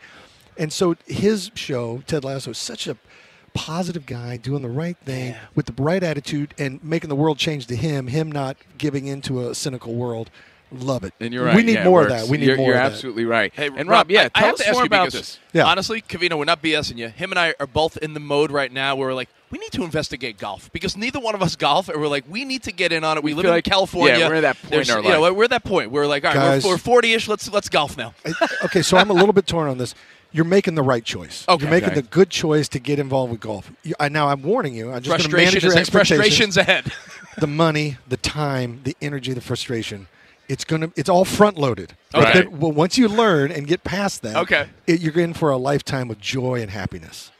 and 0.56 0.72
so 0.72 0.94
his 1.06 1.50
show, 1.54 2.02
Ted 2.06 2.24
Lasso, 2.24 2.50
is 2.50 2.58
such 2.58 2.86
a 2.86 2.96
positive 3.54 4.06
guy 4.06 4.36
doing 4.36 4.62
the 4.62 4.68
right 4.68 4.96
thing 4.98 5.34
with 5.54 5.66
the 5.66 5.82
right 5.82 6.02
attitude 6.02 6.54
and 6.58 6.82
making 6.82 7.08
the 7.08 7.16
world 7.16 7.38
change 7.38 7.66
to 7.68 7.76
him. 7.76 8.06
Him 8.08 8.30
not 8.30 8.56
giving 8.78 9.06
into 9.06 9.48
a 9.48 9.54
cynical 9.54 9.94
world. 9.94 10.30
Love 10.72 11.02
it. 11.02 11.12
and 11.18 11.34
you're 11.34 11.44
right. 11.46 11.56
We 11.56 11.64
need 11.64 11.72
yeah, 11.74 11.84
more 11.84 12.02
of 12.04 12.10
that. 12.10 12.28
We 12.28 12.38
need 12.38 12.46
you're, 12.46 12.56
more 12.56 12.66
You're 12.68 12.76
of 12.76 12.82
that. 12.84 12.92
absolutely 12.92 13.24
right. 13.24 13.52
Hey, 13.52 13.70
and 13.76 13.88
Rob, 13.88 14.08
yeah, 14.08 14.20
I, 14.20 14.24
I 14.26 14.28
tell 14.28 14.44
have 14.44 14.54
us 14.54 14.60
to 14.60 14.66
ask 14.68 14.72
more 14.74 14.82
you 14.82 14.86
about 14.86 15.04
because, 15.06 15.20
this. 15.20 15.38
Yeah. 15.52 15.64
honestly, 15.64 16.00
Covino, 16.00 16.38
we're 16.38 16.44
not 16.44 16.62
BSing 16.62 16.96
you. 16.96 17.08
Him 17.08 17.32
and 17.32 17.40
I 17.40 17.56
are 17.58 17.66
both 17.66 17.96
in 17.96 18.14
the 18.14 18.20
mode 18.20 18.52
right 18.52 18.70
now 18.70 18.94
where 18.94 19.08
we're 19.08 19.14
like, 19.14 19.30
we 19.50 19.58
need 19.58 19.72
to 19.72 19.82
investigate 19.82 20.38
golf 20.38 20.70
because 20.72 20.96
neither 20.96 21.18
one 21.18 21.34
of 21.34 21.42
us 21.42 21.56
golf, 21.56 21.88
and 21.88 22.00
we're 22.00 22.06
like, 22.06 22.22
we 22.28 22.44
need 22.44 22.62
to 22.62 22.72
get 22.72 22.92
in 22.92 23.02
on 23.02 23.16
it. 23.16 23.24
We, 23.24 23.32
We 23.32 23.38
live 23.38 23.46
in 23.46 23.50
like- 23.50 23.64
California. 23.64 24.16
yeah, 24.16 24.28
we're 24.28 24.36
at 24.36 24.40
that 24.42 24.58
point 24.62 24.64
in 24.66 24.70
There's- 24.70 24.90
our 24.90 25.02
you 25.02 25.08
know, 25.08 25.34
we're 25.34 25.42
at 25.42 25.50
that 25.50 25.64
point. 25.64 25.90
We're 25.90 26.06
like, 26.06 26.24
all 26.24 26.30
right, 26.30 26.36
Guys. 26.62 26.64
we're, 26.64 26.70
we're 26.74 27.00
40-ish. 27.02 27.26
Let's 27.26 27.50
let's 27.50 27.68
golf 27.68 27.96
now. 27.96 28.14
I- 28.24 28.32
okay, 28.66 28.82
so 28.82 28.96
I'm 28.96 29.10
a 29.10 29.14
little 29.14 29.32
bit 29.32 29.48
torn 29.48 29.68
on 29.68 29.76
this. 29.78 29.96
You're 30.32 30.44
making 30.44 30.74
the 30.76 30.82
right 30.82 31.04
choice. 31.04 31.44
Okay. 31.48 31.62
You're 31.62 31.70
making 31.70 31.90
Okay. 31.90 32.00
the 32.00 32.06
good 32.06 32.30
choice 32.30 32.68
to 32.68 32.78
get 32.78 32.98
involved 32.98 33.32
with 33.32 33.40
golf. 33.40 33.70
You, 33.82 33.94
I, 33.98 34.08
now 34.08 34.28
I'm 34.28 34.42
warning 34.42 34.74
you. 34.74 34.92
I'm 34.92 35.02
just 35.02 35.18
going 35.18 35.30
to 35.30 35.36
manage 35.36 35.64
your 35.64 35.76
expectations. 35.76 35.90
frustrations 35.90 36.56
ahead. 36.56 36.92
The 37.38 37.46
money, 37.46 37.96
the 38.06 38.18
time, 38.18 38.80
the 38.84 38.94
energy, 39.00 39.32
the 39.32 39.40
frustration. 39.40 40.08
It's 40.48 40.64
gonna. 40.64 40.90
It's 40.94 41.08
all 41.08 41.24
front 41.24 41.56
loaded. 41.56 41.94
But 42.12 42.28
Okay. 42.28 42.40
then, 42.42 42.58
well, 42.58 42.72
once 42.72 42.98
you 42.98 43.08
learn 43.08 43.50
and 43.50 43.66
get 43.66 43.82
past 43.82 44.20
that, 44.22 44.36
Okay. 44.36 44.68
it, 44.86 45.00
you're 45.00 45.18
in 45.18 45.32
for 45.32 45.48
a 45.50 45.56
lifetime 45.56 46.10
of 46.10 46.20
joy 46.20 46.60
and 46.60 46.70
happiness. 46.70 47.30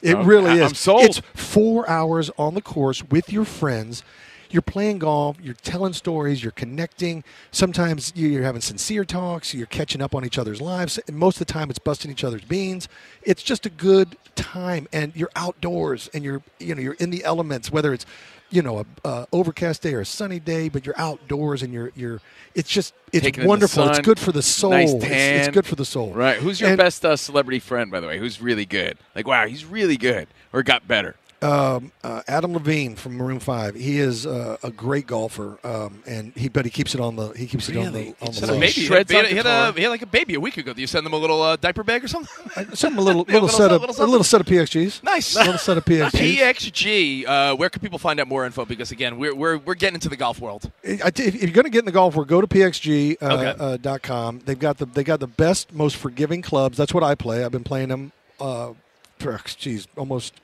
It 0.00 0.14
Okay, 0.14 0.24
really 0.26 0.54
is. 0.54 0.62
I'm 0.62 0.74
sold. 0.74 1.02
It's 1.02 1.20
four 1.34 1.86
hours 1.90 2.30
on 2.38 2.54
the 2.54 2.62
course 2.62 3.02
with 3.02 3.30
your 3.30 3.44
friends. 3.44 4.02
You're 4.50 4.62
playing 4.62 4.98
golf. 4.98 5.36
You're 5.42 5.54
telling 5.54 5.92
stories. 5.92 6.42
You're 6.42 6.52
connecting. 6.52 7.22
Sometimes 7.52 8.12
you- 8.16 8.28
you're 8.28 8.42
having 8.42 8.60
sincere 8.60 9.04
talks. 9.04 9.54
You're 9.54 9.66
catching 9.66 10.02
up 10.02 10.14
on 10.14 10.24
each 10.24 10.38
other's 10.38 10.60
lives. 10.60 10.98
And 11.06 11.16
most 11.16 11.40
of 11.40 11.46
the 11.46 11.52
time, 11.52 11.70
it's 11.70 11.78
busting 11.78 12.10
each 12.10 12.24
other's 12.24 12.42
beans. 12.42 12.88
It's 13.22 13.42
just 13.42 13.64
a 13.66 13.70
good 13.70 14.16
time, 14.34 14.88
and 14.92 15.12
you're 15.14 15.30
outdoors, 15.36 16.10
and 16.14 16.24
you're 16.24 16.42
you 16.58 16.74
know 16.74 16.80
you're 16.80 16.94
in 16.94 17.10
the 17.10 17.24
elements. 17.24 17.70
Whether 17.70 17.92
it's 17.92 18.06
you 18.50 18.62
know 18.62 18.80
a, 19.04 19.08
a 19.08 19.26
overcast 19.32 19.82
day 19.82 19.94
or 19.94 20.00
a 20.00 20.04
sunny 20.06 20.40
day, 20.40 20.68
but 20.68 20.84
you're 20.86 20.98
outdoors, 20.98 21.62
and 21.62 21.72
you're 21.72 21.92
you're. 21.94 22.20
It's 22.54 22.68
just 22.70 22.94
it's 23.12 23.22
Taking 23.24 23.46
wonderful. 23.46 23.88
It's 23.88 24.00
good 24.00 24.18
for 24.18 24.32
the 24.32 24.42
soul. 24.42 24.70
nice 24.72 24.92
It's- 24.94 25.46
It's, 25.46 25.54
good 25.54 25.66
for 25.66 25.76
the 25.76 25.84
soul. 25.84 26.12
Right. 26.12 26.38
Who's 26.38 26.60
your 26.60 26.70
And- 26.70 26.78
best 26.78 27.04
uh, 27.04 27.16
celebrity 27.16 27.60
friend, 27.60 27.90
by 27.90 28.00
the 28.00 28.06
way? 28.08 28.18
Who's 28.18 28.40
really 28.40 28.64
good? 28.66 28.98
Like, 29.14 29.26
wow, 29.28 29.46
he's 29.46 29.64
really 29.64 29.96
good, 29.96 30.26
or 30.52 30.62
got 30.64 30.88
better? 30.88 31.14
Um, 31.42 31.90
uh, 32.04 32.20
Adam 32.28 32.52
Levine 32.52 32.96
from 32.96 33.16
Maroon 33.16 33.40
Five. 33.40 33.74
He 33.74 33.98
is 33.98 34.26
uh, 34.26 34.58
a 34.62 34.70
great 34.70 35.06
golfer, 35.06 35.58
um, 35.64 36.02
and 36.06 36.32
he 36.36 36.48
but 36.50 36.66
he 36.66 36.70
keeps 36.70 36.94
it 36.94 37.00
on 37.00 37.16
the 37.16 37.28
he 37.30 37.46
keeps 37.46 37.68
it 37.70 37.76
on 37.78 37.92
the 37.94 38.14
on 38.20 38.32
He 38.32 38.40
the 38.40 38.46
had 38.46 38.50
low. 38.50 38.60
baby. 38.60 38.72
He 38.72 38.80
had, 38.82 38.86
Shreds 39.08 39.10
he 39.10 39.16
had- 39.16 39.24
on 39.24 39.30
he 39.30 39.36
had 39.36 39.46
a, 39.46 39.72
he 39.72 39.82
had 39.82 39.88
like 39.88 40.02
a 40.02 40.06
baby 40.06 40.34
a 40.34 40.40
week 40.40 40.58
ago. 40.58 40.74
Do 40.74 40.80
you 40.82 40.86
send 40.86 41.06
them 41.06 41.14
a 41.14 41.16
little 41.16 41.40
uh, 41.40 41.56
diaper 41.56 41.82
bag 41.82 42.04
or 42.04 42.08
something? 42.08 42.30
Something 42.74 42.98
a 42.98 43.02
little 43.02 43.22
little 43.22 43.42
little 43.42 43.48
set 43.48 43.70
of 43.72 43.80
something, 43.80 44.04
a 44.04 44.06
little 44.08 44.24
set 44.24 44.40
of 44.42 44.46
PXGs. 44.46 45.02
Nice. 45.02 45.34
A 45.36 45.38
little 45.40 45.56
set 45.58 45.78
of 45.78 45.84
PXGs. 45.86 46.10
PXG. 46.36 47.26
Uh, 47.26 47.56
where 47.56 47.70
can 47.70 47.80
people 47.80 47.98
find 47.98 48.20
out 48.20 48.28
more 48.28 48.44
info? 48.44 48.64
Because 48.66 48.90
again, 48.90 49.18
we're 49.18 49.34
we're, 49.34 49.56
we're 49.58 49.74
getting 49.74 49.94
into 49.94 50.10
the 50.10 50.16
golf 50.16 50.40
world. 50.40 50.70
If 50.82 51.42
you're 51.42 51.52
going 51.52 51.64
to 51.64 51.70
get 51.70 51.80
in 51.80 51.84
the 51.86 51.92
golf 51.92 52.14
world, 52.16 52.28
go 52.28 52.40
to 52.42 52.46
pxg 52.46 53.16
uh, 53.22 53.26
Okay. 53.34 53.54
uh, 53.58 53.76
dot 53.78 54.02
com. 54.02 54.40
They've 54.44 54.58
got 54.58 54.76
the 54.78 54.84
they 54.86 55.04
got 55.04 55.20
the 55.20 55.26
best, 55.26 55.72
most 55.72 55.96
forgiving 55.96 56.42
clubs. 56.42 56.76
That's 56.76 56.92
what 56.92 57.02
I 57.02 57.14
play. 57.14 57.44
I've 57.44 57.52
been 57.52 57.64
playing 57.64 57.88
them. 57.88 58.12
Uh, 58.38 58.72
for, 59.18 59.38
geez, 59.58 59.86
almost 59.96 60.34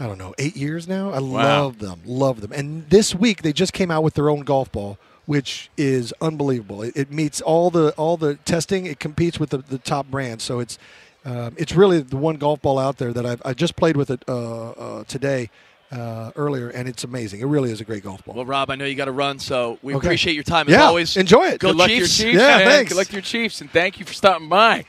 I 0.00 0.06
don't 0.06 0.18
know 0.18 0.34
eight 0.38 0.56
years 0.56 0.88
now. 0.88 1.10
I 1.10 1.18
love 1.18 1.78
them, 1.78 2.00
love 2.04 2.40
them. 2.40 2.52
And 2.52 2.88
this 2.90 3.14
week 3.14 3.42
they 3.42 3.52
just 3.52 3.72
came 3.72 3.90
out 3.90 4.02
with 4.02 4.14
their 4.14 4.28
own 4.30 4.40
golf 4.40 4.72
ball, 4.72 4.98
which 5.26 5.70
is 5.76 6.12
unbelievable. 6.20 6.82
It, 6.82 6.96
it 6.96 7.10
meets 7.12 7.40
all 7.40 7.70
the 7.70 7.90
all 7.96 8.16
the 8.16 8.36
testing. 8.36 8.86
It 8.86 8.98
competes 8.98 9.38
with 9.38 9.50
the, 9.50 9.58
the 9.58 9.78
top 9.78 10.06
brands. 10.10 10.42
So 10.44 10.60
it's 10.60 10.78
um, 11.24 11.54
it's 11.56 11.74
really 11.74 12.00
the 12.00 12.16
one 12.16 12.36
golf 12.36 12.60
ball 12.62 12.78
out 12.78 12.96
there 12.98 13.12
that 13.12 13.24
I've 13.26 13.42
I 13.44 13.52
just 13.54 13.76
played 13.76 13.96
with 13.96 14.10
it 14.10 14.24
uh, 14.28 14.70
uh, 14.70 15.04
today. 15.04 15.50
Uh, 15.92 16.32
earlier, 16.36 16.70
and 16.70 16.88
it's 16.88 17.04
amazing. 17.04 17.40
It 17.40 17.44
really 17.44 17.70
is 17.70 17.82
a 17.82 17.84
great 17.84 18.02
golf 18.02 18.24
ball. 18.24 18.34
Well, 18.34 18.46
Rob, 18.46 18.70
I 18.70 18.76
know 18.76 18.86
you 18.86 18.94
got 18.94 19.04
to 19.04 19.12
run, 19.12 19.38
so 19.38 19.78
we 19.82 19.94
Okay. 19.94 20.06
appreciate 20.06 20.32
your 20.32 20.42
time 20.42 20.66
as 20.68 20.72
Yeah, 20.72 20.84
always. 20.86 21.18
enjoy 21.18 21.44
it. 21.48 21.58
Go 21.60 21.68
Good 21.68 21.76
luck 21.76 21.88
to 21.90 21.96
Chiefs. 21.98 22.18
your 22.18 22.28
Chiefs, 22.32 22.40
Yeah, 22.40 22.56
man. 22.56 22.66
thanks. 22.66 22.88
Good 22.92 22.96
luck 22.96 23.06
to 23.08 23.12
your 23.12 23.20
Chiefs, 23.20 23.60
and 23.60 23.70
thank 23.70 24.00
you 24.00 24.06
for 24.06 24.14
stopping 24.14 24.48
by. 24.48 24.86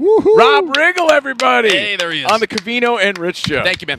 Woohoo! 0.00 0.34
Rob 0.34 0.68
Riggle, 0.74 1.10
everybody. 1.10 1.68
Hey, 1.68 1.96
there 1.96 2.10
he 2.10 2.20
is. 2.22 2.30
On 2.32 2.40
the 2.40 2.46
Covino 2.48 2.98
and 2.98 3.18
Rich 3.18 3.46
show. 3.46 3.62
Thank 3.62 3.82
you, 3.82 3.86
man. 3.86 3.98